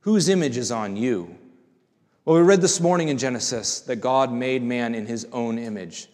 Whose 0.00 0.28
image 0.28 0.56
is 0.56 0.72
on 0.72 0.96
you? 0.96 1.38
Well, 2.24 2.36
we 2.36 2.42
read 2.42 2.62
this 2.62 2.80
morning 2.80 3.08
in 3.08 3.18
Genesis 3.18 3.80
that 3.82 3.96
God 3.96 4.32
made 4.32 4.62
man 4.62 4.94
in 4.94 5.04
his 5.04 5.26
own 5.30 5.58
image. 5.58 6.08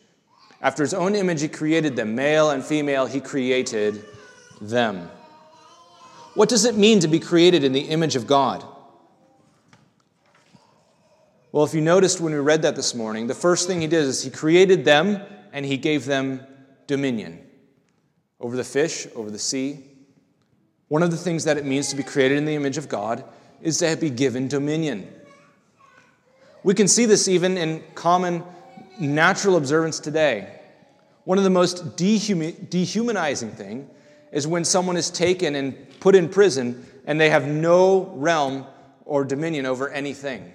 After 0.60 0.82
his 0.82 0.92
own 0.92 1.14
image, 1.14 1.40
he 1.40 1.46
created 1.46 1.94
them. 1.94 2.16
Male 2.16 2.50
and 2.50 2.64
female, 2.64 3.06
he 3.06 3.20
created 3.20 4.04
them. 4.60 5.08
What 6.34 6.48
does 6.48 6.64
it 6.64 6.74
mean 6.74 6.98
to 7.00 7.08
be 7.08 7.20
created 7.20 7.62
in 7.62 7.72
the 7.72 7.82
image 7.82 8.16
of 8.16 8.26
God? 8.26 8.64
Well, 11.52 11.62
if 11.62 11.74
you 11.74 11.80
noticed 11.80 12.20
when 12.20 12.32
we 12.32 12.40
read 12.40 12.62
that 12.62 12.74
this 12.74 12.92
morning, 12.92 13.28
the 13.28 13.34
first 13.34 13.68
thing 13.68 13.80
he 13.80 13.86
did 13.86 14.02
is 14.02 14.24
he 14.24 14.30
created 14.30 14.84
them 14.84 15.22
and 15.52 15.64
he 15.64 15.76
gave 15.76 16.06
them 16.06 16.44
dominion 16.88 17.38
over 18.40 18.56
the 18.56 18.64
fish, 18.64 19.06
over 19.14 19.30
the 19.30 19.38
sea. 19.38 19.84
One 20.88 21.04
of 21.04 21.12
the 21.12 21.16
things 21.16 21.44
that 21.44 21.56
it 21.56 21.64
means 21.64 21.88
to 21.90 21.96
be 21.96 22.02
created 22.02 22.36
in 22.36 22.46
the 22.46 22.56
image 22.56 22.78
of 22.78 22.88
God 22.88 23.22
is 23.62 23.78
to 23.78 23.96
be 23.96 24.10
given 24.10 24.48
dominion. 24.48 25.08
We 26.62 26.74
can 26.74 26.88
see 26.88 27.06
this 27.06 27.28
even 27.28 27.56
in 27.56 27.82
common 27.94 28.44
natural 28.98 29.56
observance 29.56 29.98
today. 29.98 30.60
One 31.24 31.38
of 31.38 31.44
the 31.44 31.50
most 31.50 31.96
dehumanizing 31.96 33.52
thing 33.52 33.88
is 34.32 34.46
when 34.46 34.64
someone 34.64 34.96
is 34.96 35.10
taken 35.10 35.54
and 35.54 35.76
put 36.00 36.14
in 36.14 36.28
prison 36.28 36.86
and 37.06 37.20
they 37.20 37.30
have 37.30 37.46
no 37.46 38.06
realm 38.16 38.66
or 39.04 39.24
dominion 39.24 39.66
over 39.66 39.88
anything. 39.88 40.52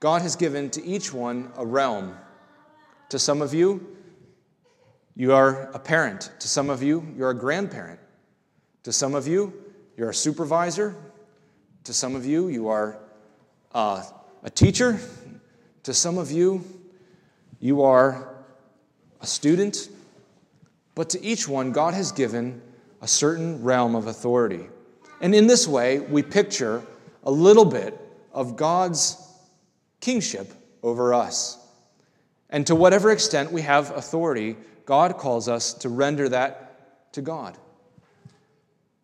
God 0.00 0.22
has 0.22 0.36
given 0.36 0.70
to 0.70 0.84
each 0.84 1.12
one 1.12 1.52
a 1.56 1.64
realm. 1.64 2.16
To 3.10 3.18
some 3.18 3.42
of 3.42 3.54
you, 3.54 3.96
you 5.14 5.32
are 5.32 5.70
a 5.72 5.78
parent. 5.78 6.32
To 6.40 6.48
some 6.48 6.70
of 6.70 6.82
you, 6.82 7.06
you're 7.16 7.30
a 7.30 7.38
grandparent. 7.38 8.00
To 8.84 8.92
some 8.92 9.14
of 9.14 9.28
you, 9.28 9.52
you're 9.96 10.10
a 10.10 10.14
supervisor. 10.14 10.96
To 11.84 11.92
some 11.92 12.16
of 12.16 12.24
you, 12.24 12.48
you 12.48 12.68
are 12.68 12.98
uh, 13.74 14.02
a 14.42 14.50
teacher. 14.50 14.98
To 15.84 15.94
some 15.94 16.18
of 16.18 16.30
you, 16.30 16.64
you 17.60 17.82
are 17.82 18.34
a 19.20 19.26
student. 19.26 19.88
But 20.94 21.10
to 21.10 21.22
each 21.22 21.48
one, 21.48 21.72
God 21.72 21.94
has 21.94 22.12
given 22.12 22.60
a 23.00 23.08
certain 23.08 23.62
realm 23.62 23.94
of 23.94 24.06
authority. 24.06 24.66
And 25.20 25.34
in 25.34 25.46
this 25.46 25.66
way, 25.66 26.00
we 26.00 26.22
picture 26.22 26.82
a 27.24 27.30
little 27.30 27.64
bit 27.64 27.98
of 28.32 28.56
God's 28.56 29.16
kingship 30.00 30.52
over 30.82 31.14
us. 31.14 31.58
And 32.50 32.66
to 32.66 32.74
whatever 32.74 33.10
extent 33.10 33.52
we 33.52 33.62
have 33.62 33.90
authority, 33.96 34.56
God 34.84 35.16
calls 35.16 35.48
us 35.48 35.72
to 35.74 35.88
render 35.88 36.28
that 36.28 37.12
to 37.12 37.22
God. 37.22 37.56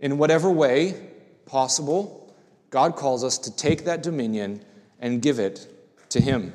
In 0.01 0.19
whatever 0.19 0.51
way 0.51 1.09
possible, 1.47 2.18
God 2.71 2.97
calls 2.97 3.25
us 3.25 3.39
to 3.39 3.55
take 3.55 3.85
that 3.85 4.03
dominion 4.03 4.65
and 5.01 5.23
give 5.23 5.39
it 5.39 5.67
to 6.11 6.21
Him. 6.21 6.53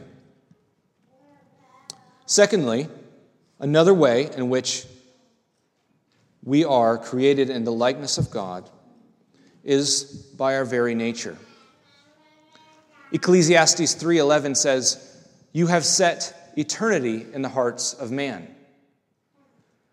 Secondly, 2.25 2.87
another 3.59 3.93
way 3.93 4.29
in 4.35 4.49
which 4.49 4.85
we 6.43 6.65
are 6.65 6.97
created 6.97 7.49
in 7.49 7.63
the 7.63 7.71
likeness 7.71 8.17
of 8.17 8.29
God 8.29 8.69
is 9.63 10.03
by 10.03 10.55
our 10.55 10.65
very 10.65 10.93
nature. 10.93 11.37
Ecclesiastes 13.11 13.93
3:11 13.93 14.55
says, 14.55 14.97
"You 15.51 15.67
have 15.67 15.85
set 15.85 16.51
eternity 16.57 17.27
in 17.33 17.41
the 17.41 17.49
hearts 17.49 17.93
of 17.93 18.11
man." 18.11 18.53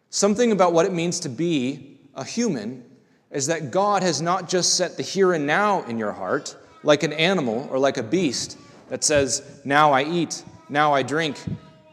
Something 0.09 0.51
about 0.51 0.73
what 0.73 0.87
it 0.87 0.93
means 0.93 1.21
to 1.21 1.29
be 1.29 2.01
a 2.15 2.25
human 2.25 2.90
is 3.31 3.47
that 3.47 3.71
God 3.71 4.03
has 4.03 4.21
not 4.21 4.49
just 4.49 4.75
set 4.75 4.97
the 4.97 5.03
here 5.03 5.33
and 5.33 5.47
now 5.47 5.83
in 5.85 5.99
your 5.99 6.13
heart, 6.13 6.57
like 6.83 7.03
an 7.03 7.13
animal 7.13 7.69
or 7.71 7.79
like 7.79 7.97
a 7.97 8.03
beast 8.03 8.59
that 8.89 9.05
says, 9.05 9.61
Now 9.65 9.93
I 9.93 10.05
eat, 10.05 10.43
now 10.69 10.93
I 10.93 11.03
drink, 11.03 11.39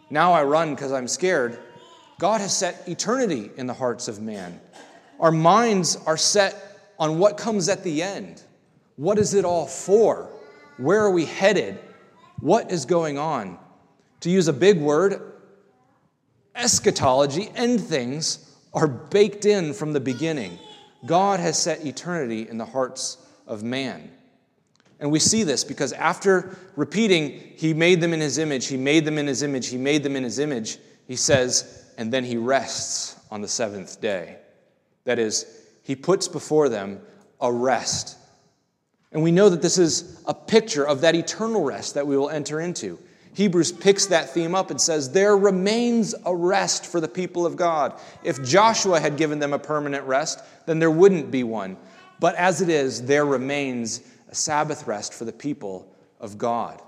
now 0.10 0.34
I 0.34 0.44
run 0.44 0.74
because 0.74 0.92
I'm 0.92 1.08
scared. 1.08 1.60
God 2.20 2.42
has 2.42 2.56
set 2.56 2.88
eternity 2.88 3.52
in 3.58 3.68
the 3.68 3.74
hearts 3.74 4.08
of 4.08 4.22
man. 4.22 4.60
Our 5.20 5.32
minds 5.32 5.96
are 6.06 6.18
set 6.18 6.94
on 6.98 7.20
what 7.20 7.38
comes 7.38 7.70
at 7.70 7.84
the 7.84 8.02
end. 8.02 8.42
What 8.96 9.20
is 9.20 9.36
it 9.36 9.46
all 9.46 9.68
for? 9.68 10.30
Where 10.78 11.02
are 11.02 11.12
we 11.12 11.26
headed? 11.26 11.80
What 12.40 12.72
is 12.72 12.86
going 12.86 13.18
on? 13.18 13.60
To 14.22 14.30
use 14.32 14.48
a 14.48 14.54
big 14.54 14.80
word, 14.80 15.34
eschatology, 16.56 17.50
end 17.56 17.82
things, 17.82 18.52
are 18.74 18.88
baked 18.88 19.46
in 19.46 19.74
from 19.74 19.94
the 19.94 20.00
beginning. 20.00 20.58
God 21.08 21.40
has 21.40 21.58
set 21.58 21.86
eternity 21.86 22.48
in 22.48 22.58
the 22.58 22.66
hearts 22.66 23.18
of 23.48 23.64
man. 23.64 24.12
And 25.00 25.12
we 25.12 25.20
see 25.20 25.44
this 25.44 25.64
because 25.64 25.94
after 25.94 26.58
repeating, 26.76 27.40
He 27.56 27.74
made 27.74 28.02
them 28.02 28.14
in 28.14 28.20
His 28.20 28.38
image, 28.38 28.68
He 28.68 28.78
made 28.78 29.06
them 29.06 29.18
in 29.18 29.28
His 29.28 29.44
image, 29.44 29.70
He 29.70 29.78
made 29.78 30.04
them 30.04 30.16
in 30.16 30.24
His 30.24 30.40
image, 30.40 30.78
He 31.08 31.16
says, 31.16 31.86
and 31.98 32.12
then 32.12 32.24
He 32.24 32.38
rests 32.38 33.16
on 33.32 33.42
the 33.42 33.48
seventh 33.48 34.02
day. 34.02 34.38
That 35.06 35.20
is, 35.20 35.46
He 35.84 35.96
puts 35.96 36.28
before 36.28 36.70
them 36.70 37.00
a 37.40 37.52
rest. 37.52 38.18
And 39.12 39.24
we 39.24 39.32
know 39.32 39.50
that 39.50 39.62
this 39.62 39.78
is 39.78 40.22
a 40.26 40.34
picture 40.34 40.86
of 40.86 41.02
that 41.02 41.16
eternal 41.16 41.64
rest 41.64 41.94
that 41.94 42.06
we 42.06 42.18
will 42.18 42.30
enter 42.30 42.60
into. 42.60 43.00
Hebrews 43.38 43.72
picks 43.72 44.08
that 44.08 44.32
theme 44.32 44.56
up 44.56 44.72
and 44.72 44.82
says, 44.82 45.12
There 45.12 45.38
remains 45.38 46.16
a 46.26 46.36
rest 46.36 46.88
for 46.88 47.00
the 47.00 47.08
people 47.08 47.46
of 47.46 47.56
God. 47.56 47.94
If 48.24 48.44
Joshua 48.44 49.00
had 49.00 49.16
given 49.16 49.38
them 49.38 49.54
a 49.54 49.60
permanent 49.60 50.06
rest, 50.06 50.42
then 50.66 50.80
there 50.80 50.90
wouldn't 50.90 51.30
be 51.30 51.44
one. 51.44 51.78
But 52.20 52.34
as 52.34 52.64
it 52.64 52.70
is, 52.70 53.04
there 53.04 53.28
remains 53.28 54.02
a 54.28 54.34
Sabbath 54.34 54.88
rest 54.88 55.14
for 55.14 55.24
the 55.24 55.32
people 55.32 55.88
of 56.20 56.40
God. 56.40 56.82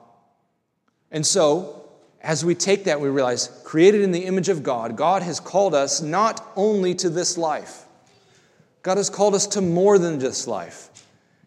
And 1.11 1.23
so, 1.23 1.87
as 2.19 2.43
we 2.43 2.55
take 2.55 2.85
that, 2.85 2.99
we 2.99 3.09
realize, 3.09 3.61
created 3.63 4.01
in 4.01 4.11
the 4.11 4.25
image 4.25 4.49
of 4.49 4.63
God, 4.63 4.97
God 4.97 5.21
has 5.21 5.39
called 5.39 5.75
us 5.75 6.01
not 6.01 6.51
only 6.55 6.95
to 6.95 7.11
this 7.11 7.37
life, 7.37 7.85
God 8.81 8.97
has 8.97 9.11
called 9.11 9.35
us 9.35 9.45
to 9.45 9.61
more 9.61 9.99
than 9.99 10.17
this 10.17 10.47
life. 10.47 10.89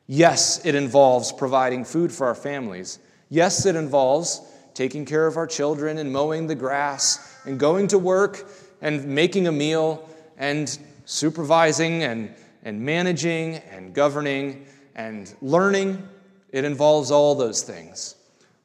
Yes, 0.07 0.65
it 0.65 0.77
involves 0.77 1.33
providing 1.33 1.85
food 1.85 2.13
for 2.13 2.29
our 2.29 2.37
families. 2.37 3.01
Yes, 3.31 3.67
it 3.67 3.75
involves 3.75 4.43
taking 4.75 5.05
care 5.05 5.27
of 5.27 5.37
our 5.37 5.47
children 5.47 5.99
and 5.99 6.13
mowing 6.13 6.47
the 6.47 6.55
grass 6.55 7.37
and 7.45 7.59
going 7.59 7.89
to 7.89 7.99
work 7.99 8.49
and 8.81 9.05
making 9.07 9.47
a 9.47 9.53
meal 9.53 10.09
and 10.39 10.79
supervising 11.05 12.03
and, 12.03 12.35
and 12.65 12.81
managing 12.81 13.57
and 13.57 13.95
governing 13.95 14.67
and 14.95 15.35
learning. 15.43 16.09
It 16.51 16.65
involves 16.65 17.11
all 17.11 17.35
those 17.35 17.63
things. 17.63 18.17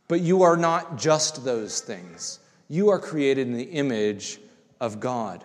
But 0.07 0.21
you 0.21 0.43
are 0.43 0.57
not 0.57 0.97
just 0.97 1.43
those 1.43 1.81
things. 1.81 2.39
You 2.69 2.89
are 2.89 2.99
created 2.99 3.47
in 3.47 3.53
the 3.53 3.63
image 3.63 4.39
of 4.79 4.99
God. 4.99 5.43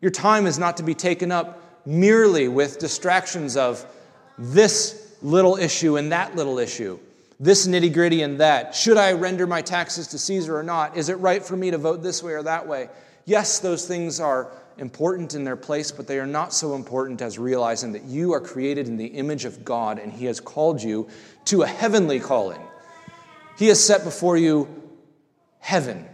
Your 0.00 0.10
time 0.10 0.46
is 0.46 0.58
not 0.58 0.76
to 0.78 0.82
be 0.82 0.94
taken 0.94 1.32
up 1.32 1.62
merely 1.86 2.48
with 2.48 2.78
distractions 2.78 3.56
of 3.56 3.86
this 4.38 5.16
little 5.22 5.56
issue 5.56 5.96
and 5.96 6.12
that 6.12 6.36
little 6.36 6.58
issue, 6.58 6.98
this 7.38 7.66
nitty 7.66 7.92
gritty 7.92 8.22
and 8.22 8.40
that. 8.40 8.74
Should 8.74 8.96
I 8.96 9.12
render 9.12 9.46
my 9.46 9.62
taxes 9.62 10.08
to 10.08 10.18
Caesar 10.18 10.56
or 10.56 10.62
not? 10.62 10.96
Is 10.96 11.08
it 11.08 11.14
right 11.14 11.44
for 11.44 11.56
me 11.56 11.70
to 11.70 11.78
vote 11.78 12.02
this 12.02 12.22
way 12.22 12.32
or 12.32 12.42
that 12.42 12.66
way? 12.66 12.88
Yes, 13.24 13.58
those 13.58 13.86
things 13.86 14.20
are 14.20 14.50
important 14.78 15.34
in 15.34 15.44
their 15.44 15.56
place, 15.56 15.90
but 15.90 16.06
they 16.06 16.18
are 16.18 16.26
not 16.26 16.52
so 16.52 16.74
important 16.74 17.20
as 17.22 17.38
realizing 17.38 17.92
that 17.92 18.04
you 18.04 18.32
are 18.32 18.40
created 18.40 18.88
in 18.88 18.96
the 18.96 19.06
image 19.06 19.44
of 19.44 19.64
God 19.64 19.98
and 19.98 20.12
He 20.12 20.26
has 20.26 20.40
called 20.40 20.82
you 20.82 21.08
to 21.46 21.62
a 21.62 21.66
heavenly 21.66 22.20
calling. 22.20 22.60
He 23.58 23.68
has 23.68 23.82
set 23.84 24.04
before 24.04 24.36
you 24.36 24.68
heaven. 25.58 26.06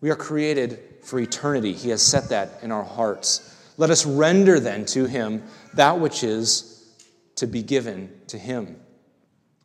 We 0.00 0.10
are 0.10 0.16
created 0.16 0.80
for 1.02 1.18
eternity. 1.18 1.72
He 1.72 1.90
has 1.90 2.02
set 2.02 2.28
that 2.28 2.60
in 2.62 2.70
our 2.70 2.84
hearts. 2.84 3.56
Let 3.76 3.90
us 3.90 4.06
render 4.06 4.60
then 4.60 4.84
to 4.86 5.06
Him 5.06 5.42
that 5.74 5.98
which 5.98 6.22
is 6.22 6.94
to 7.36 7.46
be 7.46 7.62
given 7.62 8.12
to 8.28 8.38
Him. 8.38 8.79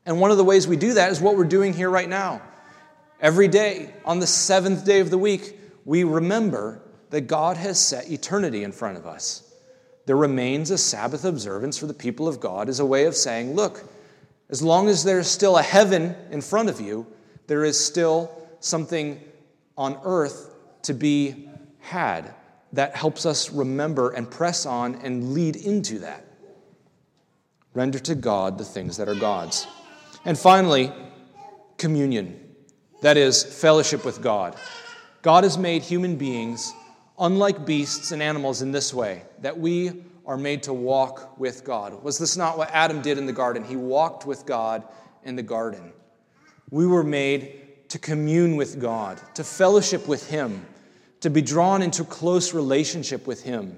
And 0.06 0.20
one 0.20 0.32
of 0.32 0.38
the 0.38 0.44
ways 0.44 0.68
we 0.68 0.78
do 0.78 0.94
that 0.94 1.12
is 1.12 1.20
what 1.20 1.36
we're 1.36 1.46
doing 1.46 1.74
here 1.74 1.90
right 1.90 2.10
now. 2.10 2.42
Every 3.20 3.48
day, 3.48 3.94
on 4.04 4.20
the 4.20 4.28
seventh 4.28 4.86
day 4.86 5.00
of 5.00 5.10
the 5.10 5.18
week, 5.18 5.60
we 5.86 6.04
remember 6.04 6.82
that 7.10 7.22
God 7.22 7.58
has 7.58 7.80
set 7.80 8.12
eternity 8.12 8.64
in 8.64 8.72
front 8.72 8.98
of 8.98 9.08
us. 9.08 9.54
There 10.06 10.18
remains 10.18 10.70
a 10.70 10.78
Sabbath 10.78 11.26
observance 11.26 11.78
for 11.78 11.88
the 11.88 11.94
people 11.94 12.28
of 12.28 12.40
God 12.40 12.70
as 12.70 12.80
a 12.80 12.86
way 12.86 13.06
of 13.06 13.16
saying, 13.16 13.56
look, 13.56 13.84
as 14.50 14.62
long 14.62 14.90
as 14.90 15.04
there's 15.04 15.28
still 15.28 15.58
a 15.58 15.64
heaven 15.64 16.16
in 16.30 16.42
front 16.42 16.70
of 16.70 16.80
you, 16.80 17.08
There 17.48 17.64
is 17.64 17.84
still 17.84 18.32
something 18.60 19.22
on 19.78 20.00
earth 20.04 20.54
to 20.84 20.94
be 20.94 21.50
had 21.80 22.34
that 22.74 22.96
helps 22.96 23.26
us 23.26 23.52
remember 23.52 24.12
and 24.12 24.30
press 24.30 24.66
on 24.66 24.96
and 24.96 25.34
lead 25.34 25.56
into 25.56 26.00
that. 26.00 26.26
Render 27.74 28.00
to 28.00 28.16
God 28.16 28.58
the 28.58 28.66
things 28.66 28.98
that 28.98 29.08
are 29.08 29.16
God's. 29.16 29.68
And 30.26 30.38
finally, 30.38 30.92
communion. 31.78 32.40
That 33.02 33.16
is, 33.16 33.44
fellowship 33.44 34.04
with 34.04 34.22
God. 34.22 34.56
God 35.22 35.44
has 35.44 35.58
made 35.58 35.84
human 35.84 36.16
beings 36.16 36.74
unlike 37.20 37.66
beasts 37.66 38.12
and 38.12 38.22
animals 38.22 38.62
in 38.62 38.72
this 38.72 38.94
way 38.94 39.22
that 39.40 39.58
we 39.58 40.04
are 40.26 40.38
made 40.38 40.64
to 40.64 40.74
walk 40.74 41.38
with 41.40 41.64
God. 41.64 42.02
Was 42.04 42.18
this 42.18 42.36
not 42.36 42.58
what 42.58 42.72
Adam 42.72 43.02
did 43.02 43.18
in 43.18 43.28
the 43.28 43.34
garden? 43.34 43.64
He 43.64 43.76
walked 43.76 44.26
with 44.26 44.46
God 44.46 44.84
in 45.24 45.36
the 45.36 45.44
garden. 45.44 45.94
We 46.72 46.88
were 46.88 47.04
made 47.04 47.90
to 47.90 48.00
commune 48.00 48.56
with 48.56 48.80
God, 48.80 49.22
to 49.36 49.44
fellowship 49.44 50.08
with 50.08 50.28
Him, 50.30 50.66
to 51.22 51.30
be 51.30 51.42
drawn 51.42 51.84
into 51.84 52.04
close 52.04 52.54
relationship 52.54 53.28
with 53.28 53.44
Him. 53.44 53.78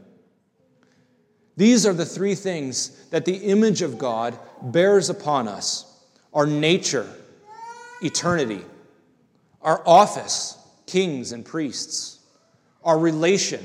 These 1.58 1.86
are 1.86 1.93
the 1.93 2.06
three 2.06 2.36
things 2.36 2.89
that 3.10 3.26
the 3.26 3.36
image 3.36 3.82
of 3.82 3.98
God 3.98 4.39
bears 4.62 5.10
upon 5.10 5.48
us 5.48 5.87
our 6.34 6.45
nature, 6.45 7.07
eternity, 8.01 8.63
our 9.61 9.82
office, 9.86 10.57
kings 10.86 11.32
and 11.32 11.45
priests, 11.45 12.19
our 12.84 12.97
relation, 12.97 13.63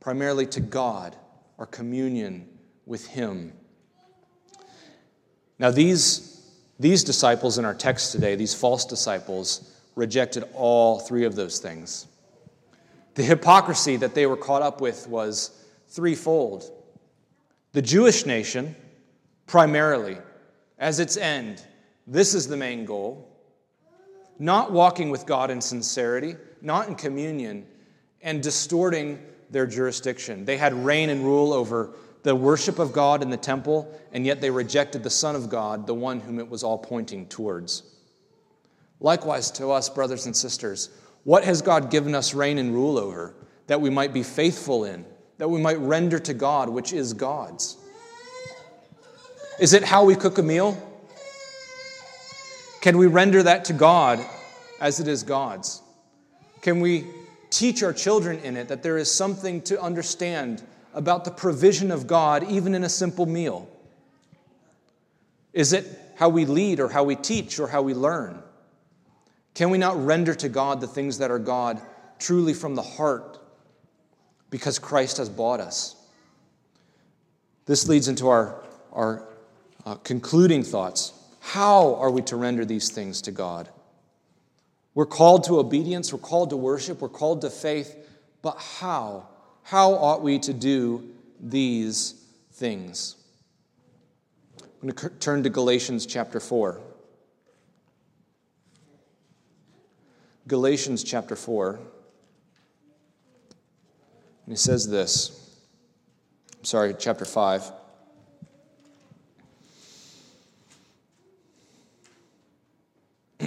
primarily 0.00 0.46
to 0.46 0.60
God, 0.60 1.16
our 1.58 1.66
communion 1.66 2.48
with 2.86 3.06
Him. 3.06 3.52
Now, 5.58 5.70
these, 5.70 6.40
these 6.78 7.04
disciples 7.04 7.58
in 7.58 7.64
our 7.64 7.74
text 7.74 8.12
today, 8.12 8.36
these 8.36 8.54
false 8.54 8.84
disciples, 8.84 9.72
rejected 9.94 10.44
all 10.54 10.98
three 10.98 11.24
of 11.24 11.34
those 11.34 11.58
things. 11.58 12.06
The 13.14 13.22
hypocrisy 13.22 13.96
that 13.96 14.14
they 14.14 14.26
were 14.26 14.36
caught 14.36 14.62
up 14.62 14.80
with 14.80 15.08
was 15.08 15.50
threefold. 15.88 16.70
The 17.72 17.80
Jewish 17.80 18.26
nation, 18.26 18.76
primarily, 19.46 20.18
as 20.78 21.00
its 21.00 21.16
end, 21.16 21.62
this 22.06 22.34
is 22.34 22.46
the 22.46 22.56
main 22.56 22.84
goal. 22.84 23.28
Not 24.38 24.72
walking 24.72 25.10
with 25.10 25.26
God 25.26 25.50
in 25.50 25.60
sincerity, 25.60 26.36
not 26.60 26.88
in 26.88 26.94
communion, 26.94 27.66
and 28.20 28.42
distorting 28.42 29.18
their 29.50 29.66
jurisdiction. 29.66 30.44
They 30.44 30.56
had 30.56 30.74
reign 30.74 31.08
and 31.10 31.24
rule 31.24 31.52
over 31.52 31.94
the 32.22 32.34
worship 32.34 32.78
of 32.78 32.92
God 32.92 33.22
in 33.22 33.30
the 33.30 33.36
temple, 33.36 33.88
and 34.12 34.26
yet 34.26 34.40
they 34.40 34.50
rejected 34.50 35.02
the 35.02 35.10
Son 35.10 35.36
of 35.36 35.48
God, 35.48 35.86
the 35.86 35.94
one 35.94 36.20
whom 36.20 36.38
it 36.38 36.48
was 36.48 36.62
all 36.62 36.76
pointing 36.76 37.26
towards. 37.28 37.84
Likewise, 39.00 39.50
to 39.52 39.70
us, 39.70 39.88
brothers 39.88 40.26
and 40.26 40.36
sisters, 40.36 40.90
what 41.24 41.44
has 41.44 41.62
God 41.62 41.90
given 41.90 42.14
us 42.14 42.34
reign 42.34 42.58
and 42.58 42.74
rule 42.74 42.98
over 42.98 43.34
that 43.68 43.80
we 43.80 43.90
might 43.90 44.12
be 44.12 44.22
faithful 44.22 44.84
in, 44.84 45.04
that 45.38 45.48
we 45.48 45.60
might 45.60 45.78
render 45.78 46.18
to 46.18 46.34
God, 46.34 46.68
which 46.68 46.92
is 46.92 47.12
God's? 47.12 47.76
Is 49.58 49.72
it 49.72 49.84
how 49.84 50.04
we 50.04 50.14
cook 50.14 50.36
a 50.36 50.42
meal? 50.42 50.76
Can 52.82 52.98
we 52.98 53.06
render 53.06 53.42
that 53.42 53.64
to 53.66 53.72
God 53.72 54.24
as 54.80 55.00
it 55.00 55.08
is 55.08 55.22
God's? 55.22 55.80
Can 56.60 56.80
we 56.80 57.06
teach 57.48 57.82
our 57.82 57.94
children 57.94 58.38
in 58.40 58.56
it 58.56 58.68
that 58.68 58.82
there 58.82 58.98
is 58.98 59.10
something 59.10 59.62
to 59.62 59.80
understand 59.80 60.62
about 60.92 61.24
the 61.24 61.30
provision 61.30 61.90
of 61.90 62.06
God, 62.06 62.44
even 62.50 62.74
in 62.74 62.84
a 62.84 62.88
simple 62.88 63.24
meal? 63.24 63.66
Is 65.54 65.72
it 65.72 65.86
how 66.16 66.28
we 66.28 66.44
lead, 66.44 66.78
or 66.78 66.88
how 66.88 67.04
we 67.04 67.16
teach, 67.16 67.58
or 67.58 67.66
how 67.66 67.80
we 67.80 67.94
learn? 67.94 68.42
Can 69.54 69.70
we 69.70 69.78
not 69.78 69.96
render 70.04 70.34
to 70.34 70.50
God 70.50 70.82
the 70.82 70.86
things 70.86 71.16
that 71.18 71.30
are 71.30 71.38
God 71.38 71.80
truly 72.18 72.52
from 72.52 72.74
the 72.74 72.82
heart 72.82 73.38
because 74.50 74.78
Christ 74.78 75.16
has 75.16 75.30
bought 75.30 75.60
us? 75.60 75.96
This 77.64 77.88
leads 77.88 78.08
into 78.08 78.28
our, 78.28 78.62
our 78.92 79.26
uh, 79.86 79.94
concluding 79.96 80.62
thoughts. 80.64 81.12
How 81.40 81.94
are 81.94 82.10
we 82.10 82.20
to 82.22 82.36
render 82.36 82.64
these 82.64 82.90
things 82.90 83.22
to 83.22 83.30
God? 83.30 83.70
We're 84.94 85.06
called 85.06 85.44
to 85.44 85.58
obedience, 85.60 86.12
we're 86.12 86.18
called 86.18 86.50
to 86.50 86.56
worship, 86.56 87.00
we're 87.00 87.08
called 87.08 87.42
to 87.42 87.50
faith, 87.50 87.96
but 88.42 88.58
how? 88.58 89.28
How 89.62 89.92
ought 89.92 90.22
we 90.22 90.38
to 90.40 90.52
do 90.52 91.08
these 91.40 92.14
things? 92.52 93.14
I'm 94.60 94.88
going 94.88 94.94
to 94.94 95.08
turn 95.20 95.42
to 95.44 95.50
Galatians 95.50 96.04
chapter 96.04 96.40
4. 96.40 96.80
Galatians 100.48 101.02
chapter 101.04 101.36
4. 101.36 101.74
And 104.46 104.52
he 104.52 104.56
says 104.56 104.88
this. 104.88 105.58
I'm 106.58 106.64
sorry, 106.64 106.94
chapter 106.98 107.24
5. 107.24 107.72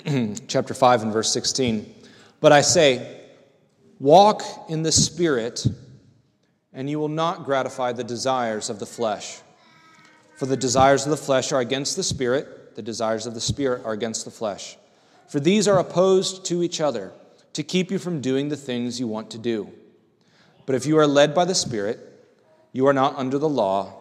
chapter 0.47 0.73
5 0.73 1.03
and 1.03 1.13
verse 1.13 1.31
16. 1.31 1.93
But 2.39 2.51
I 2.51 2.61
say, 2.61 3.21
walk 3.99 4.43
in 4.69 4.83
the 4.83 4.91
Spirit, 4.91 5.65
and 6.73 6.89
you 6.89 6.99
will 6.99 7.09
not 7.09 7.45
gratify 7.45 7.91
the 7.93 8.03
desires 8.03 8.69
of 8.69 8.79
the 8.79 8.85
flesh. 8.85 9.41
For 10.37 10.45
the 10.45 10.57
desires 10.57 11.05
of 11.05 11.11
the 11.11 11.17
flesh 11.17 11.51
are 11.51 11.59
against 11.59 11.95
the 11.95 12.03
Spirit, 12.03 12.75
the 12.75 12.81
desires 12.81 13.25
of 13.25 13.33
the 13.33 13.41
Spirit 13.41 13.83
are 13.85 13.93
against 13.93 14.25
the 14.25 14.31
flesh. 14.31 14.77
For 15.27 15.39
these 15.39 15.67
are 15.67 15.79
opposed 15.79 16.45
to 16.45 16.63
each 16.63 16.79
other 16.79 17.11
to 17.53 17.63
keep 17.63 17.91
you 17.91 17.99
from 17.99 18.21
doing 18.21 18.49
the 18.49 18.57
things 18.57 18.99
you 18.99 19.07
want 19.07 19.31
to 19.31 19.37
do. 19.37 19.69
But 20.65 20.75
if 20.75 20.85
you 20.85 20.97
are 20.97 21.07
led 21.07 21.33
by 21.35 21.45
the 21.45 21.55
Spirit, 21.55 21.99
you 22.71 22.87
are 22.87 22.93
not 22.93 23.15
under 23.17 23.37
the 23.37 23.49
law. 23.49 23.98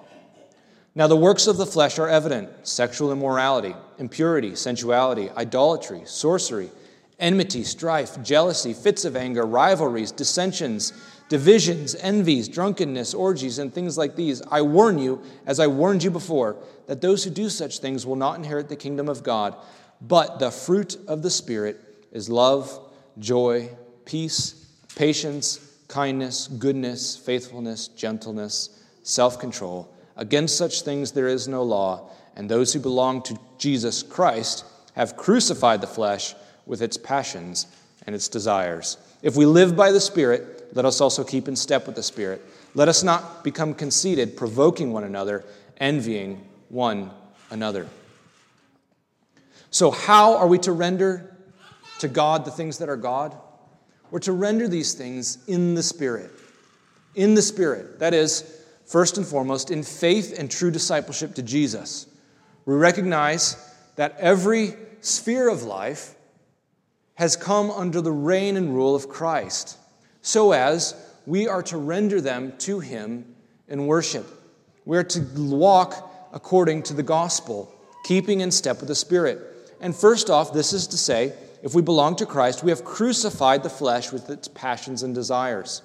Now, 0.98 1.06
the 1.06 1.16
works 1.16 1.46
of 1.46 1.58
the 1.58 1.64
flesh 1.64 2.00
are 2.00 2.08
evident 2.08 2.66
sexual 2.66 3.12
immorality, 3.12 3.72
impurity, 3.98 4.56
sensuality, 4.56 5.30
idolatry, 5.30 6.02
sorcery, 6.06 6.72
enmity, 7.20 7.62
strife, 7.62 8.20
jealousy, 8.20 8.74
fits 8.74 9.04
of 9.04 9.14
anger, 9.14 9.46
rivalries, 9.46 10.10
dissensions, 10.10 10.92
divisions, 11.28 11.94
envies, 11.94 12.48
drunkenness, 12.48 13.14
orgies, 13.14 13.60
and 13.60 13.72
things 13.72 13.96
like 13.96 14.16
these. 14.16 14.42
I 14.50 14.62
warn 14.62 14.98
you, 14.98 15.22
as 15.46 15.60
I 15.60 15.68
warned 15.68 16.02
you 16.02 16.10
before, 16.10 16.56
that 16.88 17.00
those 17.00 17.22
who 17.22 17.30
do 17.30 17.48
such 17.48 17.78
things 17.78 18.04
will 18.04 18.16
not 18.16 18.36
inherit 18.36 18.68
the 18.68 18.74
kingdom 18.74 19.08
of 19.08 19.22
God. 19.22 19.54
But 20.00 20.40
the 20.40 20.50
fruit 20.50 20.96
of 21.06 21.22
the 21.22 21.30
Spirit 21.30 21.78
is 22.10 22.28
love, 22.28 22.76
joy, 23.20 23.70
peace, 24.04 24.66
patience, 24.96 25.60
kindness, 25.86 26.48
goodness, 26.48 27.16
faithfulness, 27.16 27.86
gentleness, 27.86 28.70
self 29.04 29.38
control. 29.38 29.94
Against 30.18 30.58
such 30.58 30.82
things 30.82 31.12
there 31.12 31.28
is 31.28 31.48
no 31.48 31.62
law, 31.62 32.10
and 32.36 32.50
those 32.50 32.72
who 32.72 32.80
belong 32.80 33.22
to 33.22 33.38
Jesus 33.56 34.02
Christ 34.02 34.64
have 34.94 35.16
crucified 35.16 35.80
the 35.80 35.86
flesh 35.86 36.34
with 36.66 36.82
its 36.82 36.96
passions 36.96 37.66
and 38.04 38.14
its 38.14 38.28
desires. 38.28 38.98
If 39.22 39.36
we 39.36 39.46
live 39.46 39.76
by 39.76 39.92
the 39.92 40.00
Spirit, 40.00 40.74
let 40.74 40.84
us 40.84 41.00
also 41.00 41.24
keep 41.24 41.48
in 41.48 41.56
step 41.56 41.86
with 41.86 41.94
the 41.94 42.02
Spirit. 42.02 42.44
Let 42.74 42.88
us 42.88 43.02
not 43.02 43.44
become 43.44 43.74
conceited, 43.74 44.36
provoking 44.36 44.92
one 44.92 45.04
another, 45.04 45.44
envying 45.78 46.44
one 46.68 47.10
another. 47.50 47.86
So, 49.70 49.90
how 49.90 50.36
are 50.36 50.46
we 50.46 50.58
to 50.58 50.72
render 50.72 51.36
to 52.00 52.08
God 52.08 52.44
the 52.44 52.50
things 52.50 52.78
that 52.78 52.88
are 52.88 52.96
God? 52.96 53.36
We're 54.10 54.18
to 54.20 54.32
render 54.32 54.66
these 54.68 54.94
things 54.94 55.38
in 55.46 55.74
the 55.74 55.82
Spirit. 55.82 56.30
In 57.14 57.34
the 57.34 57.42
Spirit. 57.42 57.98
That 57.98 58.14
is, 58.14 58.57
first 58.88 59.18
and 59.18 59.26
foremost, 59.26 59.70
in 59.70 59.82
faith 59.82 60.38
and 60.38 60.50
true 60.50 60.70
discipleship 60.70 61.34
to 61.34 61.42
Jesus. 61.42 62.06
We 62.64 62.74
recognize 62.74 63.56
that 63.96 64.16
every 64.18 64.74
sphere 65.00 65.48
of 65.48 65.62
life 65.62 66.14
has 67.14 67.36
come 67.36 67.70
under 67.70 68.00
the 68.00 68.12
reign 68.12 68.56
and 68.56 68.74
rule 68.74 68.94
of 68.94 69.08
Christ, 69.08 69.76
so 70.22 70.52
as 70.52 70.94
we 71.26 71.46
are 71.46 71.62
to 71.64 71.76
render 71.76 72.20
them 72.20 72.54
to 72.58 72.80
Him 72.80 73.34
in 73.68 73.86
worship. 73.86 74.26
We 74.84 74.96
are 74.96 75.04
to 75.04 75.20
walk 75.36 76.10
according 76.32 76.84
to 76.84 76.94
the 76.94 77.02
gospel, 77.02 77.70
keeping 78.04 78.40
in 78.40 78.50
step 78.50 78.78
with 78.80 78.88
the 78.88 78.94
Spirit. 78.94 79.40
And 79.80 79.94
first 79.94 80.30
off, 80.30 80.52
this 80.52 80.72
is 80.72 80.86
to 80.88 80.96
say, 80.96 81.34
if 81.62 81.74
we 81.74 81.82
belong 81.82 82.16
to 82.16 82.26
Christ, 82.26 82.62
we 82.62 82.70
have 82.70 82.84
crucified 82.84 83.62
the 83.62 83.70
flesh 83.70 84.12
with 84.12 84.30
its 84.30 84.48
passions 84.48 85.02
and 85.02 85.14
desires. 85.14 85.82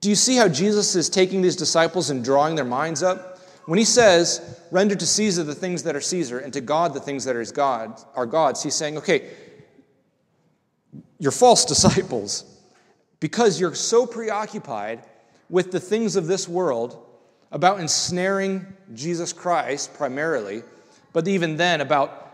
Do 0.00 0.08
you 0.08 0.14
see 0.14 0.36
how 0.36 0.48
Jesus 0.48 0.96
is 0.96 1.10
taking 1.10 1.42
these 1.42 1.56
disciples 1.56 2.10
and 2.10 2.24
drawing 2.24 2.54
their 2.54 2.64
minds 2.64 3.02
up? 3.02 3.38
When 3.66 3.78
he 3.78 3.84
says, 3.84 4.58
render 4.70 4.94
to 4.94 5.06
Caesar 5.06 5.44
the 5.44 5.54
things 5.54 5.82
that 5.82 5.94
are 5.94 6.00
Caesar 6.00 6.38
and 6.38 6.52
to 6.54 6.60
God 6.60 6.94
the 6.94 7.00
things 7.00 7.24
that 7.24 7.36
are 7.36 7.44
God 7.52 8.00
are 8.14 8.26
God's, 8.26 8.62
he's 8.62 8.74
saying, 8.74 8.98
okay, 8.98 9.30
you're 11.18 11.32
false 11.32 11.64
disciples 11.66 12.44
because 13.20 13.60
you're 13.60 13.74
so 13.74 14.06
preoccupied 14.06 15.04
with 15.50 15.70
the 15.70 15.80
things 15.80 16.16
of 16.16 16.26
this 16.26 16.48
world 16.48 17.06
about 17.52 17.80
ensnaring 17.80 18.64
Jesus 18.94 19.32
Christ 19.32 19.92
primarily, 19.94 20.62
but 21.12 21.28
even 21.28 21.56
then 21.56 21.80
about 21.80 22.28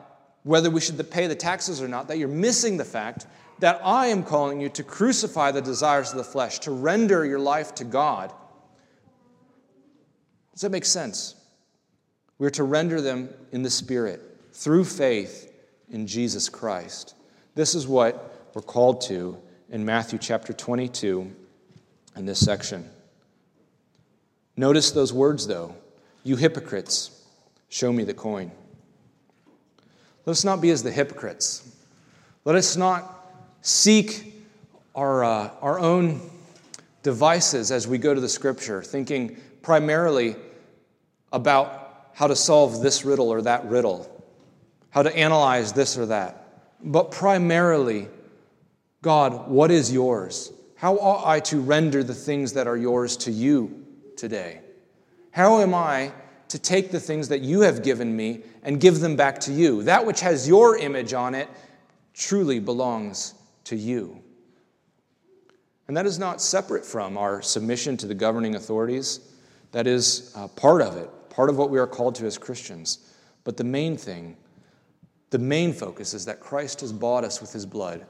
whether 0.44 0.70
we 0.70 0.80
should 0.80 1.10
pay 1.10 1.26
the 1.26 1.34
taxes 1.34 1.82
or 1.82 1.88
not, 1.88 2.06
that 2.08 2.18
you're 2.18 2.28
missing 2.28 2.76
the 2.76 2.84
fact 2.84 3.26
that 3.58 3.80
I 3.84 4.08
am 4.08 4.22
calling 4.22 4.60
you 4.60 4.68
to 4.70 4.82
crucify 4.82 5.50
the 5.50 5.62
desires 5.62 6.10
of 6.10 6.18
the 6.18 6.24
flesh, 6.24 6.58
to 6.60 6.70
render 6.70 7.24
your 7.24 7.38
life 7.38 7.74
to 7.76 7.84
God. 7.84 8.32
Does 10.52 10.62
that 10.62 10.70
make 10.70 10.84
sense? 10.84 11.34
We're 12.38 12.50
to 12.50 12.64
render 12.64 13.00
them 13.00 13.30
in 13.52 13.62
the 13.62 13.70
Spirit 13.70 14.22
through 14.52 14.84
faith 14.84 15.52
in 15.90 16.06
Jesus 16.06 16.48
Christ. 16.48 17.14
This 17.54 17.74
is 17.74 17.86
what 17.86 18.50
we're 18.54 18.62
called 18.62 19.00
to 19.02 19.38
in 19.70 19.84
Matthew 19.84 20.18
chapter 20.18 20.52
22 20.52 21.34
in 22.16 22.26
this 22.26 22.44
section. 22.44 22.88
Notice 24.56 24.90
those 24.90 25.12
words, 25.12 25.46
though. 25.46 25.74
You 26.24 26.36
hypocrites, 26.36 27.24
show 27.68 27.92
me 27.92 28.04
the 28.04 28.14
coin. 28.14 28.50
Let 30.24 30.32
us 30.32 30.44
not 30.44 30.60
be 30.60 30.70
as 30.70 30.82
the 30.82 30.90
hypocrites. 30.90 31.72
Let 32.44 32.56
us 32.56 32.76
not 32.76 33.15
seek 33.66 34.32
our, 34.94 35.24
uh, 35.24 35.50
our 35.60 35.80
own 35.80 36.20
devices 37.02 37.72
as 37.72 37.88
we 37.88 37.98
go 37.98 38.14
to 38.14 38.20
the 38.20 38.28
scripture, 38.28 38.80
thinking 38.80 39.36
primarily 39.60 40.36
about 41.32 42.10
how 42.14 42.28
to 42.28 42.36
solve 42.36 42.80
this 42.80 43.04
riddle 43.04 43.28
or 43.28 43.42
that 43.42 43.64
riddle, 43.64 44.08
how 44.90 45.02
to 45.02 45.14
analyze 45.16 45.72
this 45.72 45.98
or 45.98 46.06
that, 46.06 46.62
but 46.80 47.10
primarily, 47.10 48.06
God, 49.02 49.48
what 49.48 49.72
is 49.72 49.92
yours? 49.92 50.52
How 50.76 50.96
ought 50.98 51.26
I 51.26 51.40
to 51.40 51.60
render 51.60 52.04
the 52.04 52.14
things 52.14 52.52
that 52.52 52.68
are 52.68 52.76
yours 52.76 53.16
to 53.18 53.32
you 53.32 53.84
today? 54.16 54.60
How 55.32 55.58
am 55.58 55.74
I 55.74 56.12
to 56.48 56.58
take 56.60 56.92
the 56.92 57.00
things 57.00 57.26
that 57.28 57.40
you 57.40 57.62
have 57.62 57.82
given 57.82 58.16
me 58.16 58.44
and 58.62 58.80
give 58.80 59.00
them 59.00 59.16
back 59.16 59.40
to 59.40 59.52
you? 59.52 59.82
That 59.82 60.06
which 60.06 60.20
has 60.20 60.46
your 60.46 60.78
image 60.78 61.12
on 61.14 61.34
it 61.34 61.48
truly 62.14 62.60
belongs 62.60 63.34
to 63.66 63.76
you. 63.76 64.22
And 65.88 65.96
that 65.96 66.06
is 66.06 66.18
not 66.18 66.40
separate 66.40 66.84
from 66.84 67.16
our 67.16 67.42
submission 67.42 67.96
to 67.98 68.06
the 68.06 68.14
governing 68.14 68.54
authorities. 68.54 69.20
That 69.72 69.86
is 69.86 70.32
uh, 70.34 70.48
part 70.48 70.82
of 70.82 70.96
it, 70.96 71.10
part 71.30 71.50
of 71.50 71.58
what 71.58 71.70
we 71.70 71.78
are 71.78 71.86
called 71.86 72.14
to 72.16 72.26
as 72.26 72.38
Christians. 72.38 73.12
But 73.44 73.56
the 73.56 73.64
main 73.64 73.96
thing, 73.96 74.36
the 75.30 75.38
main 75.38 75.72
focus 75.72 76.14
is 76.14 76.24
that 76.24 76.40
Christ 76.40 76.80
has 76.80 76.92
bought 76.92 77.24
us 77.24 77.40
with 77.40 77.52
his 77.52 77.66
blood. 77.66 78.06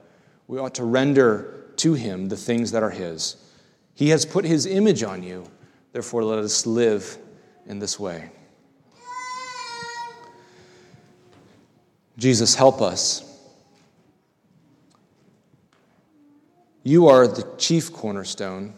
We 0.47 0.59
ought 0.59 0.75
to 0.77 0.85
render 0.85 1.67
to 1.77 1.95
him 1.95 2.29
the 2.29 2.37
things 2.37 2.71
that 2.73 2.83
are 2.83 2.91
his. 2.91 3.37
He 3.95 4.11
has 4.11 4.25
put 4.25 4.45
his 4.45 4.67
image 4.67 5.03
on 5.03 5.23
you, 5.23 5.47
therefore, 5.93 6.23
let 6.25 6.39
us 6.39 6.67
live 6.67 7.19
in 7.67 7.79
this 7.79 7.99
way. 7.99 8.31
Jesus, 12.19 12.55
help 12.55 12.81
us 12.81 13.26
You 16.87 17.09
are 17.09 17.27
the 17.27 17.45
chief 17.59 17.93
cornerstone, 17.93 18.73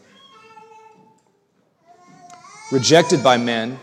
rejected 2.72 3.22
by 3.22 3.36
men. 3.36 3.78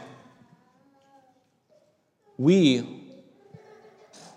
We 2.35 3.03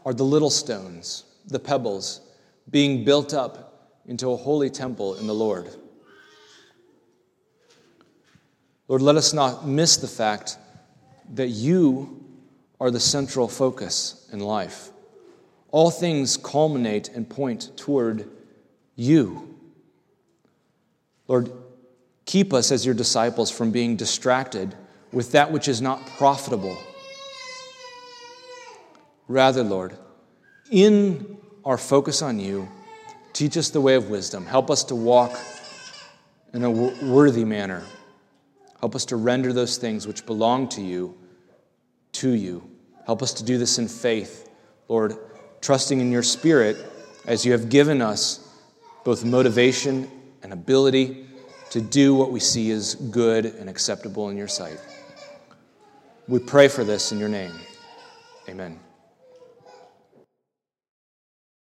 are 0.04 0.12
the 0.12 0.24
little 0.24 0.50
stones, 0.50 1.24
the 1.46 1.58
pebbles, 1.58 2.20
being 2.68 3.02
built 3.02 3.32
up 3.32 3.96
into 4.04 4.30
a 4.30 4.36
holy 4.36 4.68
temple 4.68 5.14
in 5.14 5.26
the 5.26 5.34
Lord. 5.34 5.70
Lord, 8.88 9.00
let 9.00 9.16
us 9.16 9.32
not 9.32 9.66
miss 9.66 9.96
the 9.96 10.06
fact 10.06 10.58
that 11.32 11.48
you 11.48 12.26
are 12.78 12.90
the 12.90 13.00
central 13.00 13.48
focus 13.48 14.28
in 14.34 14.40
life. 14.40 14.90
All 15.70 15.90
things 15.90 16.36
culminate 16.36 17.08
and 17.08 17.26
point 17.26 17.74
toward 17.78 18.28
you. 18.94 19.54
Lord, 21.28 21.52
keep 22.24 22.52
us 22.52 22.72
as 22.72 22.84
your 22.84 22.94
disciples 22.94 23.50
from 23.50 23.70
being 23.70 23.96
distracted 23.96 24.74
with 25.12 25.32
that 25.32 25.52
which 25.52 25.68
is 25.68 25.80
not 25.80 26.04
profitable. 26.06 26.76
Rather, 29.28 29.62
Lord, 29.62 29.96
in 30.70 31.38
our 31.64 31.78
focus 31.78 32.22
on 32.22 32.40
you, 32.40 32.68
teach 33.34 33.56
us 33.56 33.68
the 33.68 33.80
way 33.80 33.94
of 33.94 34.08
wisdom. 34.08 34.46
Help 34.46 34.70
us 34.70 34.84
to 34.84 34.94
walk 34.94 35.38
in 36.54 36.64
a 36.64 36.70
worthy 36.70 37.44
manner. 37.44 37.84
Help 38.80 38.94
us 38.94 39.04
to 39.06 39.16
render 39.16 39.52
those 39.52 39.76
things 39.76 40.06
which 40.06 40.24
belong 40.24 40.68
to 40.70 40.80
you 40.80 41.14
to 42.12 42.30
you. 42.30 42.68
Help 43.04 43.22
us 43.22 43.34
to 43.34 43.44
do 43.44 43.58
this 43.58 43.78
in 43.78 43.88
faith, 43.88 44.48
Lord, 44.88 45.16
trusting 45.60 46.00
in 46.00 46.10
your 46.10 46.22
Spirit 46.22 46.76
as 47.26 47.44
you 47.44 47.52
have 47.52 47.68
given 47.68 48.00
us 48.00 48.48
both 49.04 49.24
motivation 49.24 50.10
and 50.42 50.52
ability 50.52 51.26
to 51.70 51.80
do 51.80 52.14
what 52.14 52.32
we 52.32 52.40
see 52.40 52.70
as 52.70 52.94
good 52.94 53.44
and 53.44 53.68
acceptable 53.68 54.30
in 54.30 54.36
your 54.36 54.48
sight. 54.48 54.80
We 56.26 56.38
pray 56.38 56.68
for 56.68 56.84
this 56.84 57.12
in 57.12 57.18
your 57.18 57.28
name. 57.28 57.52
Amen. 58.48 58.78